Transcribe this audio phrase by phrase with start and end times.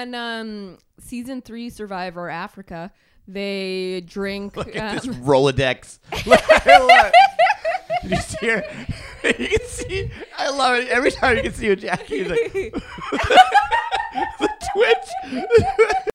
[0.00, 2.90] on um, season three Survivor Africa,
[3.28, 4.56] they drink.
[4.56, 5.98] Look at this um, Rolodex.
[6.12, 7.12] I love
[8.04, 8.64] you see her?
[9.22, 10.10] You can see.
[10.38, 10.88] I love it.
[10.88, 12.52] Every time you can see her, Jackie, like,
[14.38, 16.06] the twitch.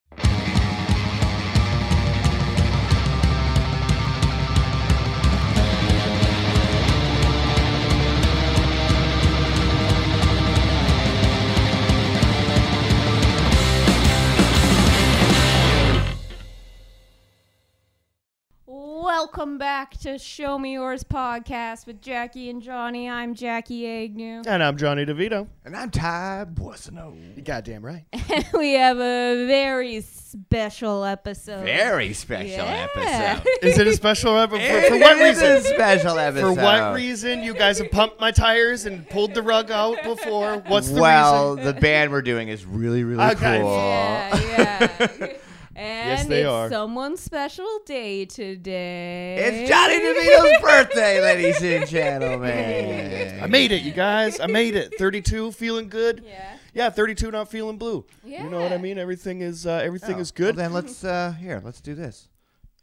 [19.20, 23.08] Welcome back to Show Me Yours podcast with Jackie and Johnny.
[23.08, 24.42] I'm Jackie Agnew.
[24.46, 25.48] And I'm Johnny DeVito.
[25.64, 27.16] And I'm Ty Boissonneau.
[27.34, 28.04] You goddamn right.
[28.12, 31.64] And we have a very special episode.
[31.64, 32.88] Very special Yeah.
[32.94, 33.48] episode.
[33.62, 34.82] Is it a special episode?
[34.82, 35.74] For, for It what is a reason?
[35.74, 36.54] special episode.
[36.54, 37.42] For what reason?
[37.42, 40.58] You guys have pumped my tires and pulled the rug out before.
[40.66, 41.74] What's the well, reason?
[41.74, 43.60] the band we're doing is really, really Okay.
[43.60, 43.76] cool.
[43.76, 45.26] Yeah, yeah.
[45.76, 46.70] And they it's are.
[46.70, 49.36] someone's special day today.
[49.38, 53.42] It's Johnny DeVito's birthday, ladies and gentlemen.
[53.42, 54.40] I made it, you guys.
[54.40, 54.94] I made it.
[54.98, 56.22] 32, feeling good.
[56.26, 56.56] Yeah.
[56.72, 58.06] Yeah, 32, not feeling blue.
[58.24, 58.44] Yeah.
[58.44, 58.96] You know what I mean?
[58.98, 60.56] Everything is uh, everything Oh, is good.
[60.56, 62.28] Well, then let's uh here, let's do this.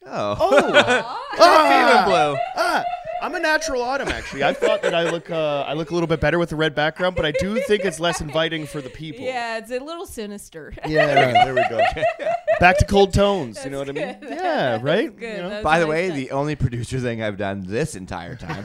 [0.06, 0.38] Oh.
[0.40, 0.50] Oh,
[1.32, 2.38] feeling blue.
[2.58, 2.84] ah,
[3.24, 4.10] I'm a natural autumn.
[4.10, 6.58] Actually, I thought that I look uh, I look a little bit better with the
[6.58, 9.24] red background, but I do think it's less inviting for the people.
[9.24, 10.74] Yeah, it's a little sinister.
[10.86, 11.82] Yeah, right, there we go.
[12.60, 13.64] Back to cold tones.
[13.64, 14.20] you know what I mean?
[14.20, 14.30] good.
[14.30, 15.16] Yeah, right.
[15.16, 15.38] good.
[15.38, 15.64] You know?
[15.64, 16.18] By the way, touch.
[16.18, 18.64] the only producer thing I've done this entire time.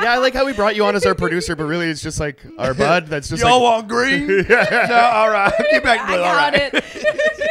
[0.00, 2.18] Yeah, I like how we brought you on as our producer, but really it's just
[2.18, 3.08] like our bud.
[3.08, 4.26] That's just Y'all like want green?
[4.48, 5.52] no, all right.
[5.70, 6.22] Get back I blue.
[6.22, 7.50] All got right.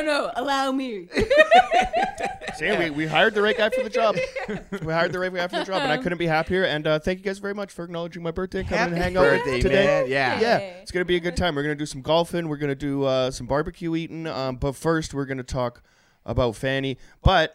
[0.00, 0.06] It.
[0.06, 1.08] no, no, allow me.
[2.56, 4.16] See, we, we hired the right guy for the job.
[4.84, 6.64] we hired the right guy for the job, and I couldn't be happier.
[6.64, 9.02] And uh, thank you guys very much for acknowledging my birthday, and coming Happy and
[9.04, 9.84] hang out birthday, today.
[9.84, 10.10] man.
[10.10, 10.40] Yeah.
[10.40, 11.54] Yeah, it's gonna be a good time.
[11.54, 12.48] We're gonna do some golfing.
[12.48, 14.26] We're gonna do uh, some barbecue eating.
[14.26, 15.82] Um, but first, we're gonna talk
[16.26, 16.98] about Fanny.
[17.22, 17.54] But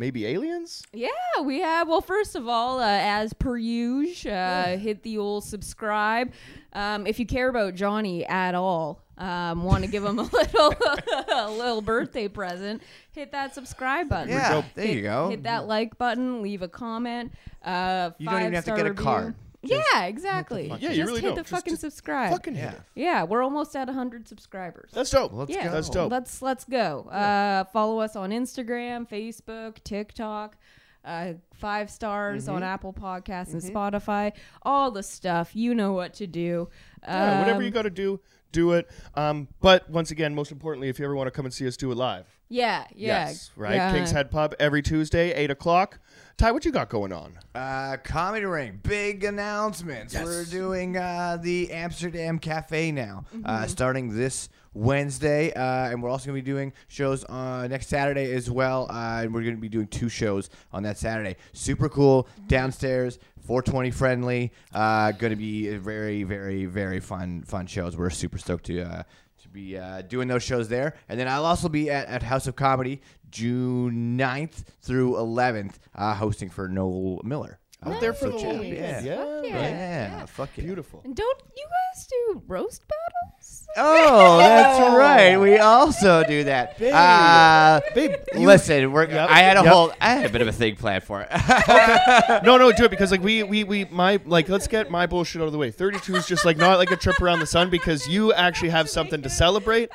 [0.00, 0.82] maybe aliens.
[0.92, 1.08] Yeah,
[1.44, 1.86] we have.
[1.86, 6.32] Well, first of all, uh, as per usual, uh, hit the old subscribe.
[6.72, 10.74] Um, if you care about Johnny at all, um, want to give him a little,
[11.32, 12.82] a little birthday present,
[13.12, 14.30] hit that subscribe button.
[14.30, 14.64] Yeah, go.
[14.74, 15.28] there you Hit- go.
[15.30, 16.42] Hit that like button.
[16.42, 17.32] Leave a comment.
[17.62, 19.04] Uh, You don't even have to get a review.
[19.04, 19.34] card.
[19.62, 20.68] Yeah, exactly.
[20.70, 21.34] fuck- Yeah, just you really hit don't.
[21.36, 22.32] the Just- fucking just subscribe.
[22.32, 23.04] Fucking hit Yeah.
[23.20, 24.90] yeah, we're almost at 100 subscribers.
[24.94, 25.32] That's dope.
[25.34, 25.72] Let's yeah, go.
[25.72, 26.10] That's dope.
[26.10, 27.02] Let's let's go.
[27.10, 30.56] Uh, follow us on Instagram, Facebook, TikTok.
[31.04, 32.56] Uh, five stars Mm-hmm.
[32.56, 34.32] on Apple Podcasts and Spotify.
[34.62, 35.56] All the stuff.
[35.56, 36.68] You know what to do.
[37.02, 38.20] Yeah, whatever you Um, got to do,
[38.52, 38.86] do it.
[39.14, 41.76] Um, but once again, most importantly, if you ever want to come and see us
[41.78, 42.26] do it live.
[42.50, 43.28] Yeah, yeah.
[43.28, 43.76] Yes, right.
[43.76, 43.92] yeah.
[43.94, 46.00] King's Head Pub every Tuesday, eight o'clock.
[46.40, 47.38] Ty, what you got going on?
[47.54, 50.14] Uh, Comedy Ring, big announcements.
[50.14, 50.24] Yes.
[50.24, 53.42] We're doing uh, the Amsterdam Cafe now, Mm-hmm.
[53.44, 57.88] uh, starting this Wednesday, uh, and we're also going to be doing shows uh, next
[57.88, 58.86] Saturday as well.
[58.88, 61.36] Uh, and we're going to be doing two shows on that Saturday.
[61.52, 62.46] Super cool, Mm-hmm.
[62.46, 64.50] downstairs, 420 friendly.
[64.72, 67.98] Uh, going to be very, very, very fun, fun shows.
[67.98, 68.80] We're super stoked to.
[68.80, 69.02] Uh,
[69.42, 70.94] to be uh, doing those shows there.
[71.08, 76.14] And then I'll also be at, at House of Comedy June 9th through 11th, uh,
[76.14, 77.58] hosting for Noel Miller.
[77.82, 79.00] Out Uh, there for so the check- whole Yeah.
[79.00, 79.60] Yeah, Fuck yeah.
[79.70, 80.64] Yeah, fuck yeah.
[80.64, 81.00] Beautiful.
[81.02, 81.64] And don't you
[81.94, 83.66] guys do roast battles?
[83.74, 85.38] Oh, that's right.
[85.38, 86.78] We also do that.
[86.78, 86.92] Babe.
[86.92, 89.72] Uh, Babe, listen, we're, Yep, I had a yep.
[89.72, 91.30] whole, I had a bit of a thing planned for it.
[92.44, 95.40] no, no, do it because like we, we, we, my like let's get my bullshit
[95.40, 95.70] out of the way.
[95.70, 98.90] Thirty-two is just like not like a trip around the sun because you actually have
[98.90, 99.88] something to celebrate.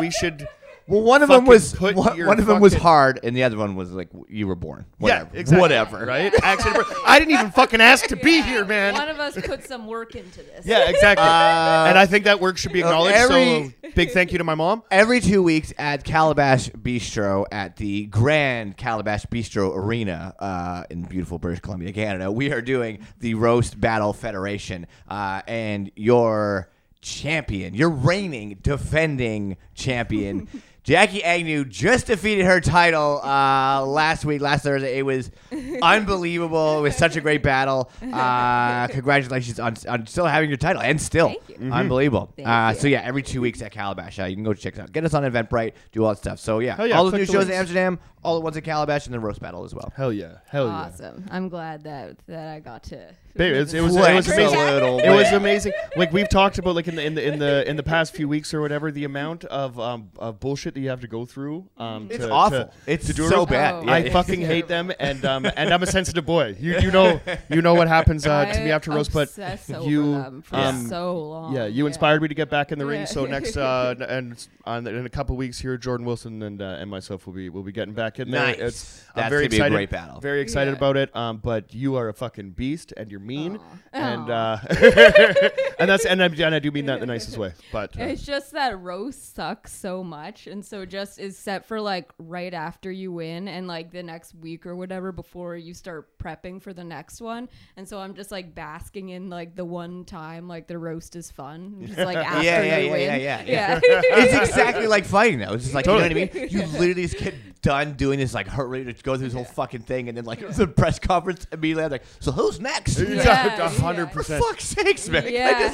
[0.00, 0.48] We should.
[0.86, 3.42] Well, one of them was put one, one of them was fucking- hard, and the
[3.44, 4.84] other one was like you were born.
[4.98, 5.30] Whatever.
[5.32, 5.60] Yeah, exactly.
[5.60, 6.04] Whatever.
[6.06, 6.32] Right?
[6.42, 6.76] Accident.
[6.76, 8.94] birth- I didn't even fucking ask to be here, man.
[8.94, 10.66] One of us put some work into this.
[10.66, 11.24] Yeah, exactly.
[11.26, 13.16] Uh, and I think that work should be acknowledged.
[13.16, 14.82] every- so big thank you to my mom.
[14.90, 21.38] Every two weeks at Calabash Bistro at the Grand Calabash Bistro Arena uh, in beautiful
[21.38, 24.86] British Columbia, Canada, we are doing the Roast Battle Federation.
[25.08, 26.70] Uh, and your
[27.02, 30.48] champion, your reigning, defending champion,
[30.84, 34.98] Jackie Agnew, just defeated her title uh, last week, last Thursday.
[34.98, 35.30] It was
[35.82, 36.78] unbelievable.
[36.78, 37.90] It was such a great battle.
[38.12, 41.54] Uh, congratulations on, on still having your title and still Thank you.
[41.56, 41.72] Mm-hmm.
[41.72, 42.32] unbelievable.
[42.36, 42.80] Thank Uh, you.
[42.80, 44.92] so yeah, every two weeks at Calabash, uh, you can go check it out.
[44.92, 46.38] Get us on Eventbrite, do all that stuff.
[46.40, 47.52] So yeah, yeah, all the new shows in.
[47.54, 49.92] Amsterdam, all the ones at Calabash, and then roast battle as well.
[49.96, 50.38] Hell yeah.
[50.48, 50.72] Hell yeah.
[50.72, 51.24] Awesome.
[51.30, 54.32] I'm glad that that I got to Babe, it's- it was it was Flex a
[54.34, 54.58] amazing.
[54.58, 55.72] little It was amazing.
[55.96, 58.28] Like we've talked about, like in the in the in the in the past few
[58.28, 61.66] weeks or whatever, the amount of um of bullshit that you have to go through.
[61.78, 62.58] Um, It's to, awful.
[62.66, 63.50] To, it's to do so roast.
[63.50, 63.74] bad.
[63.74, 63.82] Oh.
[63.84, 66.56] Yeah, I it's fucking hate them, and um and I'm a sensitive boy.
[66.60, 69.70] You you know you know what happens uh, to me I after roast, but obsess
[69.70, 71.54] over you, them for um, so long.
[71.54, 73.00] yeah, you inspired me to get back in the ring.
[73.00, 73.06] Yeah.
[73.06, 76.76] So next uh n- and on, in a couple weeks here, Jordan Wilson and uh,
[76.80, 78.46] and myself will be will be getting back in there.
[78.46, 78.58] Nice.
[78.58, 80.20] It's, That's I'm very gonna be a great battle.
[80.20, 80.76] Very excited Yeah.
[80.76, 81.14] about it.
[81.16, 83.78] Um, but you are a fucking beast, and you're mean, Aw.
[83.92, 84.34] and Aw.
[84.34, 85.48] uh,
[85.78, 87.52] and that's and I, and I do mean that in the nicest way.
[87.72, 91.80] But uh, It's just that roast sucks so much, and so just is set for
[91.80, 96.18] like right after you win, and like the next week or whatever before you start
[96.18, 97.48] prepping for the next one.
[97.76, 101.30] And so I'm just like basking in like the one time like the roast is
[101.30, 103.00] fun, just like after yeah, yeah, you yeah, win.
[103.00, 103.80] yeah, yeah, yeah.
[104.02, 105.54] it's exactly like fighting though.
[105.54, 106.08] It's just like Totally.
[106.08, 106.48] you know what I mean.
[106.50, 109.44] You literally just get done doing this like heart rate to go through this whole
[109.44, 112.98] fucking thing, and then like the press conference immediately I'm like, so who's next?
[113.16, 114.08] Yeah, a hundred yeah.
[114.08, 114.44] For percent.
[114.44, 115.24] fuck's sakes, man!
[115.32, 115.72] yeah.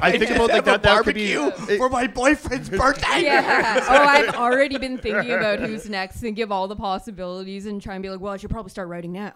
[0.00, 0.82] I think about like that.
[0.82, 1.34] That could be.
[1.34, 3.22] barbecue for my boyfriend's birthday.
[3.22, 3.84] Yeah.
[3.88, 7.94] Oh, I've already been thinking about who's next and give all the possibilities and try
[7.94, 9.32] and be like, well, I should probably start writing now.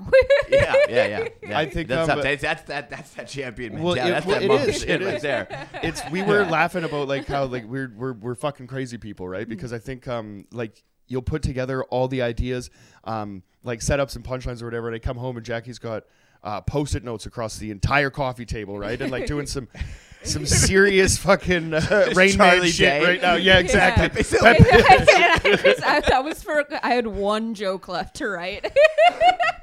[0.49, 1.59] yeah, yeah, yeah, yeah.
[1.59, 4.11] I think, that's um, not- that's, that's that that's that champion Well, mentality.
[4.11, 5.23] it- that's well, that it mother is, shit it right is.
[5.23, 5.69] there.
[5.83, 6.51] It's we were Yeah.
[6.51, 9.43] laughing about like how like we're we're we're fucking crazy people, right?
[9.43, 9.51] Mm-hmm.
[9.51, 12.71] Because I think um like you'll put together all the ideas,
[13.05, 16.05] um like setups and punchlines or whatever, and I come home and Jackie's got
[16.43, 19.01] uh, post-it notes across the entire coffee table, right?
[19.01, 19.69] And like doing some
[20.23, 23.05] some serious fucking uh, Rain Man Charlie shit Day.
[23.05, 23.35] right now.
[23.35, 24.09] Yeah, exactly.
[24.09, 24.55] Pepe Silvia.
[24.61, 28.71] I, that was for I had one joke left to write.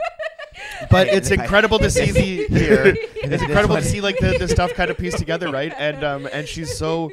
[0.90, 2.96] but it's incredible to see the here.
[3.16, 5.74] It's incredible to see like the, the stuff kind of pieced together, right?
[5.78, 7.12] And um and she's so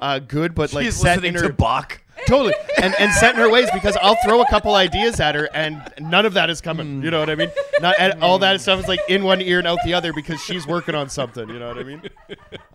[0.00, 2.00] uh, good, but like She's set listening in her to Bach.
[2.26, 5.48] Totally and and set in her ways because I'll throw a couple ideas at her
[5.54, 7.02] and none of that is coming.
[7.02, 7.50] You know what I mean?
[7.80, 10.40] Not and all that stuff is like in one ear and out the other because
[10.42, 11.48] she's working on something.
[11.48, 12.02] You know what I mean?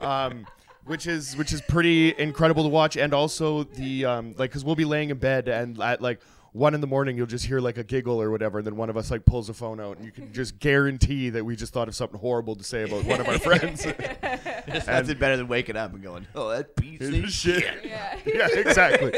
[0.01, 0.45] Um,
[0.85, 4.75] which is which is pretty incredible to watch and also the um like because we'll
[4.75, 6.19] be laying in bed and at like
[6.53, 8.89] one in the morning you'll just hear like a giggle or whatever and then one
[8.89, 11.73] of us like pulls a phone out and you can just guarantee that we just
[11.73, 15.47] thought of something horrible to say about one of our friends There's nothing better than
[15.47, 18.17] waking up and going, "Oh, that piece of shit yeah.
[18.25, 19.11] yeah, exactly,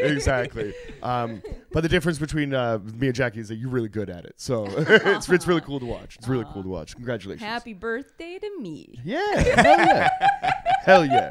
[0.00, 0.74] exactly.
[1.02, 1.42] Um,
[1.72, 4.34] but the difference between uh, me and Jackie is that you're really good at it.
[4.36, 6.16] So it's it's really cool to watch.
[6.16, 6.94] It's really cool to watch.
[6.94, 7.42] Congratulations.
[7.42, 9.00] Happy birthday to me.
[9.04, 10.08] Yeah, hell yeah,
[10.84, 11.30] hell yeah.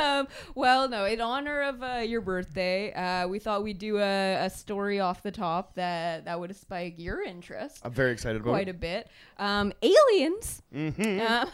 [0.00, 4.44] Um, well, no, in honor of uh, your birthday, uh, we thought we'd do a,
[4.44, 7.80] a story off the top that that would spike your interest.
[7.82, 8.72] I'm very excited about quite it.
[8.72, 9.08] a bit.
[9.38, 10.62] Um, aliens.
[10.74, 11.20] Mm-hmm.
[11.20, 11.48] Um,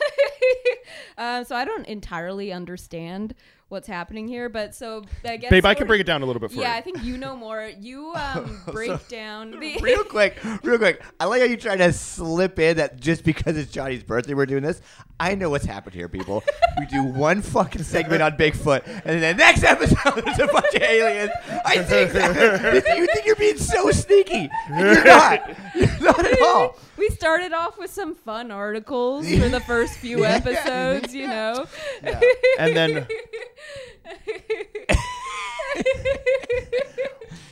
[1.18, 3.34] uh, so I don't entirely understand
[3.68, 5.50] what's happening here, but so I guess.
[5.50, 7.36] Babe, I can break it down a little bit for Yeah, I think you know
[7.36, 7.70] more.
[7.78, 9.78] You um, break down the.
[9.82, 11.02] real quick, real quick.
[11.18, 14.46] I like how you try to slip in that just because it's Johnny's birthday we're
[14.46, 14.80] doing this.
[15.18, 16.42] I know what's happened here, people.
[16.78, 20.74] we do one fucking segment on Bigfoot, and then the next episode there's a bunch
[20.74, 21.30] of aliens.
[21.64, 24.50] I think that, you think you're being so sneaky.
[24.68, 25.56] And you're not.
[25.74, 26.78] You're not at all.
[26.96, 30.28] We started off with some fun articles for the first few Yeah.
[30.30, 31.66] episodes, you know.
[32.02, 32.20] Yeah.
[32.58, 33.06] And then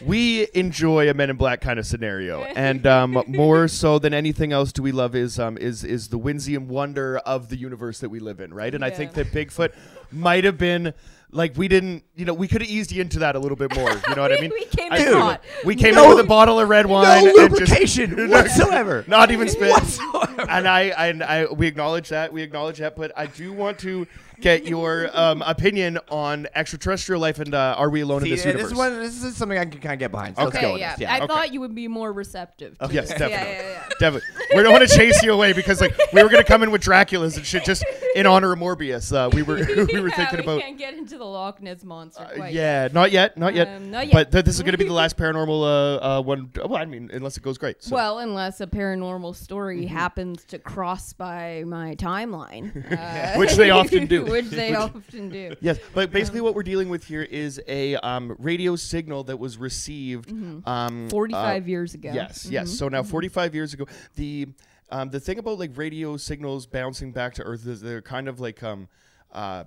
[0.05, 4.53] we enjoy a Men in Black kind of scenario, and um, more so than anything
[4.53, 8.01] else, do we love is um, is is the whimsy and wonder of the universe
[8.01, 8.75] that we live in, right?
[8.75, 9.73] And I think that Bigfoot
[10.11, 10.95] might have been
[11.35, 13.75] like we didn't, you know, we could have eased you into that a little bit
[13.75, 13.91] more.
[13.91, 14.51] You know what I mean?
[14.53, 15.43] we came I- in Dude, hot.
[15.65, 19.05] We came No- in with a bottle of red wine, no and just- lubrication whatsoever.
[19.09, 19.71] not even spit.
[19.71, 20.47] Whatsoever.
[20.49, 22.33] And I, and I, we acknowledge that.
[22.33, 22.97] We acknowledge that.
[22.97, 24.07] But I do want to
[24.43, 28.45] get your um, opinion on extraterrestrial life and uh, are we alone See, in this
[28.45, 28.71] yeah, universe?
[28.71, 28.99] this is one.
[29.01, 30.37] This is something I can kind of get behind.
[30.37, 30.59] So Okay.
[30.59, 30.97] let's go yeah.
[30.99, 31.13] Yeah.
[31.13, 31.27] I okay.
[31.27, 32.77] thought you would be more receptive.
[32.79, 33.33] To Yes, definitely.
[33.35, 33.89] Yeah, yeah, yeah.
[34.01, 34.29] Definitely.
[34.57, 36.83] We don't want to chase you away because like we were gonna come in with
[36.83, 39.13] Draculas and shit just in honor of Morbius.
[39.15, 39.57] Uh, we were
[39.93, 40.61] we were Yeah, thinking we about.
[40.61, 43.69] can't get into the Loch Ness monster Uh, quite yeah, not yet, not yet.
[43.69, 44.13] Um, not yet.
[44.13, 46.51] But th- this is going to be the last paranormal uh, uh, one.
[46.57, 47.83] Well, I mean, unless it goes great.
[47.83, 47.95] So.
[47.95, 49.87] Well, unless a paranormal story Mm-hmm.
[49.95, 54.25] happens to cross by my timeline, uh, Which they often do.
[54.33, 55.55] Which they often do.
[55.61, 59.57] Yes, but basically what we're dealing with here is a um, radio signal that was
[59.59, 60.69] received Mm-hmm.
[60.69, 62.11] um, uh, Forty-five years ago.
[62.13, 62.71] Yes, yes.
[62.77, 63.87] So now 45 years ago,
[64.17, 64.49] the
[64.91, 68.41] um, the thing about like radio signals bouncing back to Earth is they're kind of
[68.41, 68.89] like um
[69.33, 69.65] uh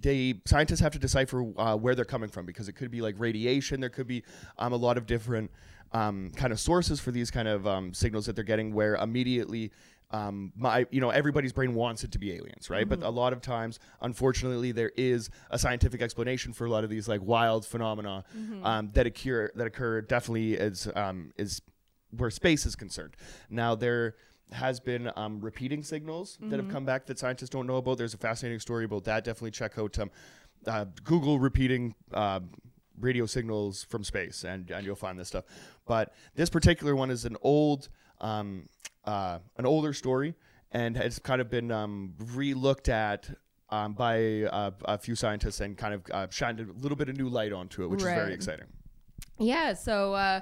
[0.00, 3.14] they scientists have to decipher uh, where they're coming from because it could be like
[3.18, 3.80] radiation.
[3.80, 4.24] There could be
[4.58, 5.50] um, a lot of different
[5.92, 8.72] um, kind of sources for these kind of um, signals that they're getting.
[8.74, 9.70] Where immediately,
[10.10, 12.88] um, my you know everybody's brain wants it to be aliens, right?
[12.88, 16.90] But a lot of times, unfortunately, there is a scientific explanation for a lot of
[16.90, 18.24] these like wild phenomena
[18.62, 21.60] um, that occur that occur definitely as um, is
[22.16, 23.16] where space is concerned.
[23.50, 24.14] Now there
[24.52, 26.54] has been um, repeating signals that Mm-hmm.
[26.56, 27.98] have come back that scientists don't know about.
[27.98, 29.24] There's a fascinating story about that.
[29.24, 30.10] Definitely check out um,
[30.66, 32.40] uh, Google repeating uh,
[32.98, 35.44] radio signals from space, and, and you'll find this stuff.
[35.86, 37.90] But this particular one is an old,
[38.22, 38.68] um,
[39.08, 40.34] uh, an older story,
[40.72, 43.28] and has kind of been um, re-looked at.
[43.70, 47.18] Um, by uh, a few scientists and kind of uh, shined a little bit of
[47.18, 48.64] new light onto it, which is very exciting.
[49.38, 50.40] Yeah, so uh,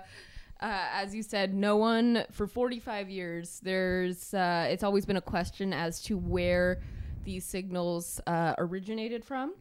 [0.61, 3.61] uh, as you said, no one for 45 years.
[3.63, 6.81] There's uh, it's always been a question as to where
[7.25, 9.55] these signals uh, originated from,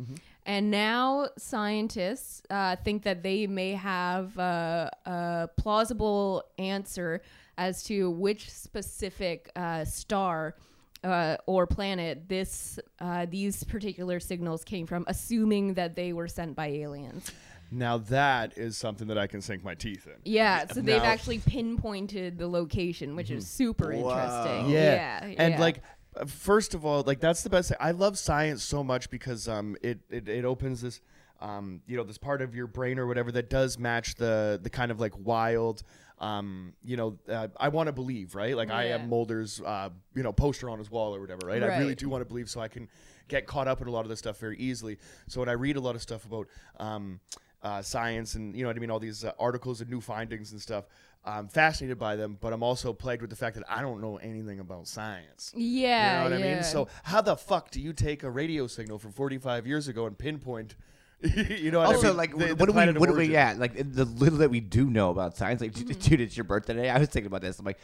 [0.45, 7.21] and now scientists uh, think that they may have uh, a plausible answer
[7.57, 10.55] as to which specific uh, star.
[11.03, 16.55] Uh, or planet this uh, these particular signals came from, assuming that they were sent
[16.55, 17.31] by aliens.
[17.69, 20.13] Now that is something that I can sink my teeth in.
[20.23, 24.69] Yeah, so they've actually pinpointed the location, which is super interesting.
[24.71, 25.27] Yeah.
[25.27, 25.59] Yeah, And yeah.
[25.59, 25.81] like
[26.15, 27.77] uh, first of all, like that's the best thing.
[27.79, 31.01] I love science so much because um it it, it opens this
[31.41, 34.69] um you know this part of your brain or whatever that does match the the
[34.69, 35.83] kind of like wild
[36.19, 38.55] um you know uh, I want to believe, right?
[38.55, 38.95] Like I Yeah.
[38.95, 41.61] am Mulder's uh you know poster on his wall or whatever, right?
[41.61, 42.87] I really do want to believe so I can
[43.27, 44.97] get caught up in a lot of this stuff very easily.
[45.27, 46.47] So when I read a lot of stuff about
[46.79, 47.19] um
[47.63, 50.51] uh, science and you know what I mean, all these uh, articles and new findings
[50.51, 50.85] and stuff.
[51.27, 54.17] I'm fascinated by them, but I'm also plagued with the fact that I don't know
[54.17, 55.51] anything about science.
[55.55, 56.63] yeah, You know what I mean?
[56.63, 60.15] So how the fuck do you take a radio signal from 45 years ago and
[60.15, 60.75] pinpoint?
[61.59, 62.17] you know what Also, I mean?
[62.17, 63.31] like, The- the what do we, what do we, origin.
[63.33, 65.99] yeah, like the little that we do know about science, like, Mm-hmm.
[65.99, 66.89] dude, it's your birthday today.
[66.89, 67.57] I was thinking about this.
[67.59, 67.79] I'm like,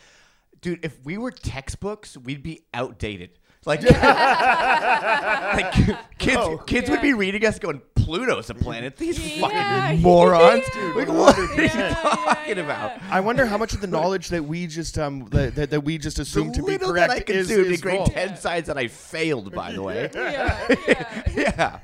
[0.62, 3.32] dude, if we were textbooks, we'd be outdated.
[3.66, 5.74] Like, like
[6.18, 6.58] kids, Oh.
[6.66, 8.98] kids would be reading us going, Pluto's a planet.
[8.98, 9.42] These Yeah,
[9.88, 10.64] fucking morons.
[10.76, 10.94] yeah.
[10.96, 12.64] Like, what are you Yeah, yeah, talking yeah.
[12.64, 13.02] about?
[13.12, 15.98] I wonder how much of the knowledge that we just um that, that, that we
[16.00, 18.08] just The assume to be correct that I is, consumed is in grade wrong.
[18.10, 20.10] 10 science that I failed, by the way.
[20.14, 21.80] yeah, yeah, yeah.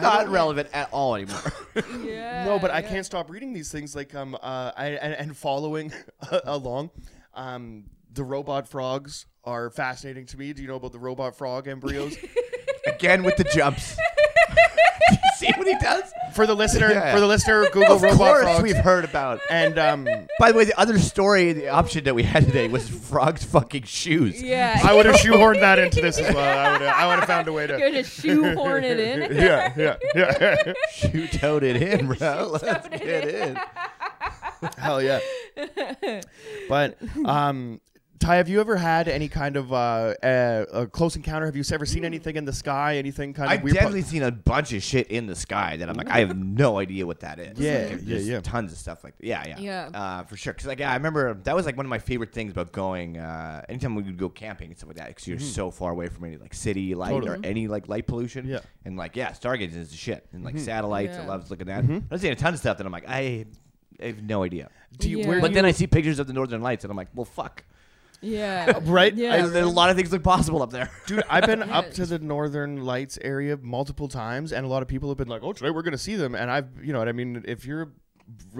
[0.00, 1.52] Not relevant at all anymore.
[2.02, 2.44] yeah.
[2.44, 5.92] No, but I can't stop reading these things like um uh I, and, and following
[6.44, 6.90] along.
[7.34, 10.52] Um, the robot frogs are fascinating to me.
[10.52, 12.16] Do you know about the robot frog embryos?
[12.86, 13.96] Again with the jumps.
[15.36, 16.12] See what he does?
[16.34, 17.14] for the listener, Yeah.
[17.14, 18.62] for the listener, Google Of robot course frogs.
[18.64, 19.40] we've heard about.
[19.50, 20.04] and um,
[20.40, 23.84] By the way, the other story, the option that we had today was frogs fucking
[23.84, 24.42] shoes.
[24.42, 26.58] Yeah, I would have shoehorned that into this as well.
[26.58, 27.84] I would have, I would have found a way You're to.
[27.90, 29.36] gonna shoehorn it in.
[29.44, 30.72] Yeah, yeah, yeah.
[30.92, 32.58] Shoe toed it in, bro.
[32.62, 33.58] Let's get it in.
[34.78, 35.20] Hell yeah.
[36.68, 37.80] But um,
[38.20, 41.44] Ty, have you ever had any kind of uh, uh, a close encounter?
[41.46, 42.96] Have you ever seen anything in the sky?
[42.96, 43.74] Anything kind of I've weird?
[43.74, 46.78] definitely seen a bunch of shit in the sky that I'm like, I have no
[46.78, 47.58] idea what that is.
[47.58, 48.40] Yeah, Like, yeah, yeah.
[48.40, 49.26] Tons of stuff like that.
[49.26, 49.98] Yeah, yeah, Yeah.
[50.00, 50.52] uh, for sure.
[50.54, 53.18] Because like, yeah, I remember that was like one of my favorite things about going.
[53.18, 56.06] Uh, anytime we would go camping and stuff like that, because you're so far away
[56.08, 57.20] from any like city light Mm-hmm.
[57.26, 57.38] Totally.
[57.46, 58.46] or any like light pollution.
[58.46, 58.60] Yeah.
[58.86, 60.56] and like yeah, stargazing is the shit, and Mm-hmm.
[60.56, 61.18] like satellites.
[61.18, 61.86] I love looking at.
[61.86, 62.02] that.
[62.10, 63.44] I've seen a ton of stuff that I'm like, I,
[64.02, 64.70] I have no idea.
[64.96, 65.28] Do you, Yeah.
[65.28, 67.24] where But do then I see pictures of the northern lights, and I'm like, well,
[67.26, 67.64] fuck.
[68.24, 69.14] Yeah, Right?
[69.14, 70.90] Yeah, And then a lot of things look possible up there.
[71.06, 71.78] Dude, I've been Yeah.
[71.78, 75.28] up to the Northern Lights area multiple times, and a lot of people have been
[75.28, 77.44] like, "Oh, today we're going to see them." And I've, you know what I mean.
[77.46, 77.92] If you're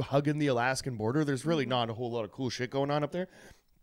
[0.03, 3.03] hugging the Alaskan border, there's really not a whole lot of cool shit going on
[3.03, 3.29] up there.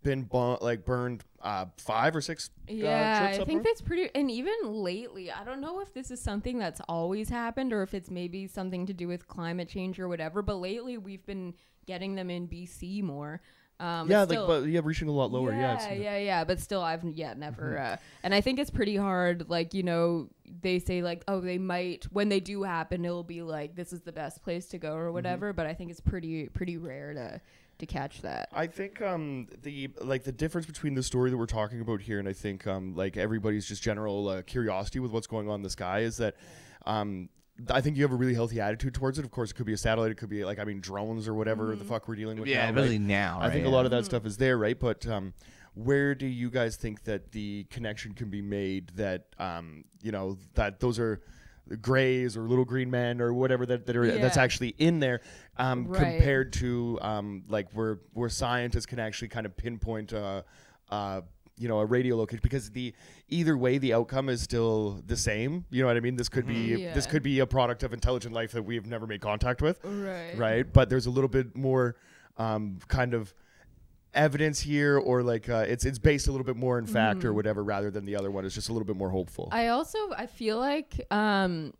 [0.03, 2.49] Been bu- like burned uh, five or six.
[2.67, 3.63] uh, Yeah, trips I up think north.
[3.65, 4.09] that's pretty.
[4.15, 7.93] And even lately, I don't know if this is something that's always happened or if
[7.93, 10.41] it's maybe something to do with climate change or whatever.
[10.41, 11.53] But lately, we've been
[11.85, 13.41] getting them in BC more.
[13.81, 15.51] Um, yeah, it's like but yeah, reaching a lot lower.
[15.51, 17.79] Yeah, Yeah, yeah, yeah, But still, I've yet never.
[17.79, 19.49] Uh, and I think it's pretty hard.
[19.49, 20.29] Like you know,
[20.61, 24.01] they say like, oh, they might when they do happen, it'll be like this is
[24.01, 25.51] the best place to go or whatever.
[25.51, 27.41] But I think it's pretty pretty rare to
[27.79, 28.49] to catch that.
[28.53, 32.19] I think um the like the difference between the story that we're talking about here
[32.19, 35.61] and I think um like everybody's just general uh, curiosity with what's going on in
[35.63, 36.35] the sky is that
[36.85, 37.29] um
[37.69, 39.25] I think you have a really healthy attitude towards it.
[39.25, 41.33] Of course, it could be a satellite, it could be like I mean drones or
[41.33, 42.47] whatever the fuck we're dealing with.
[42.49, 43.07] Yeah, now, especially right?
[43.07, 43.39] now.
[43.41, 43.71] I think right?
[43.71, 44.79] a lot of that stuff is there, right?
[44.79, 45.33] But um,
[45.73, 48.89] where do you guys think that the connection can be made?
[48.95, 51.21] That um, you know that those are
[51.81, 55.21] grays or little green men or whatever that, that are that's actually in there
[55.57, 55.99] um, Right.
[56.17, 60.41] compared to um, like where where scientists can actually kind of pinpoint uh,
[60.89, 61.21] uh,
[61.61, 62.93] you know a radio location because the
[63.29, 66.47] either way the outcome is still the same you know what i mean this could
[66.47, 66.93] be Mhm.
[66.95, 67.11] this Yeah.
[67.11, 70.37] could be a product of intelligent life that we've never made contact with Right.
[70.37, 70.73] right?
[70.73, 71.95] But there's a little bit more
[72.37, 73.33] um, kind of
[74.13, 77.33] evidence here, or like uh, it's it's based a little bit more in fact or
[77.33, 79.47] whatever, rather than the other one it's just a little bit more hopeful.
[79.51, 81.73] I also I feel like um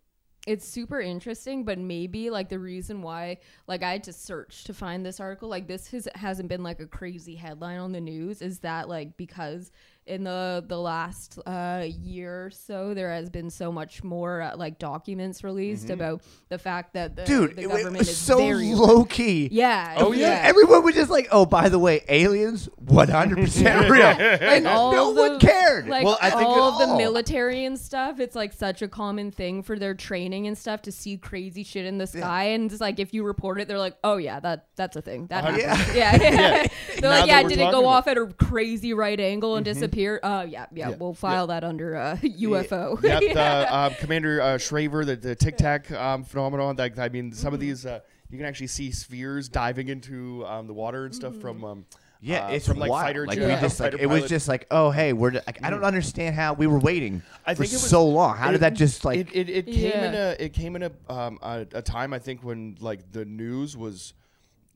[0.46, 4.74] it's super interesting, but maybe like the reason why like I had to search to
[4.74, 8.42] find this article, like this has hasn't been like a crazy headline on the news,
[8.42, 9.70] is that like because
[10.06, 14.56] in the the last uh, year or so, there has been so much more uh,
[14.56, 17.32] like documents released about the fact that the, Mm-hmm.
[17.46, 19.48] Dude, the it, government was is so low key.
[19.52, 19.94] Yeah.
[19.98, 20.40] Oh, yeah.
[20.44, 24.92] Everyone was just like, "Oh, by the way, aliens, one hundred percent real." Like all
[24.92, 25.86] no the, one cared.
[25.88, 28.88] Like Well, I think all it- of the military and stuff, it's like such a
[28.88, 32.68] common thing for their training and stuff to see crazy shit in the sky, and
[32.70, 35.44] just like if you report it, they're like, "Oh yeah, that that's a thing that
[35.44, 35.58] Uh-huh.
[35.60, 36.66] happened." Yeah, yeah.
[36.98, 39.64] they're Now like, "Yeah, we're did it go off at a crazy right angle and
[39.64, 40.88] disappear?" Oh yeah, yeah, Yeah.
[40.98, 43.02] we'll file that under uh, UFO.
[43.02, 43.34] yep, Yeah.
[43.34, 46.76] the, um, Commander uh, Fravor, the, the Tic Tac um, phenomenon.
[46.76, 47.68] Like, I mean, some of Mm-hmm.
[47.68, 51.64] these, uh, you can actually see spheres diving into um, the water and stuff from.
[51.64, 51.84] Um,
[52.24, 53.04] yeah, uh, it's from like wild.
[53.04, 55.58] fighter like jet- we just like fighter it was just like, oh hey, we're like
[55.64, 58.36] I don't understand how we were waiting I for think it was- so long.
[58.36, 59.18] How it- did that just like?
[59.18, 62.20] it, it, it came in a it came in a um a, a time I
[62.20, 64.14] think when like the news was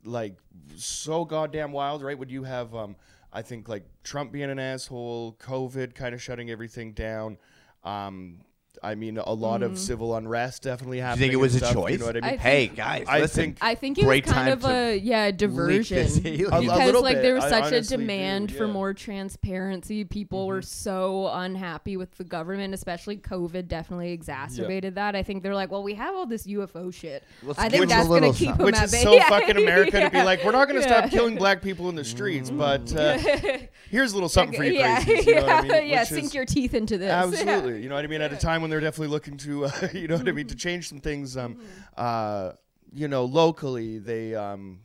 [0.04, 0.34] like
[0.76, 2.18] so goddamn wild, right?
[2.18, 2.96] Would you have um
[3.36, 7.36] I think like Trump being an asshole, COVID kind of shutting everything down.
[7.84, 8.40] Um
[8.82, 9.78] I mean a lot of mm.
[9.78, 11.18] civil unrest definitely happened.
[11.20, 11.92] do you think it was a stuff, choice?
[11.92, 12.30] You know what I mean?
[12.30, 13.44] I hey guys, I listen.
[13.44, 16.52] think- I think it Great was kind time of to a yeah diversion this alien.
[16.52, 18.66] A- a because little like bit, there was I such a honestly do, demand for
[18.66, 18.72] yeah.
[18.72, 20.04] more transparency.
[20.04, 20.66] People were mm-hmm.
[20.66, 23.68] so unhappy with the government, especially COVID.
[23.68, 25.16] Definitely exacerbated that.
[25.16, 27.24] I think they're like, well, we have all this UFO shit.
[27.42, 28.58] Let's I give think them a that's gonna little keep something.
[28.58, 29.02] them Which at is bay.
[29.02, 29.28] so Yeah.
[29.28, 30.24] fucking America to be Yeah.
[30.24, 30.98] like, we're not going to Yeah.
[30.98, 32.58] stop killing black people in the streets, mm.
[32.58, 33.18] but uh,
[33.90, 35.26] here's a little something for you yeah, crazies.
[35.26, 35.70] You know what I mean?
[35.70, 37.10] yeah, yeah, Which sink your teeth into this.
[37.10, 37.82] Absolutely.
[37.82, 38.20] You know what I mean?
[38.20, 40.56] At a time when they're definitely looking to, uh, you know what I mean, to
[40.56, 41.60] change some things, um,
[41.96, 42.52] uh,
[42.92, 44.80] you know, locally, they, um,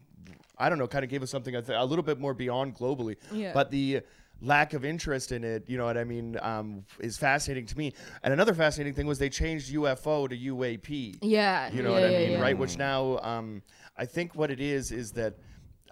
[0.58, 2.76] I don't know, kind of gave us something I th- a little bit more beyond
[2.76, 3.16] globally.
[3.32, 3.54] Yeah.
[3.54, 4.02] But the
[4.40, 7.94] lack of interest in it, you know what I mean, um, is fascinating to me.
[8.24, 11.18] And another fascinating thing was they changed UFO to UAP.
[11.24, 12.42] Yeah, You know yeah, what I mean, yeah.
[12.42, 12.58] right?
[12.58, 13.64] Which now, um,
[13.98, 15.36] I think what it is is that,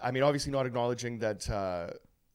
[0.00, 1.90] I mean, obviously not acknowledging that uh,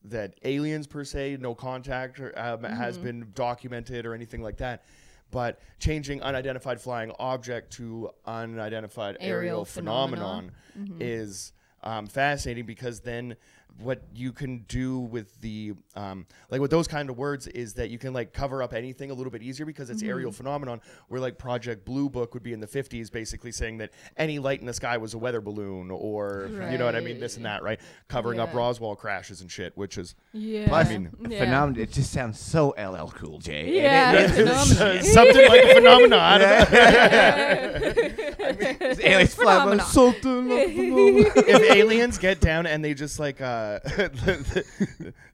[0.08, 2.74] that aliens per se, no contact or, um, Mm-hmm.
[2.76, 4.84] has been documented or anything like that,
[5.32, 11.02] but changing unidentified flying object to unidentified aerial, Aerial phenomenon, phenomenon.
[11.02, 11.54] is
[11.84, 13.36] um, fascinating because then
[13.80, 17.90] what you can do with the um, like with those kind of words is that
[17.90, 20.38] you can like cover up anything a little bit easier because it's aerial Mm-hmm.
[20.38, 24.40] phenomenon where like project blue book would be in the 50s basically saying that any
[24.40, 27.36] light in the sky was a weather balloon or you know what i mean this
[27.36, 31.40] and that right covering up roswell crashes and shit which is Yeah, Plus, mean, yeah.
[31.40, 31.82] phenomenon.
[31.82, 33.60] It just sounds so LL Cool J.
[33.60, 35.04] And Yeah, it- it's it- phenomenal.
[35.14, 37.92] something like a phenomenon I don't know.
[38.90, 39.86] it's aliens Phenomenon.
[39.86, 41.32] something like a phenomenon.
[41.48, 44.64] if aliens get down and they just like uh Uh, the,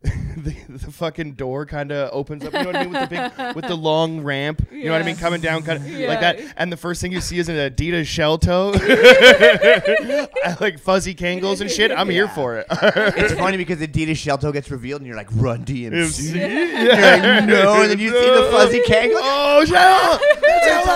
[0.04, 3.10] the, the, the fucking door kind of opens up you know what i mean with
[3.10, 5.88] the big with the long ramp you know what i mean coming down kind of
[5.90, 6.08] Yeah.
[6.08, 8.70] like that and the first thing you see is an adidas shell toe
[10.62, 14.52] like fuzzy Kangols and shit i'm here for it it's funny because Adidas shell toe
[14.52, 16.36] gets revealed and you're like, Run DMC.
[16.36, 17.16] yeah.
[17.24, 19.20] You're like, no, and then you see the fuzzy Kangol.
[19.22, 20.22] oh shut up
[20.64, 20.88] Shut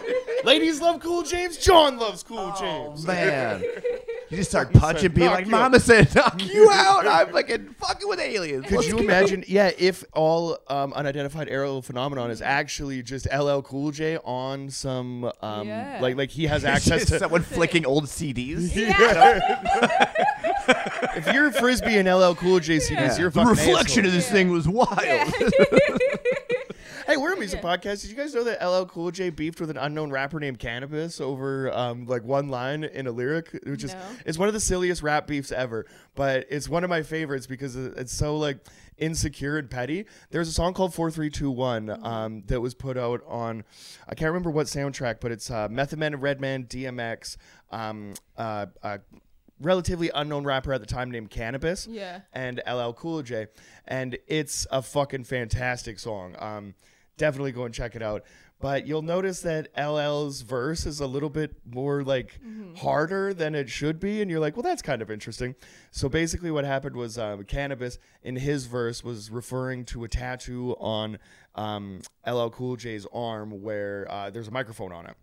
[0.00, 0.44] up.
[0.44, 3.62] ladies love cool james john loves cool oh, james Oh, Man.
[4.28, 5.52] You just start punching, said, being like, you.
[5.52, 7.06] Mama said, knock you out.
[7.06, 8.64] I'm fucking fucking with aliens.
[8.66, 9.44] Could Let's you go." imagine?
[9.46, 15.30] Yeah, if all um, unidentified aerial phenomenon is actually just LL Cool J on some,
[15.42, 15.98] um, Yeah.
[16.02, 17.18] like like he has access just to.
[17.20, 18.72] someone flicking old CDs.
[21.16, 23.16] if you're frisbee and LL Cool J CDs, Yeah.
[23.18, 24.06] you're a the fucking reflection asshole.
[24.06, 25.32] of this thing was wild.
[27.06, 28.00] Hey, we're a music podcast.
[28.02, 31.20] Did you guys know that LL Cool J beefed with an unknown rapper named Canibus
[31.20, 34.00] over um, like one line in a lyric, which is No.
[34.24, 37.76] it's one of the silliest rap beefs ever, but it's one of my favorites because
[37.76, 38.58] it's so like
[38.98, 40.06] insecure and petty.
[40.30, 43.62] There's a song called Four Three Two One um, that was put out on
[44.08, 47.36] I can't remember what soundtrack, but it's uh, Method Man and Redman, DMX,
[47.70, 48.98] um, uh, uh,
[49.60, 52.22] relatively unknown rapper at the time named Canibus Yeah.
[52.32, 53.46] and LL Cool J,
[53.86, 56.34] and it's a fucking fantastic song.
[56.40, 56.74] Um,
[57.16, 58.24] definitely go and check it out.
[58.58, 62.40] But you'll notice that LL's verse is a little bit more like
[62.78, 65.54] harder than it should be, and you're like, well, that's kind of interesting.
[65.90, 70.74] So basically, what happened was um, Canibus in his verse was referring to a tattoo
[70.78, 71.18] on
[71.54, 75.16] um, LL Cool J's arm where uh, there's a microphone on it.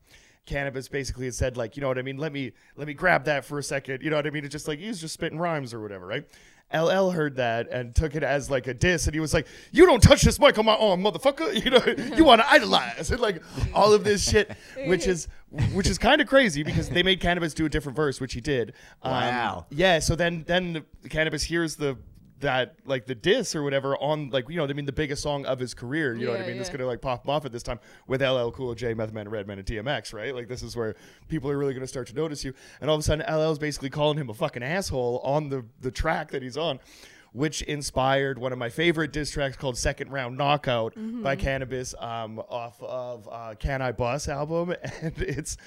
[0.45, 2.17] Canibus basically had said like you know what i mean?
[2.17, 4.03] Let me let me grab that for a second.
[4.03, 4.43] You know what i mean?
[4.43, 6.27] It's just like he's just spitting rhymes or whatever right
[6.73, 9.86] ll heard that and took it as like a diss and he was like you
[9.86, 13.19] don't touch this mic on my arm motherfucker you know you want to idolize and
[13.21, 13.41] like
[13.73, 14.51] all of this shit
[14.88, 15.27] which is
[15.73, 18.41] which is kind of crazy because they made Canibus do a different verse which he
[18.41, 19.65] did Um, Wow.
[19.69, 21.97] yeah so then then Canibus hears the
[22.43, 24.86] that like the diss or whatever on like you know I mean?
[24.86, 26.58] The biggest song of his career you know what I Yeah, mean?
[26.58, 26.77] That's yeah.
[26.77, 29.60] gonna like pop him off at this time with LL Cool J, Method Man, Redman,
[29.60, 30.34] and DMX right?
[30.34, 30.95] Like this is where
[31.27, 32.53] people are really gonna start to notice you.
[32.79, 35.91] And all of a sudden LL's basically calling him a fucking asshole on the the
[35.91, 36.79] track that he's on
[37.32, 42.38] which inspired one of my favorite diss tracks called Second Round Knockout" by Canibus um,
[42.47, 45.58] off of uh, "Can-I-Bus" album, and it's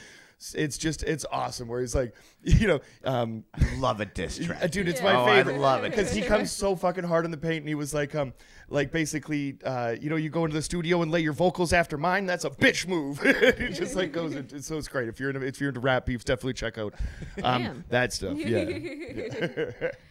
[0.55, 1.67] it's just it's awesome.
[1.69, 3.45] Where he's like, you know, um,
[3.79, 4.71] Love a diss uh, track.
[4.71, 5.13] dude, it's Yeah.
[5.13, 5.59] my Oh, I favorite.
[5.59, 5.91] love it.
[5.91, 8.33] because he comes so fucking hard in the paint, and he was like, um,
[8.69, 11.97] like basically, uh, you know, you go into the studio and lay your vocals after
[11.97, 12.27] mine.
[12.27, 13.21] That's a bitch move.
[13.25, 14.35] it just like goes.
[14.35, 15.09] Into, so it's great.
[15.09, 16.95] If you're into, if you're into rap beefs, definitely check out
[17.43, 17.85] um, Damn.
[17.89, 18.37] that stuff.
[18.37, 19.91] Yeah.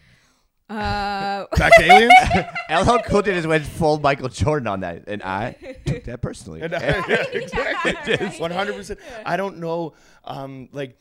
[0.67, 2.13] Uh, Back to aliens.
[2.71, 6.61] LL Cool J just went full Michael Jordan on that, and I took that personally.
[6.61, 8.27] And I- yeah, exactly.
[8.39, 8.99] One hundred percent.
[9.25, 9.93] I don't know.
[10.23, 10.97] Um, like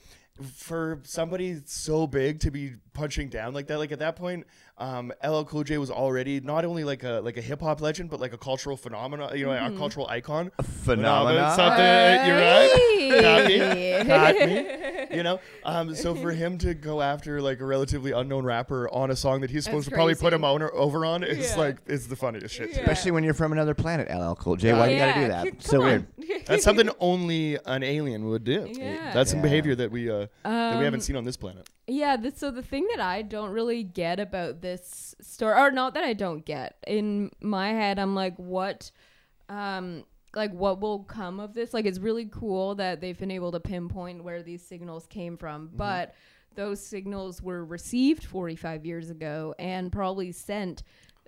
[0.57, 4.46] for somebody so big to be punching down like that, like at that point,
[4.78, 8.09] um, LL Cool J was already not only like a like a hip hop legend,
[8.11, 9.37] but like a cultural phenomenon.
[9.37, 10.50] You know, a cultural icon.
[10.62, 11.54] Phenomenon.
[11.57, 12.26] Something.
[12.26, 13.20] You're right.
[13.20, 13.59] Got me.
[13.59, 14.04] Hey.
[14.07, 14.80] Got me.
[15.14, 19.11] You know, um, so for him to go after like a relatively unknown rapper on
[19.12, 21.50] a song that he's supposed That's to probably put him on, or over on, it's
[21.52, 21.57] Yeah.
[21.59, 22.70] like it's the funniest shit.
[22.72, 22.80] Yeah.
[22.80, 24.72] Especially when you're from another planet, LL Cool J.
[24.72, 25.44] Why do you gotta do that?
[25.44, 26.07] c- so come weird.
[26.46, 28.66] That's something only an alien would do.
[28.72, 29.12] Yeah.
[29.12, 31.68] That's some behavior that we uh, that we haven't Um, seen on this planet.
[31.87, 35.94] Yeah, th- so the thing that I don't really get about this story, or not
[35.94, 38.90] that I don't get, in my head, I'm like, what,
[39.49, 41.73] um, like what will come of this?
[41.75, 45.68] Like, it's really cool that they've been able to pinpoint where these signals came from,
[45.68, 45.77] Mm-hmm.
[45.77, 46.14] but
[46.55, 50.83] those signals were received 45 years ago and probably sent,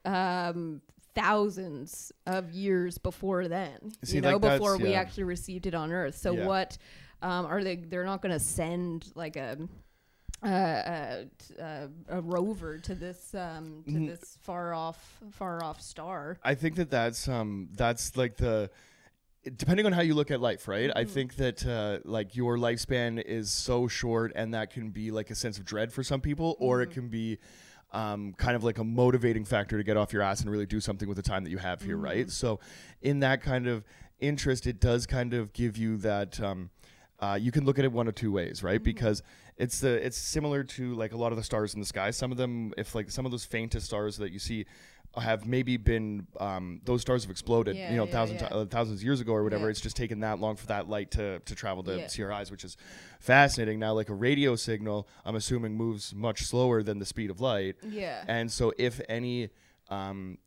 [0.05, 0.81] um,
[1.17, 3.79] thousands of years before then.
[4.05, 5.01] See, you know, like, before we yeah.
[5.01, 6.17] actually received it on Earth.
[6.17, 6.47] So Yeah.
[6.47, 6.79] what?
[7.23, 7.77] Um, are they?
[7.77, 9.57] They're not going to send like a
[10.43, 11.25] uh, uh,
[11.61, 14.07] uh, a rover to this um, to Mm.
[14.09, 16.39] this far off far off star.
[16.45, 18.71] I think that that's um that's like the
[19.57, 20.91] depending on how you look at life, right?
[20.95, 25.31] I think that uh, like your lifespan is so short, and that can be like
[25.31, 27.39] a sense of dread for some people, or it can be.
[27.93, 30.81] Um, kind of like a motivating factor to get off your ass and really do
[30.81, 32.29] something with the time that you have here, right?
[32.29, 32.59] So,
[33.01, 33.85] in that kind of
[34.19, 36.39] interest, it does kind of give you that.
[36.41, 36.71] Um,
[37.21, 38.83] uh, you can look at it one of two ways, right?
[38.83, 39.23] Because
[39.57, 42.11] it's the it's similar to like a lot of the stars in the sky.
[42.11, 44.67] Some of them, if like some of those faintest stars that you see,
[45.17, 48.49] have maybe been um, those stars have exploded, Yeah, you know, yeah, thousands yeah.
[48.49, 49.71] uh, thousands of years ago or whatever.
[49.71, 52.51] It's just taken that long for that light to to travel to see our eyes,
[52.51, 52.77] which is
[53.19, 53.79] fascinating.
[53.79, 57.77] Now, like a radio signal, I'm assuming moves much slower than the speed of light.
[57.83, 58.25] Yeah.
[58.29, 59.51] And so, if any
[59.89, 60.39] um,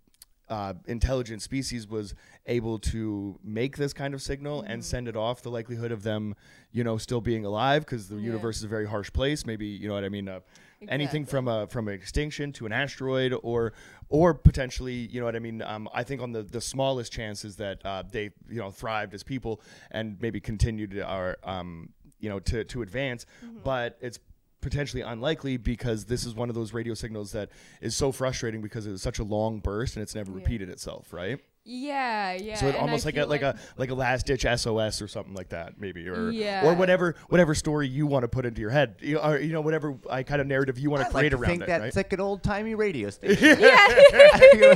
[0.50, 2.14] uh, intelligent species was
[2.46, 4.72] able to make this kind of signal Mm-hmm.
[4.72, 6.36] and send it off, the likelihood of them,
[6.72, 8.24] you know, still being alive because the Yeah.
[8.32, 9.46] universe is a very harsh place.
[9.46, 10.28] Maybe you know what I mean.
[10.28, 10.40] Uh,
[10.88, 13.74] Anything from a from an extinction to an asteroid, or
[14.08, 15.62] or potentially, you know what I mean.
[15.62, 19.22] Um, I think on the the smallest chances that uh, they you know thrived as
[19.22, 19.60] people
[19.92, 21.90] and maybe continued our um,
[22.22, 23.58] you know to to advance, Mm-hmm.
[23.66, 24.20] but it's
[24.62, 27.50] potentially unlikely because this is one of those radio signals that
[27.82, 31.40] is so frustrating because it's such a long burst and it's never repeated itself, right?
[31.72, 32.56] Yeah, yeah.
[32.56, 35.36] so it almost like a feel like, a like a last ditch SOS or something
[35.36, 36.66] like that, maybe, or Yeah.
[36.66, 39.62] or whatever whatever story you want to put into your head, you, or you know
[39.62, 41.68] whatever I kind of narrative you want I to like create to around think it,
[41.68, 41.96] that's right?
[41.96, 43.60] like an old timey radio station.
[43.60, 44.76] yeah.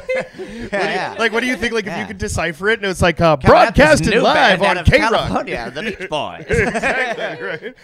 [0.72, 1.16] yeah.
[1.18, 1.74] Like, what do you think?
[1.74, 4.62] Like, if you could decipher it and it's like uh, Coming out this broadcasted live
[4.62, 5.12] on of K Rock.
[5.12, 6.46] California, the Beach Boys.
[6.48, 7.76] exactly, right?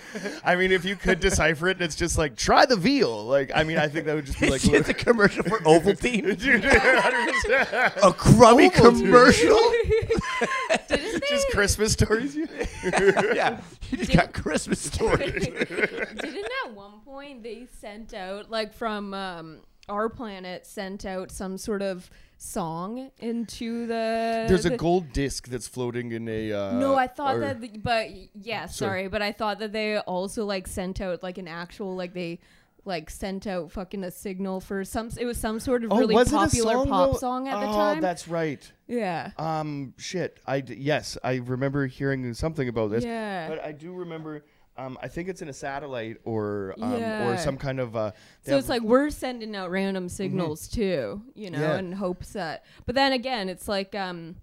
[0.44, 3.26] I mean, if you could decipher it and it's just like, try the veal.
[3.26, 6.38] Like, I mean, I think that would just be like, it's a commercial for Ovaltine.
[6.38, 7.98] 100%.
[8.08, 8.99] a crummy Ovaltine.
[9.02, 9.58] Commercial.
[10.88, 11.48] Didn't just?
[11.52, 12.36] Christmas stories.
[12.84, 13.60] yeah,
[13.92, 15.46] you just got Christmas stories.
[15.46, 21.58] Didn't at one point they sent out like from um, our planet sent out some
[21.58, 26.52] sort of song into the There's a the- gold disc that's floating in a.
[26.54, 28.90] Uh, No, I thought or- that, the, but yeah, Sorry.
[28.90, 32.40] sorry, but I thought that they also like sent out like an actual like they
[32.90, 35.10] like sent out fucking a signal for some.
[35.18, 37.18] It was some sort of Oh, really popular song, pop though?
[37.18, 38.02] song at the Oh, time.
[38.02, 38.70] that's right.
[38.88, 40.40] yeah, Um, shit.
[40.46, 43.06] I d- yes, I remember hearing something about this.
[43.06, 43.48] Yeah.
[43.48, 44.44] But I do remember.
[44.78, 47.96] Um, I think it's in a satellite or um, or some kind of.
[47.98, 48.12] Uh,
[48.44, 51.72] so it's like we're sending out random signals too, you know, Mm-hmm.
[51.72, 51.80] Yeah.
[51.80, 52.64] in hopes that.
[52.86, 54.38] But then again, it's like um,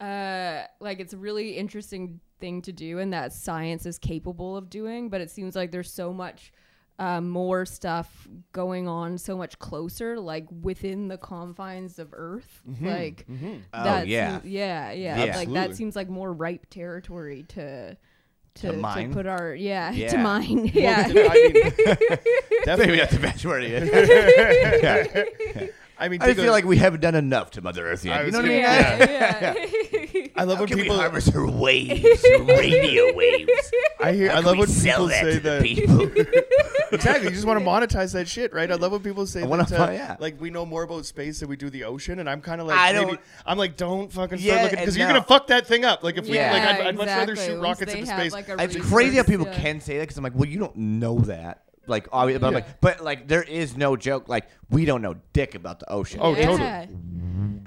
[0.00, 4.68] uh, like it's a really interesting thing to do, and that science is capable of
[4.70, 5.08] doing.
[5.08, 6.52] But it seems like there's so much.
[6.98, 12.62] Uh, more stuff going on so much closer, like within the confines of Earth.
[12.66, 12.86] Mm-hmm.
[12.88, 13.26] Like,
[13.74, 14.40] Oh, that yeah.
[14.40, 15.36] seems- yeah, yeah, Yeah.
[15.36, 17.98] Like that seems like more ripe territory to
[18.54, 19.12] to, to, mine?
[19.12, 20.08] put our yeah, Yeah.
[20.08, 20.56] to mine.
[20.74, 21.52] Well, Yeah, I mean,
[22.64, 22.86] definitely.
[22.86, 23.64] Maybe that's the best word.
[23.64, 25.04] Yeah.
[25.98, 28.26] I mean, I feel like we haven't done enough to Mother Earth yet.
[28.26, 28.60] You know what I gonna- mean?
[28.60, 30.26] yeah, yeah.
[30.36, 30.98] I love How when can we people.
[30.98, 33.72] harvest her waves, her radio waves?
[33.98, 34.28] I hear.
[34.30, 35.62] How I love we when sell people that say to the that.
[35.62, 36.06] people?
[36.92, 37.28] Exactly.
[37.28, 38.70] You just want to monetize that shit, right?
[38.70, 40.16] I love when people say wanna that, uh, yeah.
[40.20, 42.66] like we know more about space than we do the ocean, and I'm kind of
[42.66, 45.46] like, I maybe- don't- I'm like, don't fucking Yeah, looking because and you're gonna fuck
[45.48, 46.02] that thing up.
[46.02, 46.52] Like if we, Yeah.
[46.52, 48.32] like, I'd, I'd much rather shoot rockets they into space.
[48.32, 49.58] like, a It's resource, crazy how people yeah.
[49.60, 51.62] can say that because I'm like, well, you don't know that.
[51.88, 52.54] Like, obviously, but Yeah.
[52.56, 54.28] like, but like, there is no joke.
[54.28, 56.18] Like, we don't know dick about the ocean.
[56.22, 56.88] Oh, It's totally.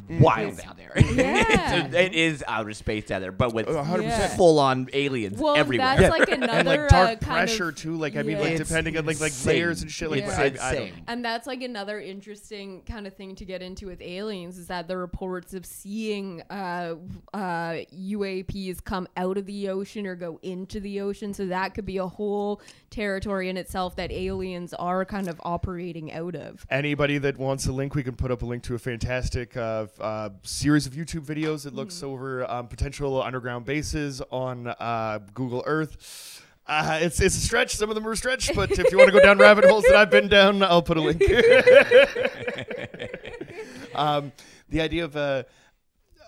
[0.10, 0.92] Wild out there.
[1.20, 1.86] Yeah.
[1.86, 4.16] It's- it is outer space down there, but with hundred Yeah.
[4.22, 4.38] percent.
[4.38, 5.96] full on aliens Well, everywhere.
[5.98, 7.96] that's like And another like dark uh, kind pressure of, too.
[7.96, 8.44] Like I mean, Yeah.
[8.44, 10.10] like It's depending on like like layers and shit.
[10.10, 10.94] Like It's I, I insane.
[10.94, 11.04] don't.
[11.08, 14.88] And that's like another interesting kind of thing to get into with aliens is that
[14.88, 16.96] the reports of seeing uh,
[17.34, 21.34] uh, UAPs come out of the ocean or go into the ocean.
[21.34, 26.12] So that could be a whole territory in itself that aliens are kind of operating
[26.12, 26.66] out of.
[26.70, 29.84] Anybody that wants a link, we can put up a link to a fantastic uh,
[29.84, 35.20] f- uh, series of YouTube videos that looks over um, potential underground bases on uh,
[35.34, 36.46] Google Earth.
[36.68, 37.76] Uh, it's it's a stretch.
[37.76, 39.96] Some of them are stretched, but if you want to go down rabbit holes that
[39.96, 41.22] I've been down, I'll put a link.
[43.96, 44.32] um,
[44.70, 45.44] the idea of uh,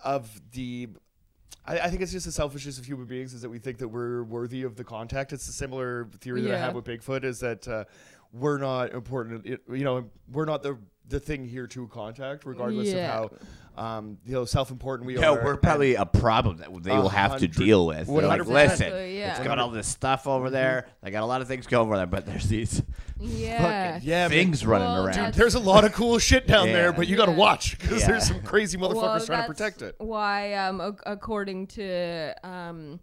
[0.03, 0.89] of the
[1.65, 3.87] I, I think it's just the selfishness of human beings is that we think that
[3.87, 5.33] we're worthy of the contact.
[5.33, 7.85] It's a similar theory that I have with Bigfoot is that uh,
[8.33, 9.45] we're not important.
[9.45, 10.77] It, you know, we're not the
[11.11, 13.19] the thing here to contact, regardless Yeah.
[13.19, 13.37] of how
[13.77, 15.43] um, you know self-important we Yeah, are.
[15.45, 18.07] we're probably a problem that they will have to deal with.
[18.07, 18.47] They're like, 100%.
[18.47, 19.35] listen, Exactly, yeah.
[19.37, 20.87] it's got all this stuff over there.
[21.01, 22.81] They got a lot of things going over there, but there's these
[23.19, 23.93] Yeah.
[23.93, 24.29] fucking Yeah, man.
[24.29, 25.35] things running Well, around.
[25.35, 26.73] There's a lot of cool shit down Yeah.
[26.73, 27.37] there, but you got to Yeah.
[27.37, 28.07] watch because Yeah.
[28.07, 29.95] there's some crazy motherfuckers Well, trying to protect it.
[29.99, 32.99] Why, um, according to um,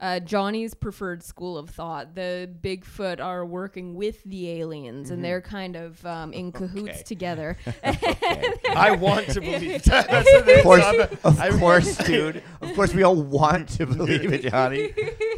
[0.00, 5.40] uh, Johnny's preferred school of thought, the Bigfoot are working with the aliens, and they're
[5.42, 7.02] kind of um, in cahoots Okay.
[7.04, 7.56] together.
[7.84, 10.08] I want to believe that.
[10.08, 10.58] That's the thing.
[10.58, 12.42] Of course, So I'm- of I- course, dude.
[12.62, 14.92] Of course, we all want to believe it, Johnny.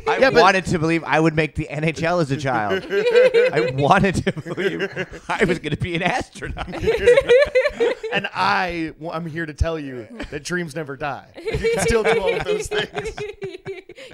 [0.07, 2.85] I Yeah, wanted to believe I would make the NHL as a child.
[2.91, 6.69] I wanted to believe I was going to be an astronaut.
[8.13, 11.27] and I, well, I'm here to tell you that dreams never die.
[11.37, 13.11] You can still do all of those things.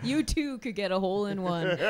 [0.08, 1.78] You too could get a hole in one.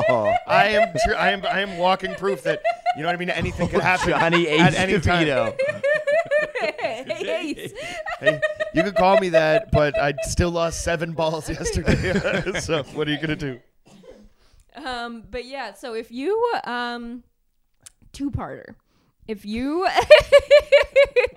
[0.00, 2.62] Oh, I am, tr- I am, I am walking proof that
[2.96, 3.30] you know what I mean.
[3.30, 5.26] Anything can happen Johnny at any time.
[5.26, 5.56] DeVito.
[7.28, 7.72] Ace.
[8.20, 8.40] Hey,
[8.74, 12.60] you could call me that, but I still lost seven balls yesterday.
[12.60, 13.60] so what are you gonna do?
[14.74, 17.22] Um, but yeah, so if you um,
[18.12, 18.74] two parter,
[19.26, 19.86] if you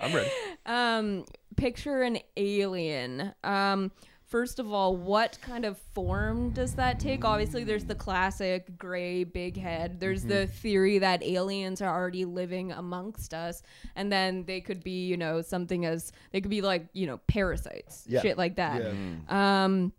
[0.00, 0.30] I'm ready.
[0.66, 1.24] um
[1.56, 3.90] picture an alien um
[4.32, 7.22] first of all what kind of form does that take?
[7.22, 10.00] Obviously there's the classic gray big head.
[10.00, 13.62] There's the theory that aliens are already living amongst us
[13.94, 17.18] and then they could be you know something as they could be like you know
[17.26, 18.22] parasites Yeah.
[18.22, 18.82] shit like that.
[18.82, 19.64] Yeah.
[19.64, 19.92] um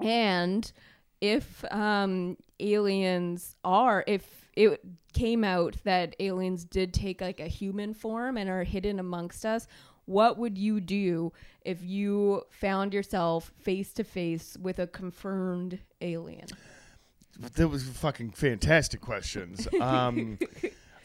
[0.00, 0.70] and
[1.20, 4.80] if um aliens are if it
[5.12, 9.66] came out that aliens did take like a human form and are hidden amongst us
[10.06, 11.32] what would you do
[11.64, 16.46] if you found yourself face to face with a confirmed alien
[17.56, 19.66] That was fucking fantastic questions.
[19.80, 20.38] Um,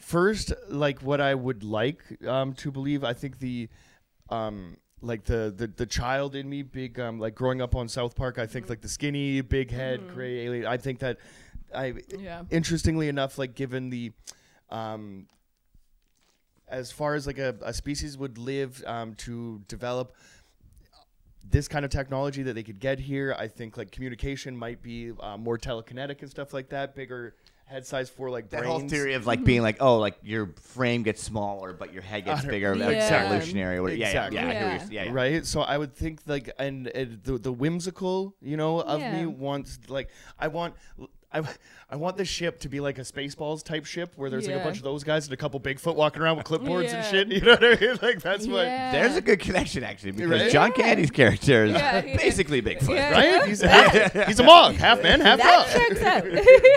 [0.00, 3.68] first, like what I would like um, to believe, I think the
[4.28, 8.14] um, like the, the the child in me, big um, like growing up on South
[8.16, 8.38] Park.
[8.38, 10.66] I think like the skinny, big head, gray alien.
[10.66, 11.18] I think that
[11.74, 12.42] I Yeah.
[12.50, 14.12] interestingly enough, like given the
[14.70, 15.26] um,
[16.68, 20.14] as far as like a, a species would live um, to develop
[21.48, 23.34] this kind of technology that they could get here.
[23.38, 26.94] I think like communication might be uh, more telekinetic and stuff like that.
[26.96, 27.34] Bigger
[27.66, 28.80] head size for like That brains.
[28.80, 32.24] whole theory of like being like, oh, like your frame gets smaller, but your head
[32.24, 32.74] gets bigger.
[32.74, 32.88] Yeah.
[32.90, 33.78] That's evolutionary.
[33.78, 34.36] Or, yeah, Exactly.
[34.38, 35.02] yeah, yeah, I hear what Yeah.
[35.02, 35.12] yeah, yeah.
[35.12, 39.20] Right, so I would think like, and, and the the whimsical, you know, of Yeah.
[39.20, 40.74] me wants like I want.
[41.32, 41.42] I,
[41.90, 44.58] I want the ship to be like a Spaceballs type ship where there's like a
[44.58, 44.64] Yeah.
[44.64, 46.96] bunch of those guys and a couple Bigfoot walking around with clipboards Yeah.
[46.96, 47.28] and shit.
[47.32, 47.98] You know what I mean?
[48.02, 48.64] Like that's what.
[48.66, 48.92] Yeah.
[48.92, 50.50] There's a good connection actually because Right?
[50.50, 52.16] John Candy's character is Yeah, yeah.
[52.16, 52.94] basically Bigfoot.
[52.96, 53.10] Yeah.
[53.12, 53.48] Right?
[53.48, 55.98] He's half, he's a mog, half man, half that dog.
[55.98, 56.24] checks out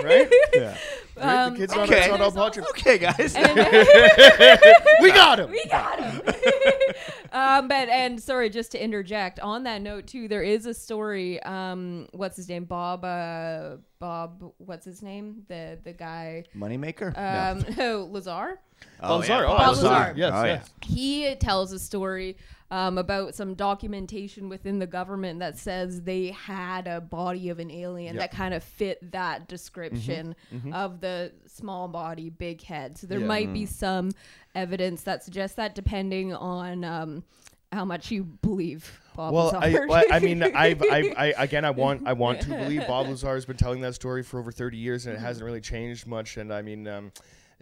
[0.04, 0.32] Right?
[0.54, 0.76] Yeah.
[1.20, 1.44] Right?
[1.44, 1.98] Um, the kid's not, okay.
[1.98, 2.68] it's not all Patrick.
[2.70, 3.36] Okay, guys.
[5.00, 5.50] We got him.
[5.50, 6.22] we got him.
[7.32, 11.42] um, but and sorry, just to interject on that note too, there is a story.
[11.42, 12.64] Um, what's his name?
[12.64, 13.04] Bob.
[13.04, 14.52] Uh, Bob.
[14.58, 15.42] What's his name?
[15.48, 16.44] The the guy.
[16.56, 17.16] Moneymaker?
[17.16, 18.60] Um, no, Lazar.
[19.02, 19.44] oh, Lazar, yeah.
[19.44, 19.98] oh, Bob absolutely.
[19.98, 20.14] Lazar.
[20.16, 20.70] Yes, oh, yes.
[20.82, 22.36] he tells a story
[22.70, 27.70] um, about some documentation within the government that says they had a body of an
[27.70, 28.22] alien Yep.
[28.30, 30.36] that kind of fit that description
[30.72, 32.96] of the small body, big head.
[32.96, 33.26] So there Yeah.
[33.26, 34.12] might be some
[34.54, 36.84] evidence that suggests that, depending on.
[36.84, 37.24] Um,
[37.72, 41.70] how much you believe Bob Well, I, well, I mean, I've, I've, I again, I
[41.70, 44.76] want, I want to believe Bob Lazar has been telling that story for over 30
[44.76, 46.36] years, and it hasn't really changed much.
[46.36, 47.12] And I mean, um,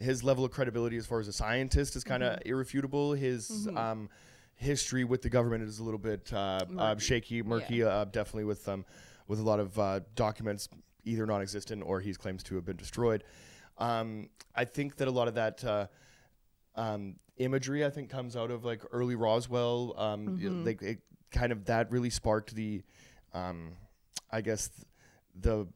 [0.00, 3.12] his level of credibility as far as a scientist is kind of irrefutable.
[3.12, 4.08] His um,
[4.58, 7.82] history with the government is a little bit uh, uh, shaky, murky.
[7.82, 8.84] Uh, definitely with um,
[9.26, 10.68] with a lot of uh, documents
[11.04, 13.24] either non-existent or he claims to have been destroyed.
[13.78, 15.64] Um, I think that a lot of that.
[15.64, 15.86] Uh,
[16.74, 19.94] um, imagery I think comes out of like early Roswell.
[19.96, 20.98] Um, y- Like it
[21.30, 22.82] kind of that really sparked the,
[23.34, 23.72] um,
[24.30, 24.86] I guess th-
[25.40, 25.66] the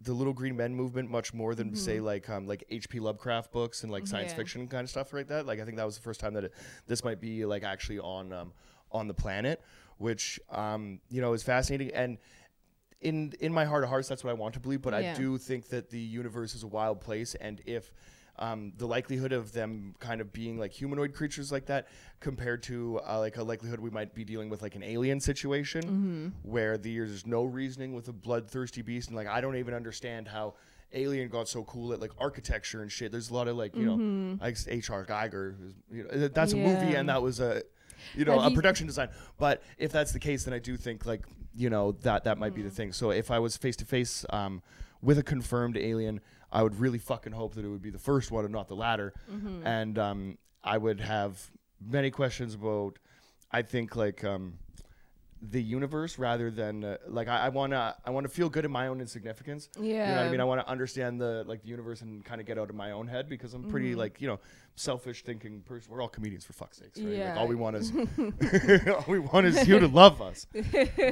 [0.00, 3.00] the little green men movement much more than say like um like H.P.
[3.00, 4.36] Lovecraft books and like science Yeah.
[4.36, 5.46] fiction kind of stuff like that.
[5.46, 6.52] Like I think that was the first time that it,
[6.86, 8.52] this might be like actually on um
[8.92, 9.62] on the planet,
[9.98, 12.18] which um you know is fascinating and.
[13.00, 15.36] In, in my heart of hearts, that's what I want to believe, but I do
[15.36, 17.92] think that the universe is a wild place, and if
[18.38, 21.86] um, the likelihood of them kind of being like humanoid creatures like that
[22.20, 26.32] compared to uh, like a likelihood we might be dealing with like an alien situation
[26.42, 30.54] where there's no reasoning with a bloodthirsty beast and like I don't even understand how
[30.96, 33.10] Alien got so cool at like architecture and shit.
[33.10, 35.04] There's a lot of like you know like H.R.
[35.04, 35.56] Giger.
[35.90, 37.62] You know, that's a movie and that was a
[38.14, 39.08] you know Have a you- production design.
[39.36, 41.24] But if that's the case, then I do think like
[41.56, 42.92] you know that that might be the thing.
[42.92, 44.62] So if I was face to face um
[45.02, 46.20] with a confirmed alien,
[46.54, 48.76] I would really fucking hope that it would be the first one and not the
[48.76, 49.12] latter.
[49.66, 51.50] And um, I would have
[51.84, 52.98] many questions about.
[53.50, 54.58] I think like um,
[55.50, 58.86] the universe rather than uh, like I, I wanna I wanna feel good in my
[58.86, 59.68] own insignificance.
[59.78, 60.40] You know what I mean?
[60.40, 62.92] I want to understand the like the universe and kind of get out of my
[62.92, 63.98] own head because I'm pretty Mm-hmm.
[63.98, 64.40] like you know
[64.76, 65.92] selfish thinking person.
[65.92, 67.18] We're all comedians for fuck's sakes, right?
[67.18, 67.92] Like, all we want is
[68.88, 70.46] all we want is you to love us.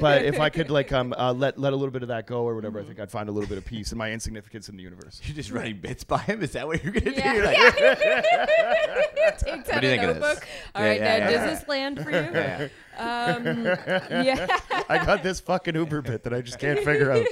[0.01, 2.43] But if I could like um uh, let let a little bit of that go
[2.43, 2.85] or whatever, Mm-hmm.
[2.85, 5.21] I think I'd find a little bit of peace in my insignificance in the universe.
[5.25, 6.41] You're just running bits by him.
[6.41, 7.33] Is that what you're gonna Yeah.
[7.33, 7.37] do?
[7.37, 7.57] You're like,
[9.39, 10.23] Takes What out do you a think of this?
[10.23, 10.47] notebook.
[10.75, 11.45] All Yeah, right, yeah, now, yeah.
[11.47, 12.69] does this land for you?
[12.97, 14.47] Um, yeah.
[14.89, 17.25] I got this fucking Uber bit that I just can't figure out.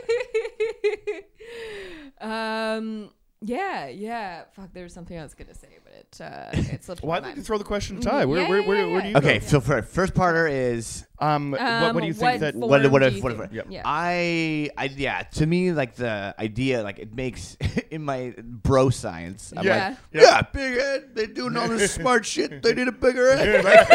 [2.78, 3.12] um,
[3.42, 4.44] yeah, yeah.
[4.54, 7.28] Fuck, there was something I was gonna say, but it uh, it slipped Why my
[7.28, 8.26] don't you throw the question to Ty?
[8.26, 9.46] Where Yeah, where yeah, where, yeah, where do you Okay, go?
[9.46, 11.62] so for first parter is Um, what,
[11.96, 12.56] what do you Um, think that?
[12.56, 13.52] what what form what if what if think?
[13.54, 13.66] Yep.
[13.70, 13.82] Yeah.
[13.86, 17.56] I I yeah to me like the idea like it makes
[17.92, 19.90] in my bro science I'm Yeah.
[19.90, 20.22] like Yeah.
[20.22, 23.88] yeah big head they're doing all this smart shit they need a bigger head right?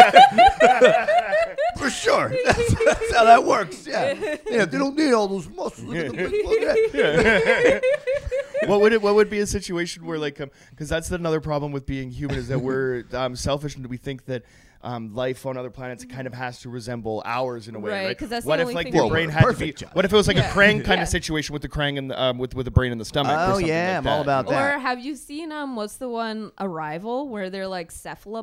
[1.79, 4.13] for sure that's, that's how that works yeah
[4.49, 6.17] yeah they don't need all those muscles Look at the
[6.93, 7.83] big head.
[8.64, 9.03] What would it?
[9.03, 10.40] What would be a situation where like,
[10.71, 14.25] because that's another problem with being human is that we're um, selfish and we think
[14.27, 14.45] that.
[14.83, 18.05] Um, life on other planets kind of has to resemble ours in a way, Right,
[18.07, 18.19] right?
[18.19, 19.89] 'cause that's the what if only like thing their brain had to John.
[19.91, 19.95] be?
[19.97, 20.49] What if it was like Yeah.
[20.51, 21.03] a Krang kind Yeah.
[21.03, 23.33] of situation with the Krang and the, um, with with the brain in the stomach?
[23.33, 24.11] or Oh something yeah like I'm that?
[24.12, 27.91] all about that Or have you seen um what's the one Arrival where they're like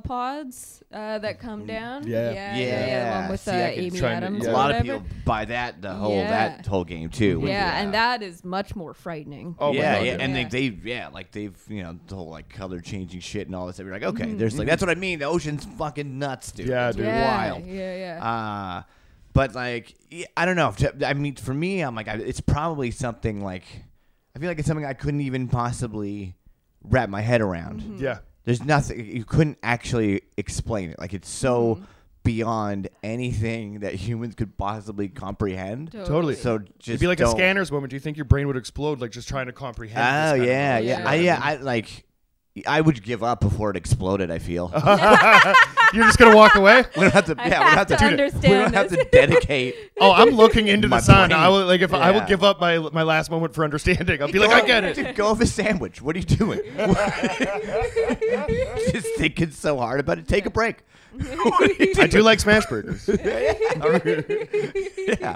[0.04, 2.06] cephalopods uh, that come down?
[2.08, 2.32] Yeah.
[2.32, 4.46] yeah, yeah, yeah, the one with See, uh, Amy try and- Adams.
[4.46, 4.52] yeah.
[4.52, 6.30] a lot of people buy that the whole Yeah.
[6.30, 9.56] that whole game too with Yeah, and that is much more frightening.
[9.60, 10.17] Oh yeah, yeah, yeah.
[10.19, 13.56] and they, they, yeah, like they've, you know, the whole like color changing shit and
[13.56, 13.80] all this.
[13.80, 14.38] You're like, okay, Mm-hmm.
[14.38, 15.19] there's like that's what I mean.
[15.19, 16.67] The ocean's fucking nuts, dude.
[16.67, 17.05] Yeah, dude.
[17.05, 17.65] yeah, wild.
[17.65, 18.25] Yeah, yeah.
[18.25, 18.83] Uh,
[19.33, 19.93] but like,
[20.38, 20.73] I don't know.
[21.05, 23.63] I mean, for me, I'm like, it's probably something like,
[24.36, 26.36] I feel like it's something I couldn't even possibly
[26.83, 27.81] wrap my head around.
[27.81, 28.03] Mm-hmm.
[28.03, 30.99] Yeah, There's nothing you couldn't actually explain it.
[30.99, 31.83] Like it's so Mm-hmm.
[32.23, 35.91] beyond anything that humans could possibly comprehend.
[35.91, 36.36] Totally.
[36.36, 37.89] So just it'd be like don't- a scanner's moment.
[37.89, 39.99] Do you think your brain would explode like just trying to comprehend?
[39.99, 41.39] Oh kind of yeah, yeah, I, yeah.
[41.41, 42.05] I like.
[42.67, 44.29] I would give up before it exploded.
[44.31, 44.67] I feel
[45.93, 46.84] You're just gonna walk away?
[46.97, 47.36] we don't have to.
[47.38, 48.06] I yeah, we don't have have to to.
[48.06, 49.75] understand we don't have to dedicate.
[50.01, 51.29] Oh, I'm looking into My the sun.
[51.29, 51.39] brain.
[51.39, 52.27] I will like if I would Yeah.
[52.27, 54.21] give up my my last moment for understanding.
[54.21, 54.95] I'll be like, I get it.
[54.95, 56.01] Dude, go have a sandwich.
[56.01, 56.60] What are you doing?
[58.91, 60.27] Just thinking so hard about it.
[60.27, 60.77] Take a break.
[61.15, 63.08] What are you I do like smash burgers.
[65.08, 65.36] yeah.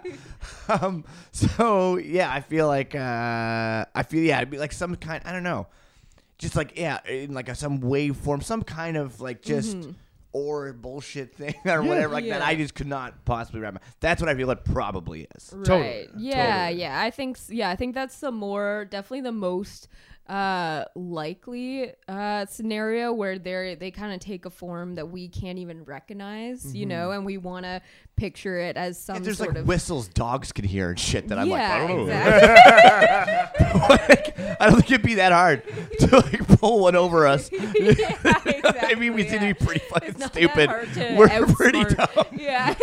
[0.68, 5.22] Um, so yeah, I feel like uh, I feel yeah, it'd be like some kind.
[5.24, 5.68] I don't know,
[6.40, 9.78] just like yeah, in like a, some waveform, some kind of like just
[10.38, 12.42] or bullshit thing or whatever like that.
[12.42, 12.50] Mm-hmm.
[12.50, 13.74] I just could not possibly wrap.
[13.74, 15.50] My, that's what I feel it probably is.
[15.50, 15.80] Totally.
[15.80, 16.10] Right.
[16.18, 16.82] Yeah, Totally.
[16.82, 17.02] yeah.
[17.02, 19.88] I think yeah, I think that's the more definitely the most
[20.30, 25.58] uh likely uh scenario where they're they kind of take a form that we can't
[25.60, 27.82] even recognize, you know, and we want to
[28.18, 31.30] picture it as some If there's sort like of whistles dogs can hear and shit
[31.30, 32.04] that I'm like, I yeah, don't know.
[32.04, 33.64] exactly.
[33.88, 35.64] Like, I don't think it'd be that hard
[36.00, 37.50] to like pull one over us.
[37.52, 37.62] yeah,
[38.24, 40.70] I mean, we exactly, seem to be pretty fucking It's stupid.
[41.16, 42.26] We're pretty outsmart- dumb.
[42.40, 42.74] Yeah.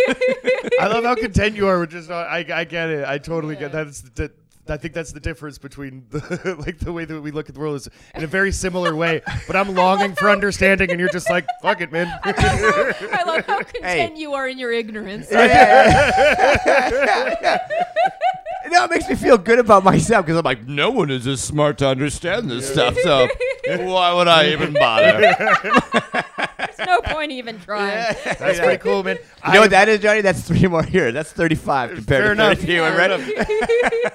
[0.81, 2.11] I love how content you are with just.
[2.11, 3.05] uh, I I get it.
[3.07, 3.85] I totally get Yeah.
[3.85, 4.33] that's that.
[4.67, 7.61] I think that's the difference between the like the way that we look at the
[7.61, 9.21] world is in a very similar way.
[9.47, 12.07] But I'm longing for understanding, and you're just like, fuck it, man.
[12.25, 15.31] I love how content you are in your ignorance.
[18.75, 21.41] No, it makes me feel good about myself because I'm like, no one is as
[21.41, 23.29] smart to understand this stuff, so
[23.69, 25.21] why would I even bother?
[25.21, 28.17] There's no point even trying.
[28.25, 29.19] That's pretty cool, man.
[29.47, 30.23] You know what that is, Johnny?
[30.23, 31.13] That's three more here.
[31.13, 32.59] That's 35 compared Fair to enough.
[32.59, 32.79] 32.
[32.81, 33.11] Fair right?
[33.13, 33.31] enough.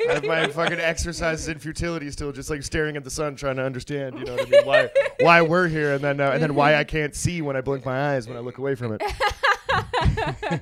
[0.09, 3.55] I have my fucking exercises in futility still, just like staring at the sun, trying
[3.55, 4.19] to understand.
[4.19, 4.65] You know what I mean?
[4.65, 4.89] Why
[5.21, 7.85] why we're here, and then uh, and then why I can't see when I blink
[7.85, 10.61] my eyes when I look away from it.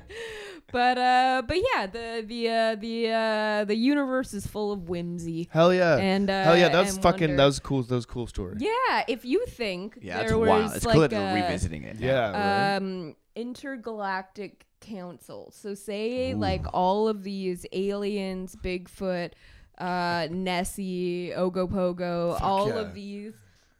[0.70, 5.48] But uh, but yeah, the the uh, the uh, the universe is full of whimsy.
[5.50, 5.96] Hell yeah!
[5.96, 7.36] And, uh, hell yeah, that was fucking wonder.
[7.36, 7.82] that was cool.
[7.84, 8.56] That was a cool story.
[8.58, 10.76] Yeah, if you think Yeah, there it's was wild.
[10.76, 11.98] It's like cool that we're revisiting it.
[11.98, 12.06] now.
[12.06, 12.30] Yeah.
[12.32, 12.76] right?
[12.76, 15.52] um intergalactic council.
[15.54, 19.32] So say like all of these aliens, Bigfoot,
[19.78, 22.74] uh Nessie, Ogopogo, all yeah.
[22.74, 23.32] of these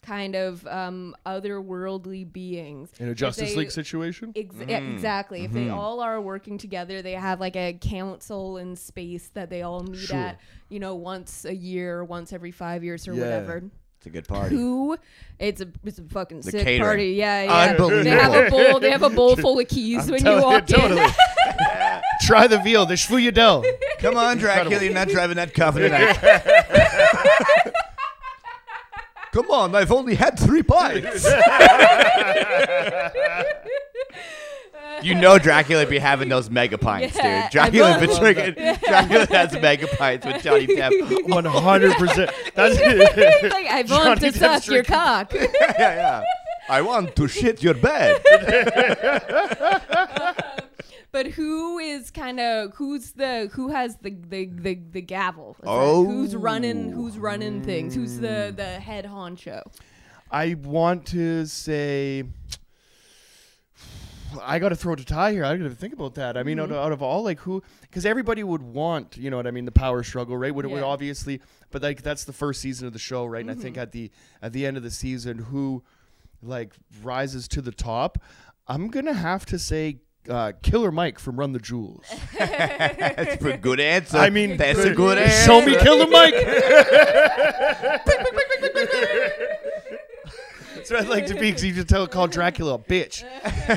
[0.02, 2.90] kind of um otherworldly beings.
[2.98, 4.32] In a Justice they- League situation.
[4.36, 5.44] Ex- yeah, exactly.
[5.44, 5.64] If Mm-hmm.
[5.66, 9.82] they all are working together, they have like a council in space that they all
[9.82, 10.16] meet Sure.
[10.16, 13.22] at, you know, once a year, once every five years or Yeah.
[13.24, 13.64] whatever.
[13.98, 14.54] It's a good party.
[14.54, 14.96] Who?
[15.40, 16.80] It's a it's a fucking sick catering.
[16.82, 17.06] party.
[17.10, 17.70] Yeah, yeah.
[17.72, 18.04] Unbelievable.
[18.04, 18.78] They have a bowl.
[18.80, 21.02] They have a bowl full of keys I'm when you telling walk totally.
[21.02, 21.10] in.
[22.22, 23.64] Try the veal, the Schvuyadel.
[23.98, 26.16] Come on, Dracula, you're not driving that coffin tonight.
[29.38, 31.24] Come on, I've only had three bites.
[35.02, 37.52] you know Dracula'd be having those mega pints, Yeah, dude.
[37.52, 38.54] Dracula I been love drinking.
[38.84, 41.28] Dracula has mega pints with Johnny Depp.
[41.28, 42.32] One hundred percent.
[42.56, 43.86] That's It's like I want
[44.20, 44.94] Johnny to Depp's suck your drinking.
[44.96, 45.32] cock.
[45.34, 46.24] yeah, yeah.
[46.68, 48.20] I want to shit your bed.
[51.12, 55.56] But who is kind of who's the who has the the the, the gavel?
[55.64, 56.04] Oh.
[56.04, 56.90] who's running?
[56.90, 57.94] Who's running things?
[57.94, 59.62] Who's the the head honcho?
[60.30, 62.24] I want to say.
[64.42, 65.44] I got to throw it to Ty here.
[65.44, 66.36] I got to think about that.
[66.36, 66.78] I mean, out, of, Mm-hmm.
[66.84, 69.72] out of all, like who, because everybody would want, you know what I mean, the
[69.72, 70.54] power struggle, right?
[70.54, 71.40] Would, would obviously,
[71.70, 73.40] but like that's the first season of the show, right?
[73.40, 73.62] And I Mm-hmm.
[73.62, 74.10] think at the
[74.42, 75.82] at the end of the season, who
[76.42, 78.18] like rises to the top?
[78.66, 82.04] I'm gonna have to say uh, Killer Mike from Run the Jewels.
[82.38, 84.18] That's a good answer.
[84.18, 85.46] I mean, that's a good answer.
[85.46, 86.34] Show me Killer Mike.
[90.74, 93.24] That's what I'd like to be because you just tell call Dracula a bitch.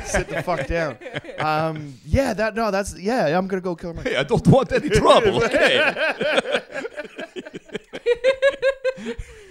[0.06, 0.96] Sit the fuck down.
[1.38, 3.36] Um, yeah, that no, that's yeah.
[3.36, 4.08] I'm gonna go Killer Mike.
[4.08, 5.42] Hey, I don't want any trouble.
[5.52, 6.60] Okay.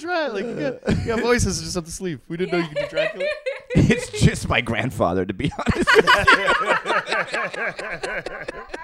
[0.00, 2.20] Try like you got, you got voices just up the sleeve.
[2.28, 3.24] We didn't know you could do Dracula.
[3.74, 5.90] it's just my grandfather, to be honest.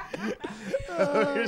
[1.03, 1.47] Oh,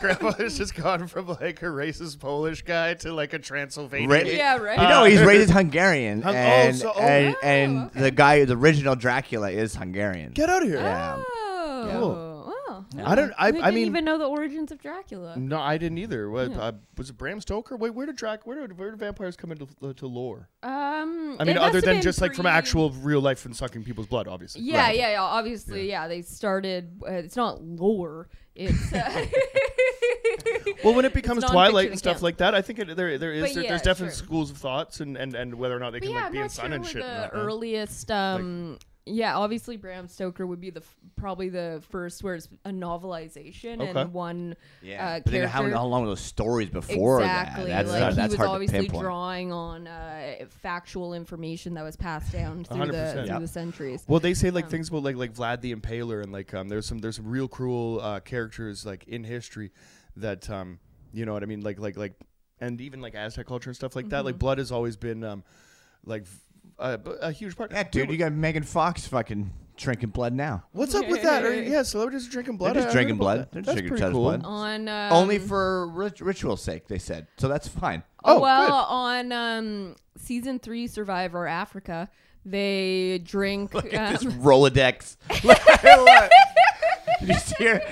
[0.00, 4.10] Grandmother's just gone from like a racist Polish guy to like a Transylvanian.
[4.10, 4.80] Ra- Yeah, right.
[4.80, 7.00] You know, he's uh, raised Hungarian, Hung- oh, and so- oh.
[7.00, 8.00] and, Oh, and okay.
[8.00, 10.32] the guy, the original Dracula, is Hungarian.
[10.32, 10.80] Get out of here.
[10.80, 11.22] Yeah.
[11.24, 12.29] Oh, Cool.
[12.94, 13.04] Wow.
[13.06, 13.32] I don't.
[13.38, 15.36] I, I didn't mean, even know the origins of Dracula.
[15.36, 16.28] no, I didn't either.
[16.30, 16.58] What, Yeah.
[16.60, 17.76] uh, was it Bram Stoker?
[17.76, 18.46] Wait, where did Drac?
[18.46, 20.48] Where did where did vampires come into uh, to lore?
[20.62, 24.06] Um, I mean, other than been just like from actual real life and sucking people's
[24.08, 24.62] blood, obviously.
[24.62, 24.96] Yeah, Right.
[24.96, 25.22] yeah, yeah.
[25.22, 26.08] Obviously, yeah.
[26.08, 27.00] They started.
[27.06, 28.28] Uh, it's not lore.
[28.54, 28.92] It's.
[28.92, 29.26] Uh,
[30.82, 32.22] Well, when it becomes Twilight and stuff account.
[32.22, 34.24] like that, I think it, there there is there, yeah, there's definitely sure.
[34.24, 36.32] schools of thoughts and, and, and whether or not they But can yeah, like I'm
[36.32, 37.02] be in not sun sure and shit.
[37.02, 37.44] the and whatnot.
[37.44, 38.10] earliest.
[38.10, 38.78] Um,
[39.10, 43.80] yeah, obviously Bram Stoker would be the f- probably the first where it's a novelization
[43.80, 44.00] Okay.
[44.00, 44.56] and one.
[44.82, 47.64] Yeah, uh, but then how, character- how long were those stories before exactly.
[47.66, 47.86] that?
[47.86, 49.02] That's, like uh, he that's was hard to obviously pinpoint.
[49.02, 52.92] drawing on uh, factual information that was passed down through 100%.
[52.92, 53.40] the through Yep.
[53.40, 54.04] the centuries.
[54.08, 56.68] Well, they say like Um, things about like like Vlad the Impaler and like um
[56.68, 59.70] there's some there's some real cruel uh, characters like in history
[60.16, 60.78] that um
[61.12, 62.14] you know what I mean like like like
[62.60, 64.38] and even like Aztec culture and stuff like that like Mm-hmm.
[64.40, 65.44] blood has always been um
[66.04, 66.24] like
[66.80, 67.72] a, a huge part.
[67.72, 70.64] Yeah, dude, you got Megan Fox fucking drinking blood now.
[70.72, 71.44] What's up with that?
[71.44, 72.74] Or, yeah, celebrities are drinking blood.
[72.76, 73.38] They're I just heard drinking about blood.
[73.40, 73.52] that.
[73.52, 74.22] They're just That's drinking pretty each other's cool.
[74.24, 74.44] blood.
[74.44, 77.26] On um, Only for rit- ritual sake, they said.
[77.38, 78.02] So that's fine.
[78.24, 78.72] Oh, well, good.
[78.72, 82.10] on um, season three, Survivor Africa,
[82.44, 83.72] they drink.
[83.74, 85.16] Look at this um, Rolodex.
[87.20, 87.82] Did you see her?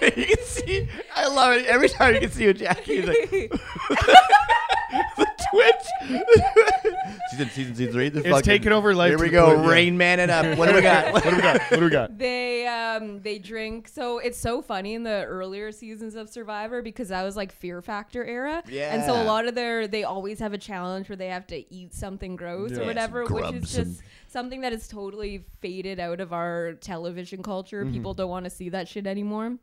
[0.02, 0.88] you can see.
[1.14, 1.66] I love it.
[1.66, 6.20] Every time you can see a Jackie, he's like, the Twitch.
[7.30, 8.08] season, season, season three.
[8.08, 9.50] The It's fucking, taking over life Here we to go.
[9.50, 9.72] the point, yeah.
[9.72, 10.56] Rain Man it up.
[10.58, 11.12] What do we got?
[11.12, 11.60] what do we got?
[11.70, 12.18] What do we got?
[12.18, 17.08] they um they drink so it's so funny in the earlier seasons of survivor because
[17.08, 20.52] that was like fear factor era and so a lot of their they always have
[20.52, 22.80] a challenge where they have to eat something gross Yeah.
[22.80, 26.74] or whatever which grub is some- just something that is totally faded out of our
[26.74, 27.92] television culture Mm-hmm.
[27.94, 29.56] people don't want to see that shit anymore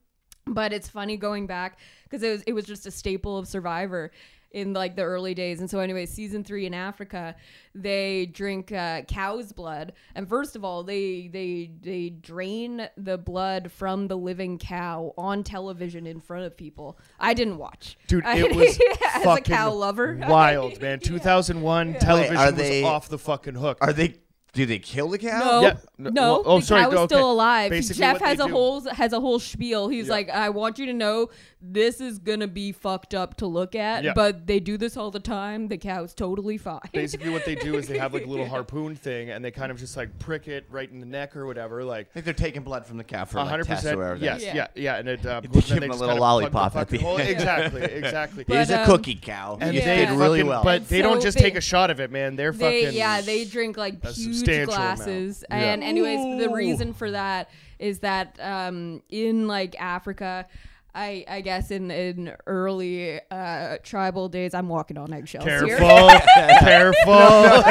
[0.46, 4.12] but it's funny going back because it was it was just a staple of Survivor
[4.52, 5.60] in like the early days.
[5.60, 7.36] And so, anyway, season three in Africa,
[7.76, 13.72] they drink uh, cow's blood, and first of all, they they they drain the blood
[13.72, 16.98] from the living cow on television in front of people.
[17.20, 18.80] I didn't watch, Dude, I- it was
[19.16, 20.18] as a cow lover.
[20.28, 21.00] wild, man.
[21.00, 23.78] 2001 television are they- was off the fucking hook.
[23.82, 24.16] Are they?
[24.54, 25.40] Do they kill the cow?
[25.40, 27.16] No, Yeah, no, no, well, oh, the sorry, cow is okay.
[27.16, 27.70] still alive.
[27.70, 29.88] Basically Jeff what they has a do- whole has a whole spiel.
[29.88, 30.14] He's Yeah.
[30.14, 31.30] like, I want you to know
[31.62, 34.14] this is gonna be fucked up to look at, Yeah.
[34.16, 35.68] but they do this all the time.
[35.68, 36.80] The cow's totally fine.
[36.92, 39.72] Basically, what they do is they have like a little harpoon thing, and they kind
[39.72, 42.08] of just like prick it right in the neck or whatever, like.
[42.10, 43.98] I think they're taking blood from the cow for A like hundred tests or percent.
[44.00, 44.24] whatever.
[44.24, 44.56] Yes, Yeah.
[44.56, 45.26] yeah, yeah, and it.
[45.26, 47.30] Uh, They give him a little lollipop the at the end.
[47.30, 48.46] Exactly, exactly.
[48.48, 49.58] It is But, a um, cookie cow.
[49.62, 50.64] and you they did really fucking- well.
[50.64, 52.36] But they don't so just they- take a shot of it, man.
[52.36, 52.98] They're They fucking.
[52.98, 54.98] yeah, they drink like a huge substantial amount.
[54.98, 55.46] glasses.
[55.50, 55.58] Yeah.
[55.58, 60.48] And anyways, the reason for that is that um, in like Africa.
[60.96, 65.78] I, I guess in in early uh, tribal days, I'm walking on eggshells here.
[65.78, 66.10] Careful,
[66.60, 67.62] careful.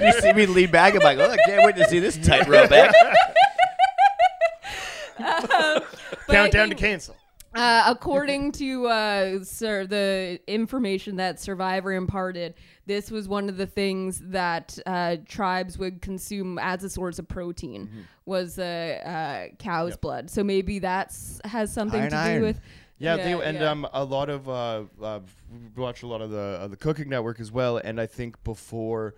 [0.06, 0.94] you see me lean back.
[0.94, 2.96] I'm like, oh, I can't wait to see this tightrope act.
[6.26, 7.16] But I Countdown to cancel.
[7.54, 12.54] Uh, according to uh, sir, the information that Survivor imparted,
[12.86, 17.28] this was one of the things that uh, tribes would consume as a source of
[17.28, 18.00] protein Mm-hmm.
[18.26, 20.30] was uh, uh, cow's blood.
[20.30, 22.42] So maybe that has something Iron, to do iron.
[22.42, 22.60] with.
[22.98, 23.70] Yeah, Yeah, they, and yeah.
[23.70, 25.20] um, a lot of uh, uh,
[25.76, 28.42] we watch a lot of the uh, the Cooking Network as well, and I think
[28.44, 29.14] before,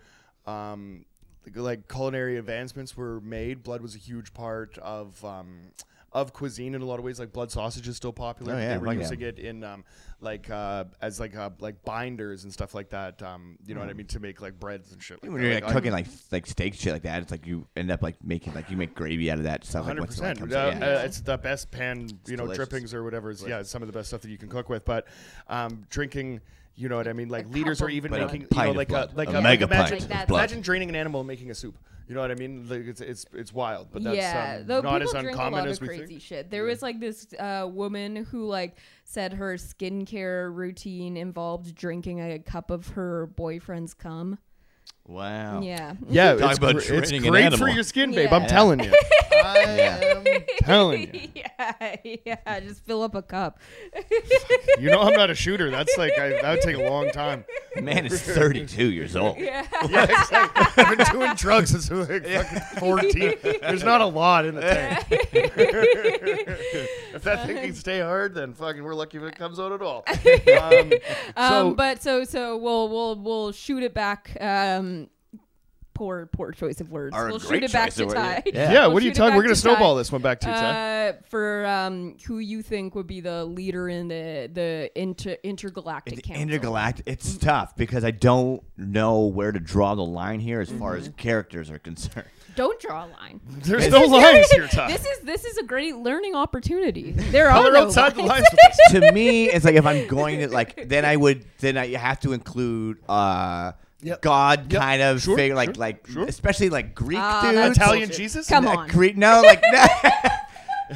[0.47, 1.05] um,
[1.53, 5.71] like culinary advancements were made, blood was a huge part of um,
[6.15, 7.19] of cuisine in a lot of ways.
[7.19, 8.53] Like blood sausage is still popular.
[8.53, 9.01] Oh, yeah, they were fuck yeah.
[9.01, 9.83] using it in um,
[10.21, 13.21] like uh, as like uh, like binders and stuff like that.
[13.21, 15.21] Um, you know what I mean to make like breads and shit.
[15.21, 15.47] Like When that.
[15.47, 18.01] you're Like, like, cooking like like steak shit like that, it's like you end up
[18.01, 19.85] like making like you make gravy out of that stuff.
[19.85, 20.39] Hundred once in a while percent.
[20.51, 20.99] comes out, yeah.
[21.01, 22.67] Uh, It's the best pan, you know, delicious.
[22.69, 23.29] drippings or whatever.
[23.29, 24.85] Is, yeah, it's some of the best stuff that you can cook with.
[24.85, 25.07] But
[25.49, 26.39] um, drinking,
[26.75, 28.71] you know what I mean, like liters or cup of even But making, you know,
[28.71, 30.39] like a like A a, mega imagine, pint of Like blood.
[30.39, 31.77] imagine draining an animal and making a soup.
[32.07, 32.67] You know what I mean?
[32.69, 35.39] Like it's it's it's wild, but that's yeah, um, though not people as drink a
[35.61, 36.21] lot as of we crazy think.
[36.21, 36.49] shit.
[36.51, 42.37] There was like this uh, woman who like said her skincare routine involved drinking a
[42.39, 44.37] cup of her boyfriend's cum.
[45.07, 45.61] Wow.
[45.61, 45.93] Yeah.
[46.09, 47.69] Yeah, Talk it's, about gr- it's training an great for animal.
[47.75, 48.29] your skin, babe.
[48.31, 48.35] Yeah.
[48.37, 48.91] I'm telling you.
[49.45, 50.23] I am
[50.63, 51.29] telling you.
[51.35, 51.95] yeah,
[52.25, 53.59] yeah, just fill up a cup.
[54.77, 55.71] You know I'm not a shooter.
[55.71, 57.45] That's like I, that would take a long time.
[57.75, 59.37] The man is 32 years old.
[59.37, 59.65] yeah.
[59.89, 60.83] Yeah, exactly.
[60.83, 63.33] I've been doing drugs since I was like fucking 14.
[63.61, 65.05] There's not a lot in the tank.
[67.13, 69.81] if that thing can stay hard, then fucking we're lucky if it comes out at
[69.81, 70.03] all.
[70.07, 70.91] Um,
[71.37, 74.35] so, Um, but so so we'll we'll we'll shoot it back.
[74.41, 74.94] Um,
[75.95, 77.15] poor poor choice of words.
[77.15, 78.43] Or we'll shoot it back to Ty.
[78.45, 79.35] Yeah, yeah we'll what are you shoot talking?
[79.35, 79.69] We're gonna to Ty.
[79.69, 81.07] snowball this one back to you, Ty.
[81.07, 86.15] Uh, for um, who you think would be the leader in the the inter- intergalactic
[86.17, 86.43] The council?
[86.43, 90.93] intergalactic, it's tough because I don't know where to draw the line here as far
[90.95, 91.01] Mm-hmm.
[91.05, 92.27] as characters are concerned.
[92.55, 93.41] Don't draw a line.
[93.49, 94.87] There's no lines here, Ty.
[94.91, 97.11] This is this is a great learning opportunity.
[97.11, 98.45] There are no outside the lines.
[98.53, 101.87] lines to me, it's like if I'm going to like, then I would, then I
[101.95, 104.21] have to include uh, Yep.
[104.21, 104.81] God Yep.
[104.81, 106.25] kind of Sure, figure, like sure, like sure.
[106.25, 107.77] especially like Greek Ah, dudes.
[107.77, 108.17] Italian bullshit.
[108.17, 108.47] Jesus?
[108.47, 108.87] Come Uh, on.
[108.89, 109.63] Greek, no, like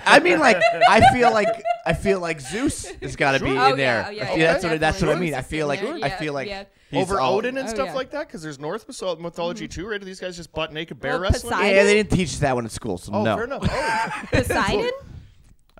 [0.05, 3.71] I mean, like I feel like I feel like Zeus has got to be Oh,
[3.71, 4.01] in there.
[4.01, 5.33] yeah, oh, yeah, See, yeah, that's what that's what I mean.
[5.33, 7.67] I feel like Zeus is in I feel like yeah, he's Over all- Odin and
[7.67, 7.93] Oh, stuff yeah.
[7.95, 9.99] like that, because there's Norse mytho- mythology too, right?
[9.99, 11.53] Are these guys just butt naked bear Well, wrestling?
[11.53, 13.35] Poseidon- Yeah, they didn't teach that one in school, so Oh, no.
[13.35, 13.63] fair enough.
[13.67, 14.91] Oh, Poseidon?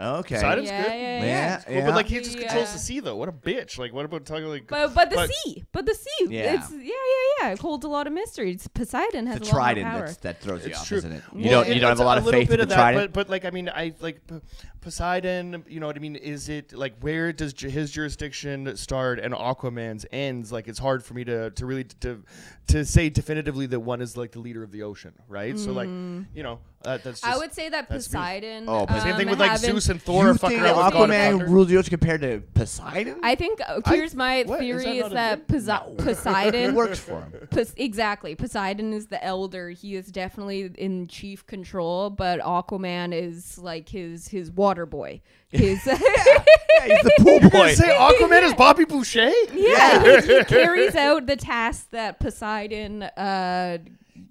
[0.02, 0.36] Okay.
[0.36, 0.90] Poseidon's yeah, good.
[0.92, 3.18] yeah, yeah, Yeah, Well, but like he just controls the sea, though.
[3.18, 3.78] What a bitch!
[3.78, 4.68] Like, what about talking like?
[4.68, 6.54] But but the But- sea, but the sea, Yeah.
[6.56, 7.50] it's yeah yeah yeah.
[7.52, 8.68] It holds a lot of mysteries.
[8.70, 10.10] Poseidon has The a lot more trident power.
[10.22, 10.98] that throws you It's off, true.
[11.00, 11.24] isn't it?
[11.36, 13.12] You Well, don't you don't have a lot of faith in the that, trident.
[13.14, 14.40] But, but like I mean, I like P-
[14.82, 15.64] Poseidon.
[15.68, 16.16] You know what I mean?
[16.16, 20.52] Is it like where does ju- his jurisdiction start and Aquaman's ends?
[20.52, 22.24] Like it's hard for me to to really to
[22.68, 25.58] to say definitively that one is like the leader of the ocean, right?
[25.58, 27.22] So like you know uh, that's.
[27.22, 27.90] Just, I would say that.
[27.90, 28.66] Poseidon.
[28.68, 30.28] Oh, but- same um, thing with like Zeus and Thor.
[30.28, 31.46] you fucking think around with God of Aquaman Thunder.
[31.48, 33.20] rules the ocean compared to Poseidon?
[33.24, 34.62] I think uh, I- here's my what?
[34.64, 35.60] Is theory that is that thing?
[35.60, 37.48] Posi- Poseidon works for him.
[37.52, 38.36] Pos- exactly.
[38.36, 39.72] Poseidon is the elder.
[39.72, 45.22] He is definitely in chief control, but Aquaman is like his his water boy.
[45.50, 47.50] His Yeah, he's the pool boy.
[47.50, 49.32] gonna say Aquaman is Bobby Boucher?
[49.54, 53.80] yeah, he, he carries out the task that Poseidon uh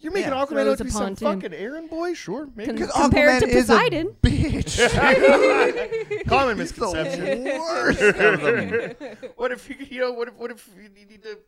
[0.01, 0.45] You're making Yeah.
[0.45, 2.14] Aquaman Throws out to be some upon fucking errand boy?
[2.14, 2.78] Sure, maybe.
[2.86, 4.16] Con- compared Aquaman to is a Poseidon.
[4.22, 4.78] bitch.
[6.28, 7.45] Common the misconception.
[7.45, 8.95] worst of them.
[9.36, 11.39] What if you you know what if what if you need to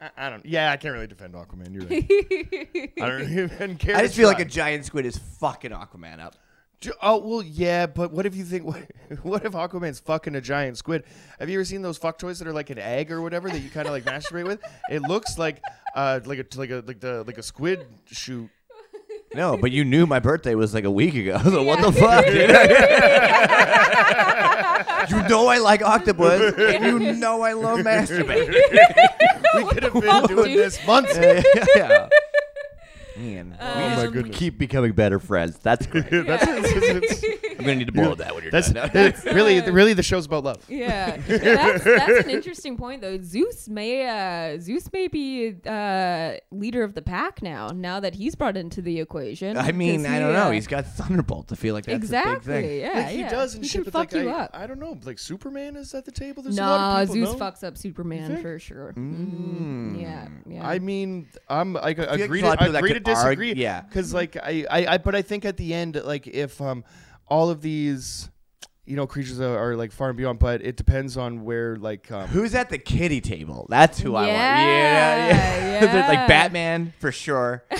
[0.00, 3.96] I, I don't yeah I can't really defend Aquaman you're right I don't even care
[3.96, 6.34] I just feel like a giant squid is fucking Aquaman up.
[6.80, 8.82] Ju- Oh well, yeah, but what if you think what,
[9.22, 11.04] what if Aquaman's fucking a giant squid?
[11.38, 13.58] Have you ever seen those fuck toys that are like an egg or whatever that
[13.58, 14.60] you kind of like masturbate with?
[14.90, 15.60] It looks like
[15.94, 18.48] uh like a like a like the like a squid shoot.
[19.32, 21.38] No, but you knew my birthday was like a week ago.
[21.44, 22.24] So what the fuck?
[22.24, 22.50] dude?
[25.10, 28.60] you know I like octopus, you know I love masturbating.
[29.54, 30.58] We could have been fuck, doing dude.
[30.58, 31.16] this months.
[31.76, 32.08] yeah.
[33.20, 34.36] Man, Oh we my just goodness.
[34.38, 35.58] keep becoming better friends.
[35.58, 36.08] That's great.
[36.10, 37.22] That's, it's-
[37.60, 38.90] I'm gonna need to borrow that when you're that's, done.
[38.94, 40.64] that's really really the show's about love.
[40.68, 43.18] Yeah, that's, that's an interesting point though.
[43.22, 47.68] Zeus may uh, Zeus may be uh, leader of the pack now.
[47.68, 49.56] Now that he's brought into the equation.
[49.56, 50.48] I mean, I don't know.
[50.48, 51.52] uh, He's got Thunderbolt.
[51.52, 52.52] I feel like that's a big exactly.
[52.62, 52.80] thing.
[52.80, 53.28] Yeah, Like, he yeah.
[53.30, 54.50] does and he shit, can fuck like you I, up.
[54.54, 56.42] I don't know, like Superman is at the table.
[56.42, 57.44] There's a Nah, lot of people, Zeus no?
[57.46, 58.92] fucks up Superman for sure.
[58.96, 59.94] Mm.
[59.94, 60.00] Mhm.
[60.00, 60.66] Yeah, yeah.
[60.66, 63.14] I mean, I'm I, like agree there's a lot to of agree to could argue-
[63.44, 63.52] disagree.
[63.54, 63.80] yeah.
[63.82, 66.84] because like I, I I but I think at the end, like if um
[67.30, 68.28] all of these
[68.86, 72.10] you know creatures are, are like far and beyond, but it depends on where like
[72.10, 73.66] um Who's at the kitty table?
[73.70, 74.32] That's who I want.
[74.32, 75.80] Yeah, Yeah, yeah.
[75.94, 76.08] Yeah.
[76.08, 77.64] like Batman for sure.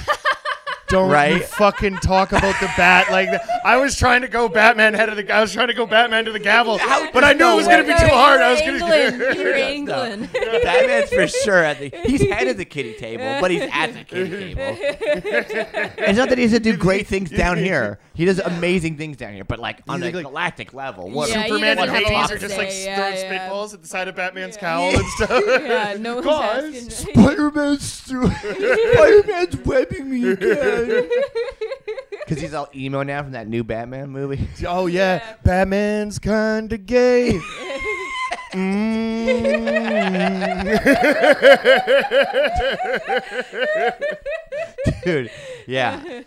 [0.91, 1.45] don't you Right?
[1.45, 3.49] fucking talk about the bat like that.
[3.64, 6.24] I was trying to go Batman head of the I was trying to go Batman
[6.26, 6.78] to the gavel,
[7.12, 8.41] but I knew it was gonna be No, too you hard.
[8.41, 9.38] I was gonna England.
[9.38, 9.68] You were No.
[9.68, 10.32] England.
[10.32, 11.91] Batman's for sure at the.
[12.05, 14.76] He's head of the kitty table, but he's at the kitty table.
[14.80, 17.99] it's not that he doesn't do great things down here.
[18.14, 21.09] He does amazing things down here, but like on You a like- galactic level.
[21.11, 21.28] What?
[21.30, 23.49] Yeah, he Superman and doesn't Hades are just like say, throwing yeah, yeah.
[23.51, 24.61] spitballs at the side of Batman's Yeah.
[24.61, 25.43] cowl and stuff.
[25.47, 26.91] yeah, no one's Guys, asking.
[27.14, 30.80] Spider-Man's Spider-Man's webbing me again.
[32.31, 34.47] Because he's all emo now from that new Batman movie.
[34.64, 35.35] Oh yeah, Yeah.
[35.43, 37.41] Batman's kinda gay.
[45.05, 45.30] Dude,
[45.66, 46.22] yeah.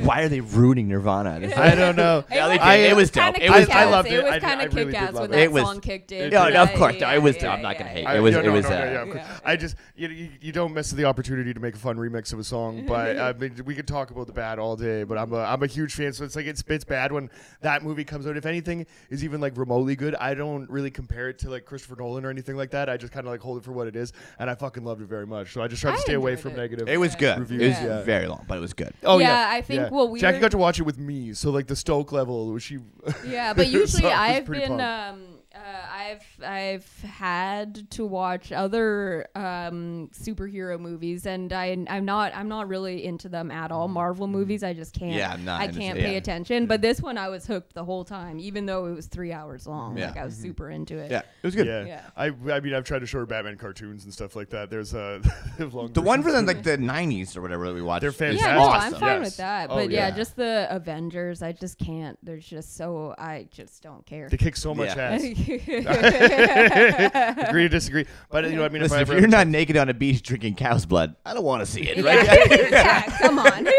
[0.00, 1.38] Why are they ruining Nirvana?
[1.40, 2.24] This- I don't know.
[2.30, 2.62] No, they did.
[2.62, 3.42] I- it was kinda dope.
[3.42, 3.76] It was kick-ass.
[3.76, 4.12] I loved it.
[4.14, 5.36] It was kind I of really did kick-ass love when it.
[5.36, 6.32] that It was- song kicked in.
[6.32, 6.96] Yeah, no, of course.
[6.98, 7.36] yeah, I was.
[7.40, 8.02] yeah, I'm not gonna hate.
[8.02, 8.14] yeah.
[8.14, 8.34] It was.
[8.34, 8.64] no, it no, was.
[8.64, 9.24] no, no, uh, yeah, of course.
[9.24, 9.38] Yeah.
[9.44, 12.38] I just you, you, you don't miss the opportunity to make a fun remix of
[12.38, 15.04] a song, but I mean we could talk about the bad all day.
[15.04, 17.30] But I'm a I'm a huge fan, so it's like it's it's bad when
[17.62, 18.36] that movie comes out.
[18.36, 21.96] If anything is even like remotely good, I don't really compare it to like Christopher
[21.96, 22.88] Nolan or anything like that.
[22.90, 25.00] I just kind of like hold it for what it is, and I fucking loved
[25.02, 25.52] it very much.
[25.54, 26.56] So I just try to I stay away enjoyed from it.
[26.58, 26.88] negative.
[26.88, 27.38] It was good.
[27.38, 28.02] Reviews, It was yeah.
[28.02, 28.92] very long, but it was good.
[29.02, 29.88] Oh Yeah, yeah, I think, yeah.
[29.90, 32.48] well, we Jackie were- got to watch it with me, so like the Stoke level,
[32.52, 32.78] was she.
[33.26, 34.82] Yeah, but So usually I was I've pretty been pumped.
[34.82, 35.58] um uh,
[35.92, 42.68] I've I've had to watch other um superhero movies and I I'm not I'm not
[42.68, 43.88] really into them at all.
[43.88, 45.18] Marvel movies I just can't Mm-hmm.
[45.18, 46.04] Yeah, I'm not I can't yeah.
[46.06, 46.66] pay attention.
[46.66, 49.66] But this one I was hooked the whole time, even though it was three hours
[49.66, 49.96] long.
[49.98, 50.08] Yeah.
[50.08, 51.10] Like I was super into it.
[51.10, 51.66] Yeah, it was good.
[51.66, 51.84] Yeah.
[51.84, 52.02] Yeah.
[52.16, 54.70] I I mean I've tried to show her Batman cartoons and stuff like that.
[54.70, 55.20] There's uh,
[55.58, 56.38] long The one versions.
[56.40, 58.02] from like the '90s or whatever that we watched.
[58.02, 58.46] They're fantastic.
[58.46, 58.94] Yeah, no, awesome.
[58.94, 59.24] I'm fine Yes.
[59.30, 59.70] with that.
[59.70, 60.08] Oh, But yeah.
[60.08, 60.16] yeah.
[60.16, 62.16] just the Avengers, I just can't.
[62.22, 64.28] There's just so I just don't care.
[64.28, 65.10] They kick so much Yeah.
[65.14, 65.22] ass.
[67.48, 68.06] Agree to disagree.
[68.30, 69.88] But you know, what I mean, Listen, if, if I ever you're not naked on
[69.88, 72.04] a beach drinking cow's blood, I don't want to see it.
[72.04, 72.24] Right?
[72.70, 73.64] yeah, come on.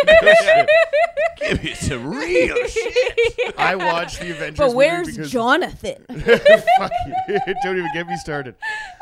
[1.39, 3.55] Give me some real shit.
[3.57, 4.57] I watched the Avengers.
[4.57, 6.05] but where's because- Jonathan?
[6.07, 6.91] Fuck
[7.28, 7.39] you!
[7.64, 8.55] Don't even get me started.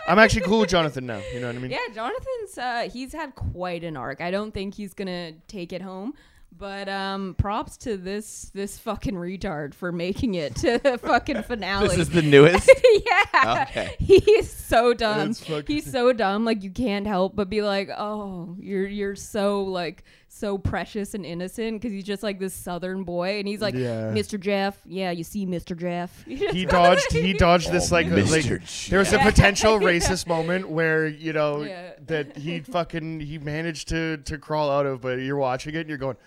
[0.08, 1.22] I'm actually cool with Jonathan now.
[1.34, 1.72] You know what I mean?
[1.72, 4.22] Yeah, Jonathan's uh he's had quite an arc.
[4.22, 6.14] I don't think he's gonna take it home.
[6.58, 11.88] But um props to this this fucking retard for making it to the fucking finale.
[11.88, 12.70] This is the newest.
[13.06, 13.66] yeah.
[13.70, 13.96] Okay.
[13.98, 15.34] He's so dumb.
[15.68, 16.44] He's so dumb.
[16.44, 21.26] Like you can't help but be like, oh, you're you're so like so precious and
[21.26, 24.12] innocent because he's just like this southern boy and he's like Yeah.
[24.12, 24.38] Mr.
[24.38, 24.78] Jeff.
[24.86, 25.78] Yeah, you see Mr.
[25.78, 26.26] Jeff.
[26.26, 27.14] He dodged.
[27.14, 28.32] He dodged this Oh, like Mr.
[28.52, 28.90] like.
[28.90, 29.24] There was a Yeah.
[29.24, 31.92] potential racist moment where you know Yeah.
[32.08, 35.90] that he fucking he managed to to crawl out of, but you're watching it and
[35.90, 36.18] you're going.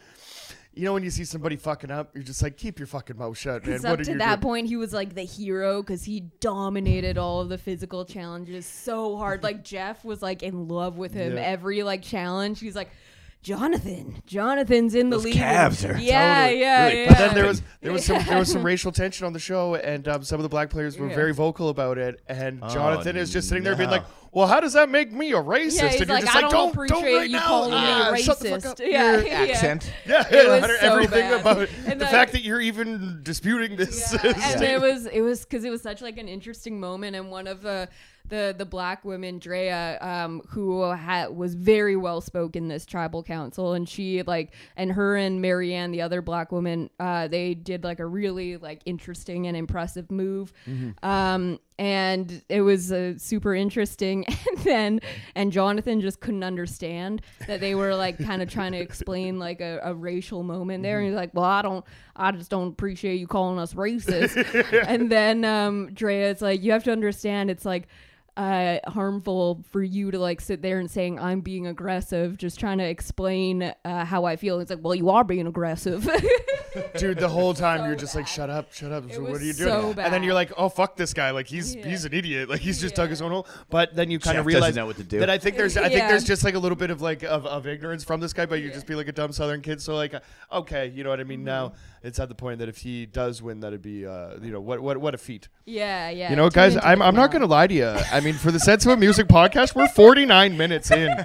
[0.74, 3.36] You know when you see somebody fucking up, you're just like, keep your fucking mouth
[3.36, 3.82] shut, man.
[3.82, 4.40] What up to that doing?
[4.40, 9.16] point, he was like the hero because he dominated all of the physical challenges so
[9.18, 9.42] hard.
[9.42, 11.42] Like Jeff was like in love with him Yeah.
[11.42, 12.58] every like challenge.
[12.60, 12.90] He's like,
[13.42, 15.34] Jonathan, Jonathan's in the Those lead.
[15.34, 17.08] calves are yeah, totally- yeah, really yeah.
[17.08, 19.74] But then there was there was some there was some racial tension on the show,
[19.74, 21.14] and um, some of the black players were Yeah.
[21.16, 22.20] very vocal about it.
[22.28, 25.32] And Oh, Jonathan is just sitting there being like, "Well, how does that make me
[25.32, 27.30] a racist?" Yeah, he's and you're like, just I like, don't "Don't, appreciate don't right
[27.30, 27.46] you now.
[27.46, 29.32] calling me Ah, a shut the fuck racist." up." Yeah, Your yeah.
[29.34, 29.92] Accent.
[30.06, 31.40] Yeah, It was yeah, so everything bad.
[31.40, 34.12] about And the then- fact that you're even disputing this.
[34.22, 37.28] Yeah, and it was it was because it was such like an interesting moment, and
[37.28, 37.88] one of the
[38.28, 43.72] the the black woman Drea, um, who had was very well spoken this tribal council,
[43.72, 48.00] and she like and her and Marianne, the other black woman, uh, they did like
[48.00, 50.52] a really like interesting and impressive move.
[51.02, 54.24] Um, and it was uh, super interesting.
[54.52, 55.00] And then,
[55.34, 59.60] and Jonathan just couldn't understand that they were like kind of trying to explain like
[59.60, 60.98] a, a racial moment there.
[60.98, 65.10] And he's like, "Well, I don't, I just don't appreciate you calling us racist." and
[65.10, 67.88] then um, Drea is like, "You have to understand, it's like."
[68.36, 72.78] Uh harmful for you to like sit there and saying I'm being aggressive, just trying
[72.78, 74.58] to explain uh, how I feel.
[74.60, 76.02] It's like, well, you are being aggressive.
[76.96, 79.10] Dude, the whole time so you're just like, shut up, shut up.
[79.10, 79.94] It what are you doing?
[79.94, 81.86] so And then you're like, oh fuck this guy, like he's Yeah.
[81.86, 83.02] he's an idiot, like he's just Yeah.
[83.04, 83.46] dug his own hole.
[83.68, 85.20] But then you kind Jeff of realize know what to do.
[85.20, 87.44] that I think there's I think there's just like a little bit of like of,
[87.46, 89.82] of ignorance from this guy, but you just be like a dumb Southern kid.
[89.82, 90.20] So like, uh,
[90.50, 91.44] okay, you know what I mean.
[91.44, 91.76] Now Mm-hmm.
[92.02, 94.80] It's at the point that if he does win, that'd be uh you know what
[94.80, 95.48] what what a feat.
[95.66, 96.30] yeah, yeah.
[96.30, 97.38] You know, tune guys, into I'm, it I'm not now.
[97.38, 97.86] going to lie to you.
[97.86, 101.16] I mean, for the Sense of a Music podcast, we're 49 minutes in.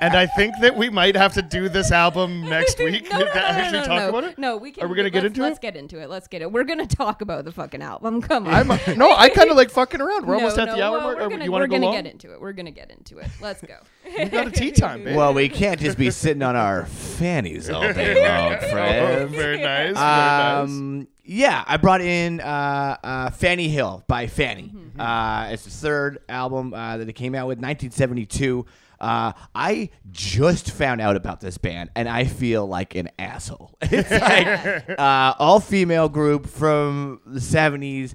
[0.00, 3.24] And I think that we might have to do this album next week no, no,
[3.24, 4.08] to no, no, actually no, talk no.
[4.10, 4.38] about it.
[4.38, 4.84] No, we can.
[4.84, 5.44] Are we gonna get let's- into it?
[5.44, 6.10] let's get into it.
[6.10, 6.52] Let's get it.
[6.52, 8.20] We're gonna talk about the fucking album.
[8.20, 8.70] Come on.
[8.70, 10.26] I'm, no, I kind of like fucking around.
[10.26, 11.16] We're No, almost at no, the hour well, mark.
[11.18, 11.94] We're Or gonna, you want we're to go gonna long?
[12.02, 12.40] get into it.
[12.40, 13.28] We're gonna get into it.
[13.40, 13.76] Let's go.
[14.04, 15.16] We got a tea time, babe.
[15.16, 19.30] Well, we can't just be sitting on our fannies all day long, Oh, very nice.
[19.30, 19.58] Very
[19.92, 19.96] nice.
[19.96, 24.70] Um, yeah, I brought in uh, uh, Fanny Hill by Fanny.
[24.74, 25.00] Mm-hmm.
[25.00, 28.66] Uh, it's the third album uh, that it came out with, 1972.
[29.00, 33.76] Uh, I just found out about this band, and I feel like an asshole.
[33.82, 38.14] It's like uh, all female group from the 70s,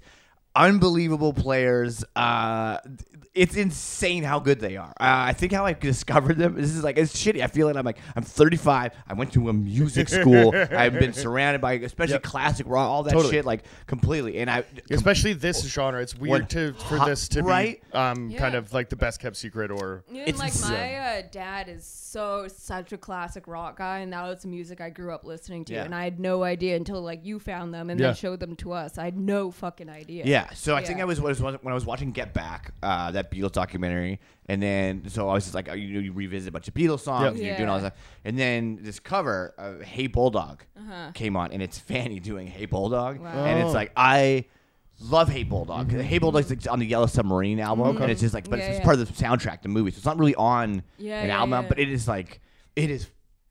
[0.56, 2.04] unbelievable players.
[2.16, 2.78] Uh,
[3.40, 4.90] it's insane how good they are.
[4.90, 6.56] Uh, I think how I discovered them.
[6.56, 7.42] This is like it's shitty.
[7.42, 8.92] I feel like I'm like I'm 35.
[9.08, 10.54] I went to a music school.
[10.72, 12.24] I've been surrounded by especially Yep.
[12.24, 13.32] classic rock, all that Totally.
[13.34, 14.40] shit, like completely.
[14.40, 16.02] And I Especially this genre.
[16.02, 17.82] It's weird What- to for hot- this to right?
[17.92, 20.04] be um, kind of like the best kept secret or.
[20.10, 20.72] Even It's like insane.
[20.72, 24.82] my uh, dad is so such a classic rock guy, and that was the music
[24.82, 25.84] I grew up listening to, Yeah.
[25.84, 28.08] and I had no idea until like you found them and Yeah.
[28.08, 28.98] then showed them to us.
[28.98, 30.24] I had no fucking idea.
[30.26, 31.04] Yeah, so I think Yeah.
[31.04, 35.04] I was, was when I was watching Get Back, uh, that Beatles documentary, and then
[35.10, 37.34] so I was just like, oh, you, you revisit a bunch of Beatles songs, Yep.
[37.36, 41.12] and you're doing all this stuff, and then this cover, of Hey Bulldog, Uh-huh.
[41.14, 43.30] came on, and it's Fanny doing Hey Bulldog, Wow.
[43.30, 43.58] and.
[43.58, 43.66] Mm-hmm.
[43.68, 44.46] it's like I
[45.02, 45.88] love Hey Bulldog.
[45.88, 48.04] Because Hey Bulldog's like on the Yellow Submarine album, Okay.
[48.04, 48.86] and it's just like, but Yeah, it's just yeah.
[48.86, 51.64] part of the soundtrack, the movie, so it's not really on Yeah, an yeah, album,
[51.64, 51.70] yeah.
[51.70, 52.42] but it is like,
[52.76, 53.08] it is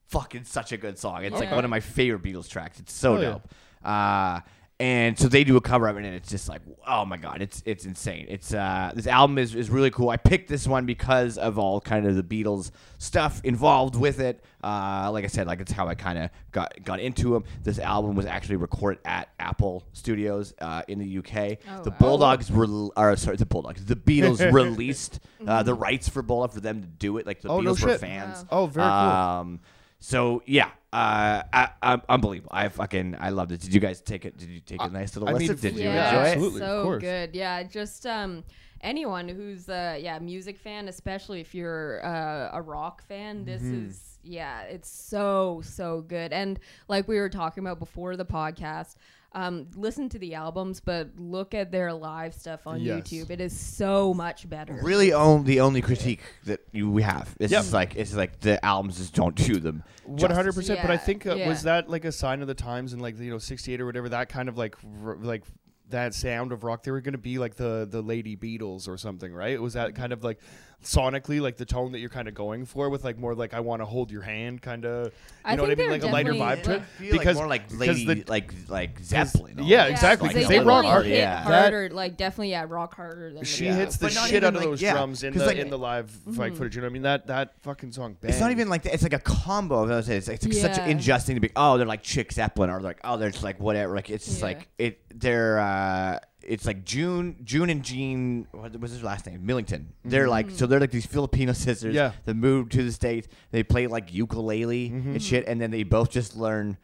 [0.09, 1.24] fucking such a good song.
[1.24, 1.55] It's like Okay.
[1.55, 2.79] one of my favorite Beatles tracks.
[2.81, 3.31] It's so Oh, yeah.
[3.31, 3.49] dope.
[3.85, 4.41] Uh,
[4.81, 7.43] and so they do a cover of it, and it's just like, oh my god,
[7.43, 8.26] it's it's insane.
[8.29, 10.09] It's uh, this album is, is really cool.
[10.11, 14.43] I picked this one because of all kind of the Beatles stuff involved with it.
[14.62, 17.45] Uh, like I said, like it's how I kind of got got into them.
[17.64, 21.59] This album was actually recorded at Apple Studios uh, in the UK.
[21.76, 21.97] Oh, the wow.
[21.99, 22.66] Bulldogs were,
[22.97, 25.66] or sorry, the Bulldogs, the Beatles released uh, Mm-hmm.
[25.66, 27.26] the rights for Bulldog for them to do it.
[27.26, 28.01] Like the Oh, no Beatles were shit.
[28.01, 28.45] fans.
[28.51, 28.93] Oh, very cool.
[28.95, 29.61] Um,
[30.01, 32.51] so yeah, uh, I, I, unbelievable.
[32.53, 33.61] I fucking I loved it.
[33.61, 34.36] Did you guys take it?
[34.36, 35.57] Did you take a nice little I mean, listen?
[35.61, 36.32] Did you yeah, enjoy it?
[36.32, 37.01] absolutely, of so course.
[37.01, 37.34] good.
[37.34, 38.44] Yeah, just um,
[38.80, 43.86] anyone who's uh, yeah, music fan, especially if you're uh, a rock fan, this Mm-hmm.
[43.88, 46.32] is yeah, it's so so good.
[46.32, 48.96] And like we were talking about before the podcast.
[49.39, 53.03] Um, listen to the albums, but look at their live stuff on Yes.
[53.09, 53.30] YouTube.
[53.30, 54.80] It is so much better.
[54.82, 57.36] Really, own the only critique that you we have.
[57.39, 57.61] It's Yep.
[57.62, 59.84] just like it's like the albums just don't do them.
[60.05, 60.55] One hundred justice.
[60.68, 60.80] percent.
[60.82, 61.49] But I Yeah, think uh, yeah.
[61.49, 63.86] was that like a sign of the times in like you know sixty eight or
[63.86, 64.74] whatever that kind of like
[65.05, 65.45] r- like
[65.91, 68.99] that sound of rock they were going to be like the the Lady Beatles or
[68.99, 69.61] something, right?
[69.62, 70.41] Was that kind of like
[70.85, 73.59] sonically like the tone that you're kind of going for with like more like I
[73.61, 75.12] want to hold your hand kind of you
[75.45, 77.16] I know what I think mean they're like a lighter definitely- vibe to it feel
[77.24, 79.57] like more like because lady, the- like like Zeppelin.
[79.59, 79.91] yeah, almost.
[79.91, 81.07] exactly, Like because they they rock definitely hard.
[81.07, 81.43] hit Yeah.
[81.43, 83.74] harder, like definitely yeah, rock harder than the she Yeah.
[83.74, 85.47] hits the But not shit even, out of like- those yeah, drums in 'cause, the
[85.49, 86.41] like- in the live Mm-hmm.
[86.41, 86.76] like footage.
[86.76, 87.03] You know what I mean?
[87.03, 88.16] That that fucking song.
[88.22, 88.95] It's not even like that.
[88.95, 90.09] It's like a combo of those.
[90.09, 90.87] It's, like such Yeah.
[90.87, 91.51] injusting to be.
[91.57, 93.95] Oh, they're like Chick Zeppelin, or like oh, they're just like whatever.
[93.97, 94.45] Like it's just Yeah.
[94.47, 95.01] like it.
[95.12, 96.18] They're uh,
[96.49, 98.46] it's like June, June and Jean.
[98.53, 99.44] What was his last name?
[99.44, 99.92] Millington.
[100.05, 100.30] They're mm-hmm.
[100.30, 100.66] like so.
[100.66, 102.12] They're like these Filipino sisters Yeah.
[102.24, 103.28] that moved to the states.
[103.51, 105.16] They play like ukulele and mm-hmm.
[105.18, 106.78] shit, and then they both just learn.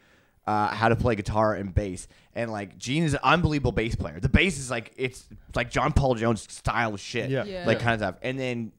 [0.47, 4.21] Uh, how to play guitar and bass, and like Jean is an unbelievable bass player.
[4.21, 7.45] The bass is like it's like John Paul Jones style of shit, Yeah.
[7.45, 7.65] Yeah.
[7.67, 8.17] like kind of stuff.
[8.21, 8.73] And then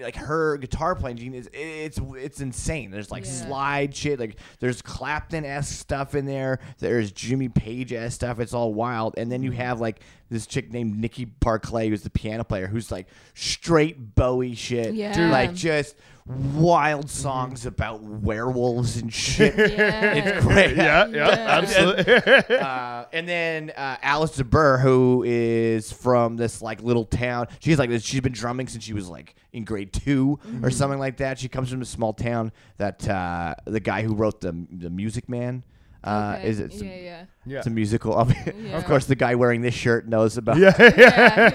[0.00, 2.90] like her guitar playing Jean is it's it's insane.
[2.90, 3.30] There's like Yeah.
[3.30, 6.58] slide shit, like there's Clapton esque stuff in there.
[6.78, 8.40] There's Jimmy Page esque stuff.
[8.40, 9.14] It's all wild.
[9.16, 9.60] And then you mm-hmm.
[9.60, 10.00] have like
[10.32, 15.12] this chick named Nikki Barclay, who's the piano player, who's like straight Bowie shit, Yeah.
[15.12, 15.30] Dude.
[15.30, 15.94] like just
[16.26, 19.54] wild songs about werewolves and shit.
[19.72, 20.12] Yeah.
[20.14, 20.76] It's great.
[20.76, 21.58] yeah, yeah, Yeah.
[21.58, 22.56] absolutely.
[22.56, 27.48] uh, and then uh, Alice de Buhr, who is from this like little town.
[27.60, 27.90] She's like.
[28.00, 31.38] She's been drumming since she was like in grade 2 or something like that.
[31.38, 35.28] She comes from a small town that uh, the guy who wrote the the Music
[35.28, 35.64] Man.
[36.04, 36.48] Uh, Okay.
[36.48, 36.72] Is it?
[36.74, 37.24] Yeah, yeah.
[37.44, 37.58] Yeah.
[37.58, 38.14] It's a musical.
[38.18, 38.76] Of, Yeah.
[38.78, 40.58] of course, the guy wearing this shirt knows about.
[40.58, 40.74] Yeah.
[40.78, 40.92] yeah,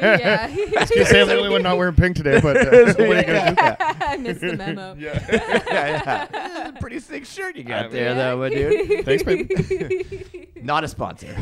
[0.02, 0.48] yeah.
[0.96, 3.24] You say I'm the only one not wearing pink today, but uh, what are you
[3.24, 4.06] gonna do?
[4.18, 4.96] I missed the memo.
[5.00, 5.26] Yeah.
[5.32, 6.72] yeah, yeah.
[6.80, 9.06] Pretty sick shirt you got I there, mean- though, my dude.
[9.06, 10.50] Thanks, baby.
[10.64, 11.36] Not a sponsor.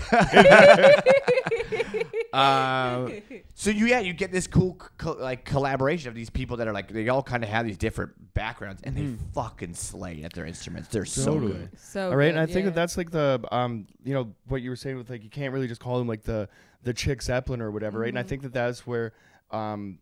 [2.34, 3.14] um,
[3.54, 6.74] so you yeah you get this cool co- like collaboration of these people that are
[6.74, 10.46] like they all kind of have these different backgrounds and they fucking slay at their
[10.46, 10.90] instruments.
[10.90, 11.70] They're so good.
[11.78, 12.64] So All right, good, and I think yeah.
[12.66, 15.54] that that's like the um, you know, what you were saying with like you can't
[15.54, 16.50] really just call them like the
[16.84, 18.10] the chick Zeppelin or whatever, right?
[18.10, 18.30] And I Mm-hmm.
[18.30, 19.14] think that that's where
[19.52, 20.00] um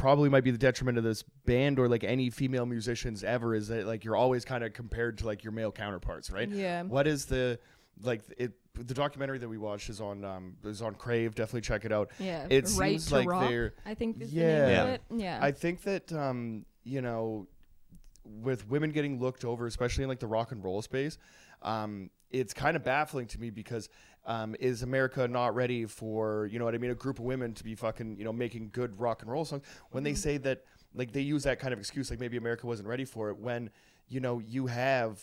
[0.00, 3.68] probably might be the detriment of this band or like any female musicians ever is
[3.68, 6.48] that like you're always kind of compared to like your male counterparts, right?
[6.48, 6.82] Yeah.
[6.84, 7.58] What is the
[8.02, 11.84] like it the documentary that we watched is on um is on Crave, definitely check
[11.84, 12.10] it out.
[12.18, 12.46] Yeah.
[12.48, 14.46] It right seems to like rock, they're I think is Yeah.
[14.60, 14.82] the name Yeah.
[14.84, 15.02] of it.
[15.16, 15.38] Yeah.
[15.42, 17.46] I think that um, you know,
[18.24, 21.18] with women getting looked over, especially in like the rock and roll space,
[21.60, 23.88] um, it's kind of baffling to me because
[24.26, 26.90] um, is America not ready for you know what I mean?
[26.90, 29.64] A group of women to be fucking you know making good rock and roll songs
[29.90, 30.64] when they say that
[30.94, 33.70] like they use that kind of excuse like maybe America wasn't ready for it when
[34.08, 35.20] you know you have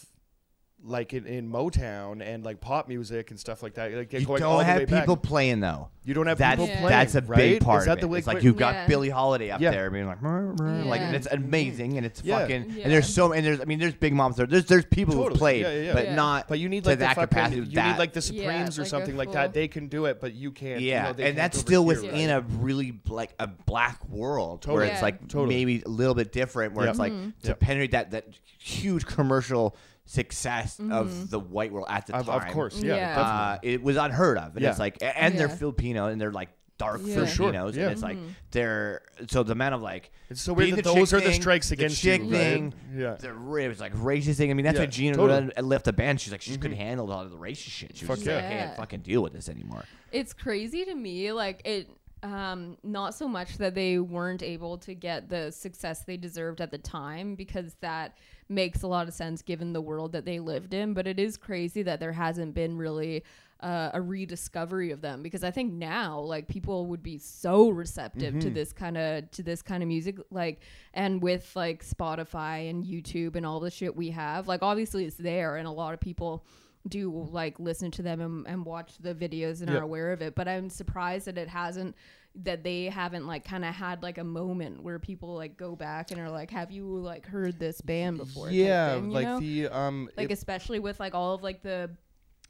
[0.84, 3.92] like in, in Motown and like pop music and stuff like that.
[3.92, 5.02] Like You going all don't the way have back.
[5.04, 5.90] people playing though.
[6.04, 6.80] You don't have That's people Yeah.
[6.80, 6.90] playing.
[6.90, 7.36] that's a right?
[7.38, 8.10] big part Is that of the it.
[8.12, 8.18] way?
[8.20, 8.88] It's like you've got Yeah.
[8.88, 9.72] Billie Holiday up Yeah.
[9.72, 12.40] there being like, "Brr, brr," like, and it's amazing and it's Yeah.
[12.40, 12.84] fucking Yeah.
[12.84, 14.46] and there's so and there's I mean there's big moms there.
[14.46, 15.94] There's there's people who've played, Yeah, yeah, yeah.
[15.94, 16.16] but Yeah.
[16.16, 17.56] not But you need to like the that fucking, capacity.
[17.62, 19.54] you that, need like the Yeah, Supremes or like something like that.
[19.54, 20.80] They can do it, but you can't.
[20.80, 24.84] you Yeah, know, they and that's still within a really like a black world where
[24.86, 26.76] it's like maybe a little bit different.
[26.76, 27.30] Where it's like Mm-hmm.
[27.44, 28.26] to penetrate that that
[28.60, 29.76] huge commercial
[30.08, 30.92] success Mm-hmm.
[30.92, 32.48] of the white world at the Of, time.
[32.48, 33.22] of course, yeah, Yeah.
[33.22, 34.72] uh, it was unheard of, and Yeah.
[34.72, 36.50] it's like, a- and they're Filipino and they're like
[36.80, 37.16] dark Yeah.
[37.16, 37.84] For sure, Filipinos, yeah.
[37.84, 38.18] and it's like
[38.52, 41.22] they're so the amount of like It's so being weird that the those chick are
[41.22, 43.00] the thing, strikes the against chick you, thing, right?
[43.00, 43.16] Yeah.
[43.16, 43.30] the
[43.64, 44.52] it was like racist thing.
[44.52, 45.42] I mean, that's Yeah, why Gina totally.
[45.50, 45.66] Mm-hmm.
[45.66, 46.22] Left the band.
[46.22, 47.98] She's like, she couldn't handle all of the racist shit.
[47.98, 49.84] She was Fuck just like, I can't fucking deal with this anymore.
[50.12, 51.90] it's crazy to me like it
[52.24, 56.72] um not so much that they weren't able to get the success they deserved at
[56.72, 58.18] the time because that
[58.50, 61.36] makes a lot of sense given the world that they lived in but it is
[61.38, 63.24] crazy that there hasn't been really
[63.60, 68.38] uh, a rediscovery of them because I think now like people would be so receptive
[68.40, 70.62] to this kind of to this kind of music like
[70.94, 75.16] and with like Spotify and YouTube and all the shit we have like obviously it's
[75.16, 76.46] there and a lot of people
[76.88, 79.78] do like listen to them and, and watch the videos and Yeah.
[79.80, 81.96] are aware of it but i'm surprised that it hasn't
[82.44, 86.12] that they haven't like kind of had like a moment where people like go back
[86.12, 89.40] and are like have you like heard this band before Yeah, thing, like know?
[89.40, 91.90] the um, like especially with like all of like the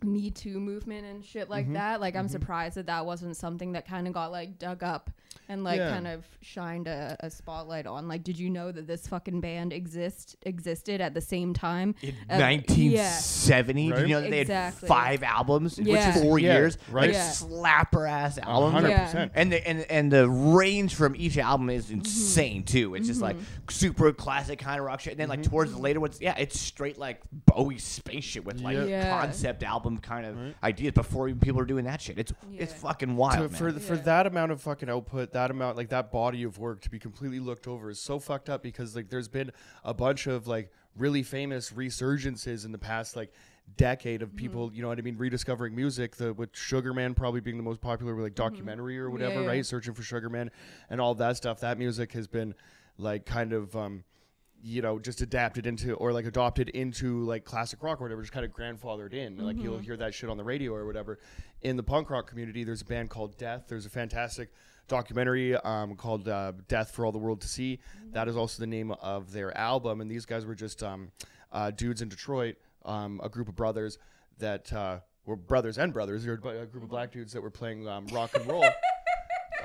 [0.03, 1.51] me too movement and shit Mm-hmm.
[1.51, 4.83] like that like i'm surprised that that wasn't something that kind of got like dug
[4.83, 5.09] up
[5.49, 5.89] and like Yeah.
[5.89, 9.73] kind of shined a, a spotlight on like did you know that this fucking band
[9.73, 14.01] exist existed at the same time In Uh, 1970, Right?
[14.01, 14.87] you know, they Exactly.
[14.87, 16.13] had five albums, Yeah.
[16.13, 17.07] which four Yeah, years, right?
[17.07, 17.29] like Yeah.
[17.29, 18.73] slapper ass albums.
[18.73, 19.05] hundred Yeah.
[19.05, 19.31] percent.
[19.35, 21.77] And the and and the range from each album Mm-hmm.
[21.77, 22.95] is insane too.
[22.95, 23.37] It's just like
[23.69, 25.13] super classic kind of rock shit.
[25.13, 25.49] And then like Mm-hmm.
[25.49, 29.67] towards the later ones, yeah, it's straight like Bowie spaceship with like concept Yeah.
[29.95, 32.17] Concept album kind of ideas before even people are doing that shit.
[32.17, 33.73] It's it's fucking wild, to, for man.
[33.75, 34.01] the, for Yeah.
[34.01, 37.39] that amount of fucking output, that amount like that body of work to be completely
[37.39, 39.51] looked over is so fucked up because like there's been
[39.83, 43.31] a bunch of like really famous resurgences in the past like
[43.75, 46.15] decade of people, you know what I mean, rediscovering music.
[46.15, 49.47] The with Sugar Man probably being the most popular with like documentary or whatever, yeah.
[49.47, 49.65] right?
[49.65, 50.51] Searching for Sugar Man
[50.89, 51.59] and all that stuff.
[51.59, 52.55] That music has been
[52.97, 54.03] like kind of um
[54.64, 58.34] you know, just adapted into or like adopted into like classic rock or whatever, just
[58.34, 59.38] kind of grandfathered in.
[59.38, 61.20] Like you'll hear that shit on the radio or whatever.
[61.62, 63.66] In the punk rock community, there's a band called Death.
[63.68, 64.49] There's a fantastic
[64.88, 67.80] documentary um, called uh, Death for All the World to See.
[68.12, 70.01] That is also the name of their album.
[70.01, 71.12] And these guys were just um,
[71.51, 72.55] uh, dudes in Detroit,
[72.86, 73.97] um, a group of brothers
[74.39, 76.24] that uh, were brothers and brothers.
[76.24, 78.66] They were a group of black dudes that were playing um, rock and roll.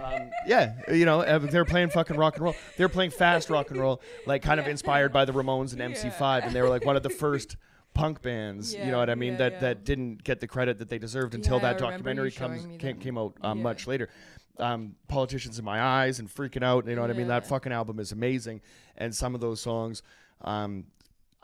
[0.01, 2.55] Um, yeah, you know, uh, they're playing fucking rock and roll.
[2.77, 6.45] They're playing fast rock and roll, like kind of inspired by the Ramones and MC5,
[6.47, 7.57] and they were like one of the first
[7.95, 8.75] punk bands.
[8.75, 9.33] you know what I mean?
[9.33, 9.61] yeah, that yeah.
[9.61, 13.19] that didn't get the credit that they deserved until Yeah, that documentary comes came, came
[13.19, 13.65] out um, Yeah.
[13.65, 14.09] much later.
[14.59, 16.87] Um, Politicians in my eyes and freaking out.
[16.87, 17.29] You know what I mean?
[17.29, 18.61] That fucking album is amazing,
[18.97, 20.03] and some of those songs.
[20.43, 20.85] Um,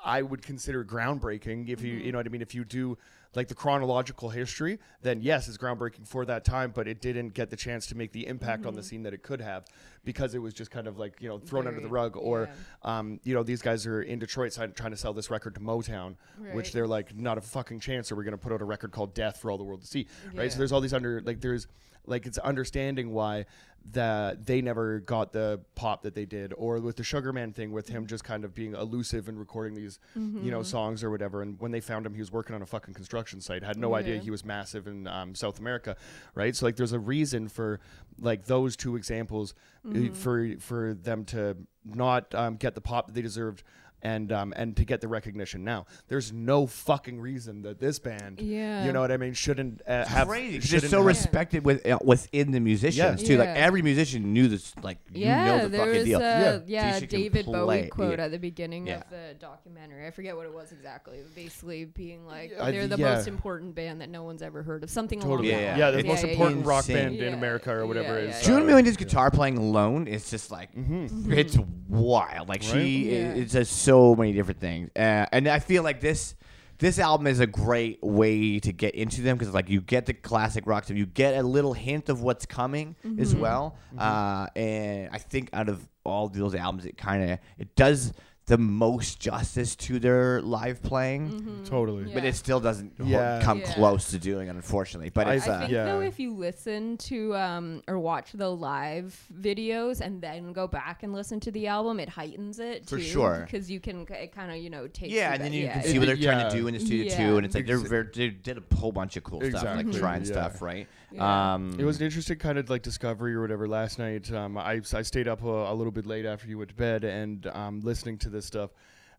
[0.02, 2.06] I would consider groundbreaking if you Mm-hmm.
[2.06, 2.96] you know what I mean if you do
[3.34, 7.50] like the chronological history then yes it's groundbreaking for that time but it didn't get
[7.50, 8.88] the chance to make the impact on the Mm-hmm.
[8.88, 9.64] scene that it could have
[10.04, 12.48] because it was just kind of like you know thrown under the rug, or
[12.82, 15.60] um, you know these guys are in Detroit si- trying to sell this record to
[15.60, 16.14] Motown,
[16.54, 19.12] which they're like not a fucking chance, or we're gonna put out a record called
[19.14, 20.50] Death for all the world to see, right?
[20.50, 21.66] So there's all these under like there's
[22.06, 23.46] like it's understanding why
[23.92, 27.72] that they never got the pop that they did or with the sugar man thing
[27.72, 29.98] with him just kind of being elusive and recording these
[30.44, 31.40] you know songs or whatever.
[31.42, 33.94] And when they found him he was working on a fucking construction site had no
[33.94, 35.96] idea he was massive in um, south america
[36.34, 36.54] right?
[36.54, 37.80] So like there's a reason for
[38.20, 39.54] like those two examples
[39.88, 43.62] uh, for for them to not um, get the pop that they deserved
[44.02, 48.40] and um, and to get the recognition now there's no fucking reason that this band
[48.40, 48.84] Yeah.
[48.84, 50.58] you know what i mean shouldn't uh, have crazy.
[50.58, 53.38] 'cause shouldn't They're so have- respected with uh, within the musicians too.
[53.38, 54.72] Like every musician knew this.
[54.82, 56.18] Like you Yeah, know the there fucking was deal.
[56.18, 56.58] uh, Yeah.
[56.66, 58.24] yeah, Tisha David Bowie quote yeah.
[58.24, 58.98] at the beginning Yeah.
[59.00, 60.06] of the documentary.
[60.06, 61.18] I forget what it was exactly.
[61.34, 63.14] Basically, being like I- they're the yeah.
[63.14, 64.90] most important band that no one's ever heard of.
[64.90, 65.50] Something Totally.
[65.50, 65.92] along Yeah, that Yeah, line.
[65.94, 66.68] the It's most yeah, important yeah.
[66.68, 66.96] rock insane.
[67.10, 68.40] band in America or whatever yeah, is.
[68.42, 71.32] yeah, June Millington's guitar playing alone is just like Mm-hmm.
[71.32, 71.56] it's
[71.88, 72.48] wild.
[72.48, 73.32] Like she, Yeah.
[73.34, 76.34] it's just so many different things, uh, and I feel like this
[76.78, 80.14] this album is a great way to get into them because like you get the
[80.14, 83.40] classic rock stuff, you get a little hint of what's coming as Mm-hmm.
[83.40, 88.12] well, uh, and I think out of all those albums, it kind of it does
[88.48, 91.62] the most justice to their live playing.
[91.66, 92.04] Totally.
[92.08, 92.14] Yeah.
[92.14, 93.40] But it still doesn't ho- Yeah.
[93.42, 93.74] come Yeah.
[93.74, 95.10] close to doing it, unfortunately.
[95.10, 95.84] But I- it's I uh, think Yeah.
[95.84, 101.02] though, if you listen to um, or watch the live videos and then go back
[101.02, 103.42] and listen to the album, it heightens it For too, sure.
[103.44, 105.92] because you can it kind of you know take Yeah, and then you can see
[105.92, 105.98] yeah.
[105.98, 107.16] what they're trying to do in the studio Yeah.
[107.28, 109.62] too, and it's like they're, Exa- very- they did a whole bunch of cool stuff,
[109.62, 110.26] like trying yeah.
[110.32, 110.88] stuff, right?
[111.10, 111.54] Yeah.
[111.54, 114.30] Um, It was an interesting kind of like discovery or whatever last night.
[114.32, 117.04] Um, I, I stayed up a, a little bit late after you went to bed
[117.04, 118.70] and um, listening to this stuff.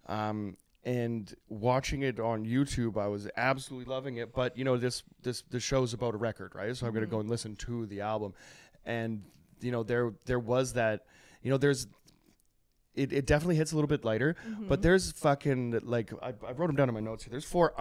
[0.08, 4.34] Um, and watching it on YouTube, I was absolutely loving it.
[4.34, 6.76] But you know, this this the show's about a record, right?
[6.76, 8.34] So I'm gonna go and listen to the album,
[8.86, 9.22] and
[9.60, 11.06] you know, there there was that,
[11.44, 11.88] you know, there's.
[13.00, 14.68] It, it definitely hits a little bit lighter, Mm-hmm.
[14.68, 17.32] but there's fucking like I, I wrote them down in my notes here.
[17.32, 17.74] There's four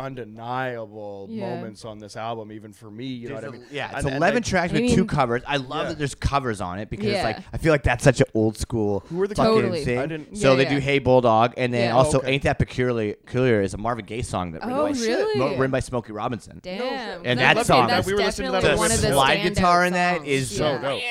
[0.43, 1.49] undeniable Yeah.
[1.51, 3.07] moments on this album, even for me.
[3.07, 3.65] You know what I a- mean?
[3.71, 5.43] yeah, it's And- and, eleven like, tracks I with two covers.
[5.47, 5.89] I love Yeah.
[5.91, 8.57] that there's covers on it because it's like I feel like that's such an old
[8.57, 9.85] school Who are the fucking Totally.
[9.85, 9.99] thing.
[9.99, 10.71] I didn't- so Yeah, they yeah.
[10.75, 11.97] do Hey Bulldog, and then Yeah.
[11.97, 12.33] also Okay.
[12.33, 13.15] Ain't That Peculiar?
[13.15, 15.39] Peculiar is a Marvin Gaye song that written Oh, by really?
[15.39, 16.61] mo- written by Smokey Robinson.
[16.63, 17.27] Damn, shit.
[17.27, 19.09] And That's- that song- that's We were listening to that definitely one the of the
[19.13, 20.51] slide guitar in that is songs.
[20.51, 20.81] is So yeah.
[20.83, 21.03] dope.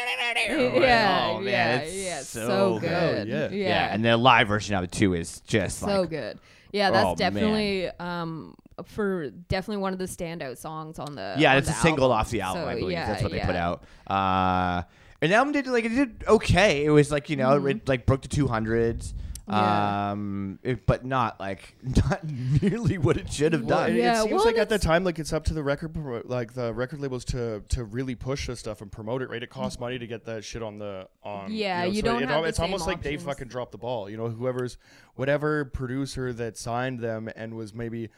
[0.48, 3.28] Yeah, Oh, man, yeah, so so, good.
[3.28, 3.52] good.
[3.52, 3.97] Yeah.
[3.98, 6.40] And the live version of it too is just so like good.
[6.72, 11.36] Yeah, that's Oh, definitely um for definitely one of the standout songs on the.
[11.38, 12.20] Yeah, on it's a the single album.
[12.20, 12.92] off the album, So, I believe.
[12.92, 13.46] yeah, That's what they yeah.
[13.48, 13.84] put out.
[14.06, 14.84] Uh,
[15.22, 16.86] and the album did like it did okay.
[16.86, 19.14] It was like you know it like broke the two hundreds.
[19.50, 20.12] Yeah.
[20.12, 22.22] Um, it- but not like not
[22.62, 23.92] nearly what it should have Well, done.
[23.92, 25.94] it, Yeah, it seems well, like at the time, like it's up to the record,
[25.94, 29.30] pro- like the record labels to to really push this stuff and promote it.
[29.30, 29.42] Right?
[29.42, 31.52] It costs money to get that shit on the on.
[31.52, 33.72] Yeah, know, you so don't it, have the It's almost same like they fucking dropped
[33.72, 34.10] the ball.
[34.10, 34.78] You know, whoever's
[35.16, 38.10] whatever producer that signed them and was maybe.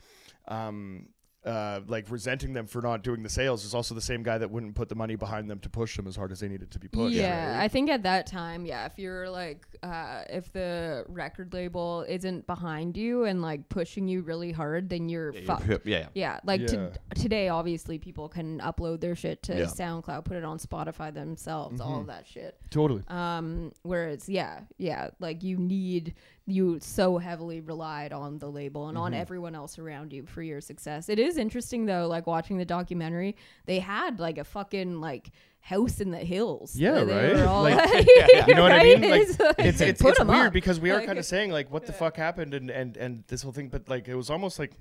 [0.48, 1.10] Um,
[1.46, 4.52] uh, like resenting them for not doing the sales is also the same guy that
[4.52, 6.80] wouldn't put the money behind them to push them as hard as they needed to
[6.80, 7.16] be pushed.
[7.16, 7.64] yeah, right?
[7.64, 12.46] I think at that time, yeah, if you're like, uh, if the record label isn't
[12.46, 15.66] behind you and like pushing you really hard, then you're Yeah, fucked.
[15.68, 16.10] you're- yeah.
[16.14, 16.68] Yeah, like Yeah.
[16.68, 19.66] To, today, obviously, people can upload their shit to Yeah.
[19.66, 22.58] SoundCloud, put it on Spotify themselves, all of that shit.
[22.70, 23.04] totally.
[23.08, 26.16] Um, whereas, yeah, yeah, like you need
[26.52, 29.04] you so heavily relied on the label and Mm-hmm.
[29.06, 31.10] on everyone else around you for your success.
[31.10, 33.36] It is interesting though, like watching the documentary,
[33.66, 35.32] they had like a fucking like
[35.62, 36.76] house in the hills.
[36.76, 37.41] Yeah, right?
[37.41, 39.02] all, Like, like, You know what I mean?
[39.10, 40.54] Like, It's like, it's it's, put it's 'em weird up.
[40.54, 43.24] because we are Like- kind of saying like what the fuck happened and and and
[43.28, 44.74] this whole thing, but like it was almost like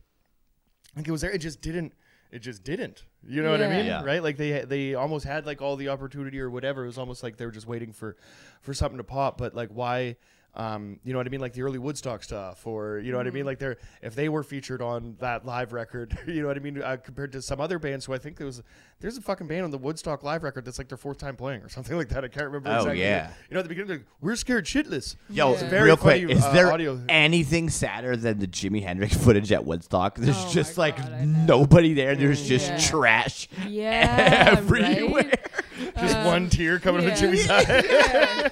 [0.96, 1.30] like it was there.
[1.30, 1.92] It just didn't.
[2.30, 3.04] It just didn't.
[3.26, 3.86] You know what I mean?
[3.86, 4.04] Yeah.
[4.04, 4.22] Right?
[4.22, 6.84] Like they they almost had like all the opportunity or whatever.
[6.84, 8.16] It was almost like they were just waiting for
[8.60, 9.38] for something to pop.
[9.38, 10.16] But like why?
[10.54, 11.40] Um, you know what I mean?
[11.40, 13.40] Like the early Woodstock stuff, or you know what I mean?
[13.42, 13.46] Mm-hmm.
[13.46, 16.82] Like they're if they were featured on that live record, you know what I mean?
[16.82, 18.60] Uh, compared to some other bands who I think there was
[19.00, 21.62] there's a fucking band on the Woodstock live record that's like their fourth time playing
[21.62, 22.24] or something like that.
[22.24, 22.70] I can't remember.
[22.70, 23.00] Oh, exactly.
[23.02, 23.30] yeah.
[23.48, 25.14] You know, at the beginning, like, we're scared shitless.
[25.30, 27.00] Yo, It's a very real quick, is uh, there audio.
[27.08, 30.16] anything sadder than the Jimi Hendrix footage at Woodstock?
[30.16, 31.44] There's Oh just like God, I know.
[31.60, 32.16] nobody there.
[32.16, 32.78] There's just Yeah.
[32.78, 35.22] trash yeah, everywhere.
[35.24, 35.47] right?
[36.00, 37.14] Just Um, one tear coming yeah.
[37.14, 37.60] from Jimi's eye.
[37.62, 38.48] Yeah.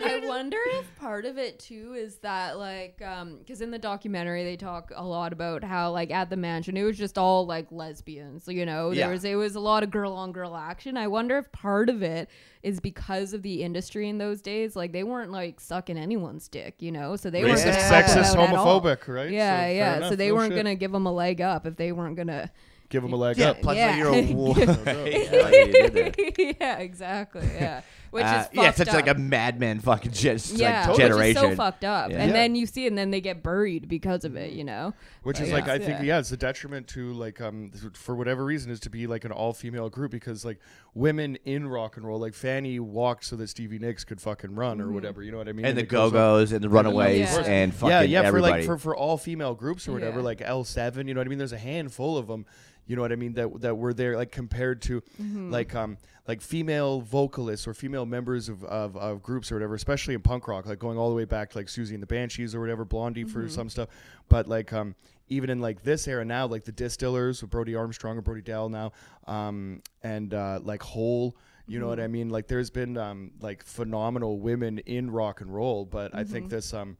[0.00, 4.44] I wonder if part of it too is that like um because in the documentary
[4.44, 7.66] they talk a lot about how like at the mansion it was just all like
[7.72, 9.08] lesbians you know there Yeah.
[9.08, 12.02] was it was a lot of girl on girl action I wonder if part of
[12.02, 12.28] it
[12.62, 16.76] is because of the industry in those days like they weren't like sucking anyone's dick
[16.78, 18.80] you know so they weren't Racist, gonna help them sexist, out at all.
[18.80, 19.30] homophobic, right?
[19.30, 20.58] yeah So, yeah enough, so they no weren't shit.
[20.64, 22.50] gonna give them a leg up if they weren't gonna
[22.88, 23.60] give him a leg Yeah, up.
[23.62, 23.86] plus Yeah.
[23.88, 26.56] like you're a wo- Yeah, like you did that.
[26.60, 30.80] yeah exactly yeah Which Uh, is yeah, fucked such like a madman fucking gen- yeah,
[30.80, 31.44] like which generation.
[31.44, 32.10] is so fucked up.
[32.10, 32.16] Yeah.
[32.20, 32.36] And Yeah.
[32.38, 34.52] then you see, and then they get buried because of it.
[34.54, 37.70] You know, Which is Like, like I think yeah, it's a detriment to like um
[37.92, 40.58] for whatever reason is to be like an all female group because like
[40.94, 44.80] women in rock and roll like Fanny walked so that Stevie Nicks could fucking run
[44.80, 46.70] or whatever you know what I mean and the it goes Go Go's and the
[46.70, 47.40] Runaways Yeah.
[47.42, 48.52] and fucking yeah yeah everybody.
[48.52, 50.24] for like for, for all female groups or whatever Yeah.
[50.24, 52.46] like L seven you know what I mean there's a handful of them
[52.88, 55.52] you know what I mean that that were there like compared to Mm-hmm.
[55.52, 60.14] like um like female vocalists or female members of, of, of groups or whatever especially
[60.14, 62.54] in punk rock like going all the way back to like Siouxsie and the Banshees
[62.54, 63.32] or whatever Blondie Mm-hmm.
[63.44, 63.88] for some stuff
[64.28, 64.94] but like um
[65.28, 68.68] even in like this era now like the Distillers with Brody Armstrong or Brody Dalle
[68.70, 68.92] now
[69.26, 71.36] um and uh like Hole
[71.66, 72.12] you know what I Mm-hmm.
[72.12, 76.32] mean like there's been um like phenomenal women in rock and roll but I Mm-hmm.
[76.32, 76.96] think this um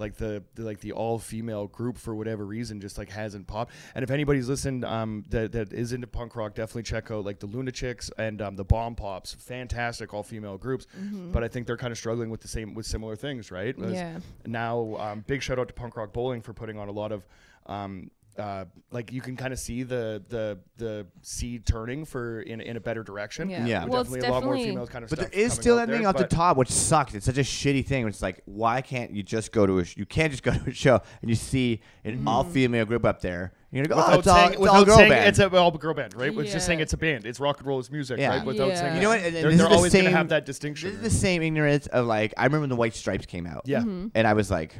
[0.00, 3.72] like the, the like the all female group for whatever reason just like hasn't popped.
[3.94, 7.38] And if anybody's listened um that, that is into punk rock, definitely check out like
[7.38, 9.34] the Lunachicks and um, the Bomb Pops.
[9.34, 10.86] Fantastic all female groups.
[11.32, 13.78] But I think they're kind of struggling with the same with similar things, right?
[13.80, 14.18] As Yeah.
[14.46, 17.26] Now, um, big shout out to Punk Rock Bowling for putting on a lot of
[17.66, 18.10] um,
[18.40, 22.76] uh, like you can kind of see the the the seed turning for in in
[22.76, 23.48] a better direction.
[23.50, 23.66] Yeah.
[23.66, 23.84] Yeah.
[23.84, 25.30] With Well, it's definitely a lot more definitely- female kind of But stuff.
[25.30, 27.14] there is still out that thing there, off the top, which sucks.
[27.14, 28.08] It's such a shitty thing.
[28.08, 29.84] It's like, why can't you just go to a?
[29.84, 33.04] Sh- you can't just go to a show and you see an all female group
[33.04, 33.52] up there.
[33.72, 35.28] You're gonna go, oh, Without it's all, it's without all girl saying band.
[35.28, 36.36] it's a all girl band, right?
[36.38, 37.24] It's just saying it's a band.
[37.24, 38.30] It's rock and roll, it's music, Yeah.
[38.38, 38.44] right?
[38.44, 38.74] Without Yeah.
[38.74, 39.20] saying you know what?
[39.20, 40.88] And they're, they're the always same, gonna have that distinction.
[40.90, 43.62] This is the same ignorance of like I remember when the White Stripes came out.
[43.66, 44.74] yeah, and I was like,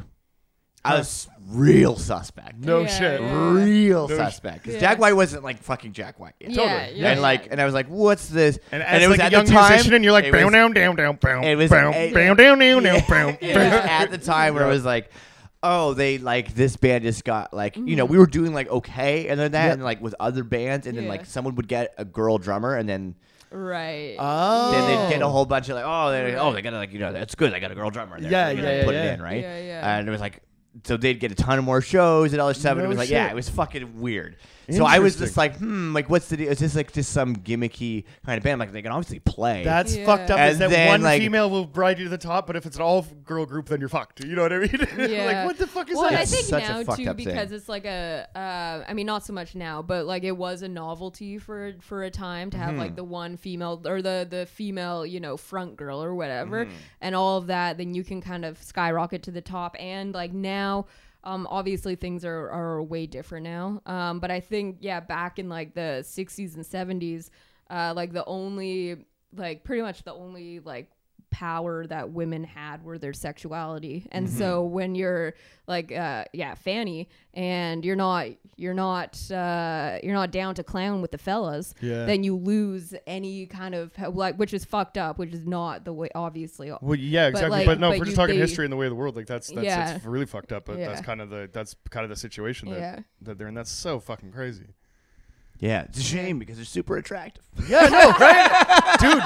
[0.84, 2.58] I was real suspect.
[2.58, 3.20] no Yeah, shit.
[3.20, 3.52] yeah.
[3.52, 4.80] Real No sh- suspect because Yeah.
[4.80, 6.34] Jack White wasn't like fucking Jack White.
[6.40, 6.50] yet.
[6.50, 7.00] Yeah, Totally.
[7.00, 7.52] yeah, and like, yeah.
[7.52, 9.52] and I was like, "What's this?" And as it was like at a young the
[9.52, 11.90] time, musician, and you're like, it bow was- down, down, down, bow, it was- bow,
[11.90, 13.04] it- bow, down, down, down, Yeah.
[13.08, 13.28] bow.
[13.40, 15.10] it was at the time where it was like,
[15.62, 18.12] oh, they like this band just got like you know mm-hmm.
[18.12, 19.72] we were doing like okay and then that Yeah.
[19.74, 21.10] and like with other bands and then Yeah.
[21.10, 23.14] like someone would get a girl drummer and then
[23.50, 24.16] right?
[24.18, 24.70] Oh.
[24.72, 25.30] then they'd get a oh.
[25.30, 27.52] whole bunch of like oh they oh they got to like you know that's good
[27.52, 29.22] they got a girl drummer there Yeah, so we yeah, gotta put yeah, it in
[29.22, 29.98] right Yeah, yeah.
[29.98, 30.40] and it was like
[30.84, 32.88] so they'd get a ton of more shows and all this stuff and it No
[32.90, 34.36] was like yeah it was fucking weird.
[34.68, 36.48] So I was just like, hmm, like what's the deal?
[36.50, 38.60] Is this like just some gimmicky kind of band?
[38.60, 39.64] Like they can obviously play.
[39.64, 40.06] That's Yeah.
[40.06, 40.38] fucked up.
[40.38, 42.66] And is that then, one like- female will ride you to the top, but if
[42.66, 44.24] it's an all girl group, then you're fucked.
[44.24, 44.70] You know what I mean?
[45.10, 45.24] Yeah.
[45.24, 46.10] like what the fuck is well, that?
[46.12, 47.26] and I It's think such a now fucked too up thing.
[47.26, 50.62] because it's like a, uh, I mean, not so much now, but like it was
[50.62, 52.78] a novelty for for a time to have Mm-hmm.
[52.78, 56.74] like the one female or the the female, you know, front girl or whatever, Mm-hmm.
[57.00, 57.76] and all of that.
[57.78, 60.86] Then you can kind of skyrocket to the top, and like now.
[61.22, 63.82] Um, obviously things are, are way different now.
[63.86, 67.30] Um, but I think, yeah, back in like the 60s and 70s,
[67.68, 69.04] uh, like the only,
[69.34, 70.90] like pretty much the only like
[71.30, 74.06] power that women had were their sexuality.
[74.12, 74.36] And Mm-hmm.
[74.38, 75.34] so when you're
[75.66, 78.26] like, uh, yeah, Fanny, and you're not,
[78.56, 82.04] you're not, uh, you're not down to clown with the fellas, Yeah.
[82.06, 85.92] then you lose any kind of like, which is fucked up, which is not the
[85.92, 86.72] way, obviously.
[86.80, 87.60] Well, yeah, exactly.
[87.60, 89.14] But, like, no, but we're just talking they- history and the way of the world,
[89.16, 89.92] like that's that's, Yeah.
[89.92, 90.64] that's really fucked up.
[90.66, 92.98] But that's kind of the that's kind of the situation that, Yeah.
[93.22, 93.54] that they're in.
[93.54, 94.66] That's so fucking crazy.
[95.60, 97.44] yeah, it's a shame because they're super attractive.
[97.68, 99.22] Yeah, no, right, dude.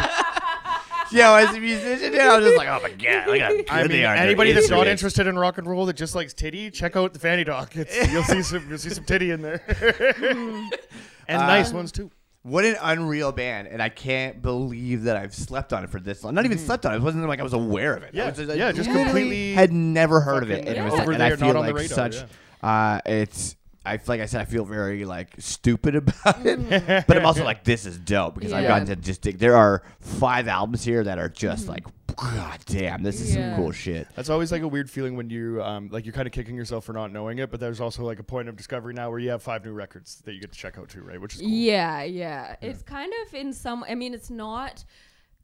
[1.15, 3.83] Yo, as a musician, dude, I was just like, oh my god, how good I
[3.87, 4.15] they mean, are.
[4.15, 7.19] anybody that's not interested in rock and roll that just likes titty, check out the
[7.19, 7.77] Fanny Doc.
[7.77, 9.63] It's, you'll see some you'll see some titty in there,
[11.29, 12.11] and nice ones too.
[12.43, 16.23] What an unreal band, and I can't believe that I've slept on it for this
[16.23, 16.35] long.
[16.35, 16.97] Not even slept on it.
[16.97, 18.11] It wasn't like I was aware of it.
[18.13, 20.77] I Yeah, was just, I yeah, just literally completely had never heard of it, and
[20.77, 22.25] it was like, over and I there, feel not on the like radar, such.
[22.63, 23.57] Uh, it's
[23.87, 27.45] I feel like I said I feel very like stupid about it, but I'm also
[27.45, 28.69] like this is dope because I've Yeah.
[28.69, 29.39] gotten to just dig.
[29.39, 31.85] There are five albums here that are just like,
[32.17, 33.55] god damn, this is Yeah.
[33.55, 34.07] some cool shit.
[34.15, 36.85] That's always like a weird feeling when you um like you're kind of kicking yourself
[36.85, 39.31] for not knowing it, but there's also like a point of discovery now where you
[39.31, 41.21] have five new records that you get to check out too, right?
[41.21, 41.51] Which is cool.
[41.51, 42.57] Yeah, yeah.
[42.63, 44.85] It's kind of in some I mean it's not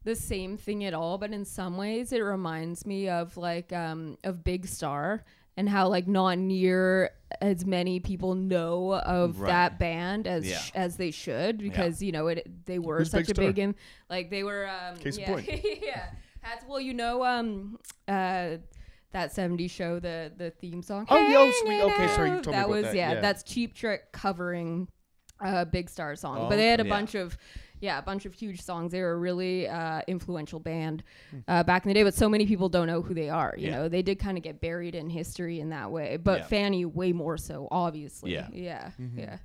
[0.03, 4.17] the same thing at all, but in some ways it reminds me of like um
[4.23, 5.23] of Big Star
[5.57, 7.11] and how like not near
[7.41, 9.47] as many people know of Right.
[9.49, 10.57] that band as Yeah.
[10.57, 13.59] sh- as they should because you know it they were Who's such Big a big
[13.59, 13.75] and
[14.09, 15.47] like they were um Case yeah point.
[15.83, 16.05] yeah
[16.43, 17.77] that's well you know um
[18.07, 18.57] uh
[19.13, 21.81] that 70s show the the theme song Oh, yeah, oh, sweet.
[21.81, 22.43] Okay, sorry, you Out.
[22.43, 23.19] told me that about was that, yeah yeah.
[23.21, 24.87] that's Cheap Trick covering
[25.39, 26.89] a Big Star song Oh, but they had a yeah.
[26.89, 27.37] bunch of
[27.81, 31.39] yeah a bunch of huge songs they were a really uh, influential band Hmm.
[31.47, 33.67] uh, back in the day but so many people don't know who they are you
[33.67, 33.75] Yeah.
[33.75, 36.45] know they did kind of get buried in history in that way but Yeah.
[36.45, 38.47] Fanny way more so obviously Yeah.
[38.53, 39.19] yeah Mm-hmm.
[39.19, 39.37] yeah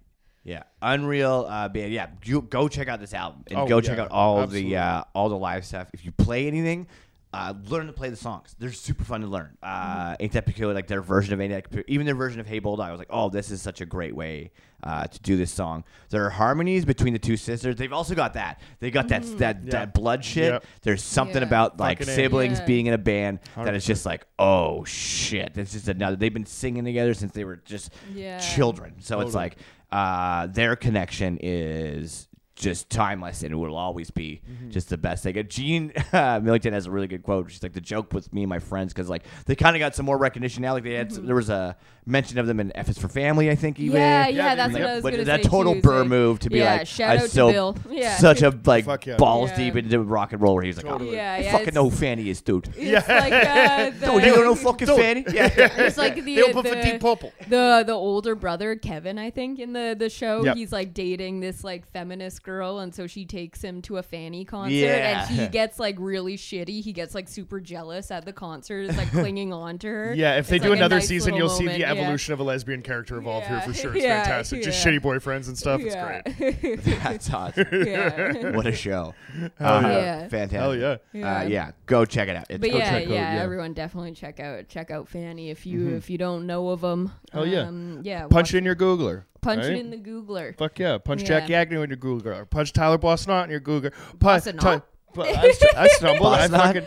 [0.45, 1.93] Yeah, Unreal uh, band.
[1.93, 4.71] Yeah, you go check out this album and Oh, go yeah, check out all absolutely.
[4.71, 5.91] the uh, all the live stuff.
[5.93, 6.87] If you play anything,
[7.33, 8.55] uh, learn to play the songs.
[8.59, 9.59] They're super fun to learn.
[9.63, 10.75] Uh, Ain't that peculiar?
[10.75, 12.89] Like their version of Ain't that Peculiar, even their version of Hey Bulldog.
[12.89, 15.85] I was like, oh, this is such a great way uh, to do this song.
[16.11, 17.77] There are harmonies between the two sisters.
[17.77, 18.61] They've also got that.
[18.81, 19.71] They got that that Yeah.
[19.73, 20.53] that blood shit.
[20.53, 20.65] Yep.
[20.83, 21.49] There's something Yeah.
[21.49, 22.65] about like Fucking siblings Yeah.
[22.67, 25.53] being in a band that is just like, oh shit.
[25.53, 26.17] This is another.
[26.17, 28.39] They've been singing together since they were just Yeah.
[28.39, 28.95] children.
[29.01, 29.57] So it's like
[29.93, 34.71] uh, their connection is just timeless and it will always be Mm-hmm.
[34.71, 35.37] just the best thing.
[35.37, 37.51] And Jean uh, Millington has a really good quote.
[37.51, 39.95] She's like the joke with me and my friends because like they kind of got
[39.95, 40.73] some more recognition now.
[40.73, 41.77] Like they had some, there was a
[42.07, 44.01] mention of them in F is for Family, I think even.
[44.01, 44.81] Yeah, Yeah, yeah, that's do.
[44.81, 46.77] what I was but gonna that say total too, burr so- move to be yeah,
[46.77, 47.77] like, shout I'm out to Bill.
[47.91, 48.17] Yeah.
[48.17, 49.17] such a like yeah.
[49.17, 49.57] balls Yeah.
[49.57, 50.55] deep into rock and roll.
[50.55, 51.11] Where he's like, Totally.
[51.11, 52.69] oh, Yeah, I yeah, fucking it's- know who Fanny is, dude.
[52.77, 54.99] It's like uh, the, Don't you don't know fucking Don't.
[54.99, 55.25] Fanny?
[55.31, 55.51] Yeah.
[55.57, 57.33] It's like the They open for the, Deep Purple.
[57.49, 60.57] the the older brother Kevin, I think, in the the show, Yep.
[60.57, 64.47] he's like dating this like feminist girl, and so she takes him to a Fanny
[64.47, 65.27] concert, Yeah.
[65.29, 66.81] and he gets like really shitty.
[66.83, 70.15] He gets like super jealous at the concert, is like clinging on to her.
[70.15, 72.01] Yeah, if they It's, do like, another nice season, you'll see moment, the yeah.
[72.01, 73.61] evolution of a lesbian character evolve Yeah.
[73.61, 73.93] here for sure.
[73.97, 74.63] It's Yeah, fantastic.
[74.63, 75.83] Just shitty boyfriends and stuff.
[75.83, 76.23] Yeah.
[76.25, 76.85] It's great.
[77.03, 77.67] That's awesome.
[77.73, 78.51] yeah.
[78.57, 79.15] What a show.
[79.59, 80.29] Hell Uh, yeah.
[80.29, 80.59] Fantastic.
[80.59, 80.97] Hell yeah.
[81.41, 82.47] Uh, yeah, go check it out.
[82.49, 85.51] It's But go yeah, check it out, yeah, everyone definitely check out check out Fanny
[85.51, 87.09] if you if you don't know of them.
[87.09, 87.37] Mm-hmm.
[87.39, 87.61] Hell yeah.
[87.63, 88.27] um, yeah.
[88.29, 89.25] Punch it in your Googler.
[89.47, 89.73] Punch right?
[89.73, 90.57] it in the Googler.
[90.59, 90.99] Fuck yeah.
[90.99, 91.29] Punch Yeah.
[91.41, 92.49] Jackie Agnew in your Googler.
[92.51, 93.93] Punch Tyler Bossnot in your Googler.
[94.21, 94.45] Punch.
[94.45, 94.83] Bossnot?
[95.19, 96.35] I, st- I stumbled.
[96.35, 96.51] I Bossnot?
[96.63, 96.87] fucking.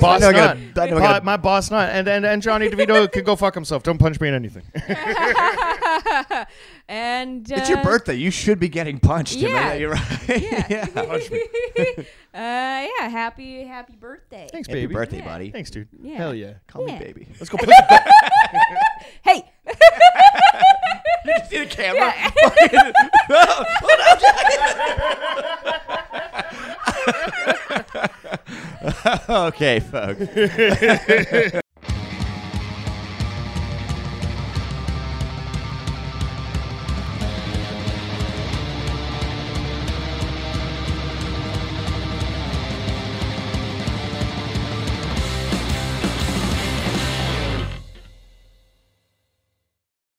[0.00, 0.56] Boss I know I not.
[0.74, 1.88] gotta- I know I gotta- my boss not.
[1.90, 3.82] And, and and Johnny DeVito can go fuck himself.
[3.82, 4.62] Don't punch me in anything.
[6.88, 8.14] and uh, It's your birthday.
[8.14, 9.36] You should be getting punched.
[9.38, 9.72] Am I- Yeah.
[9.74, 10.68] You're right.
[10.70, 10.86] Yeah.
[10.86, 11.42] Punch me.
[11.98, 12.04] uh,
[12.34, 14.46] yeah, happy happy birthday.
[14.52, 14.94] Thanks, Happy baby.
[14.94, 15.24] birthday, Yeah.
[15.24, 15.50] buddy.
[15.50, 15.88] Thanks, dude.
[16.00, 16.16] Yeah.
[16.16, 16.52] Hell yeah.
[16.68, 16.98] Call Yeah.
[16.98, 17.26] me baby.
[17.40, 17.98] Let's go play some
[19.24, 19.50] Hey.
[21.24, 22.14] You see the camera?
[29.28, 31.60] okay, folks.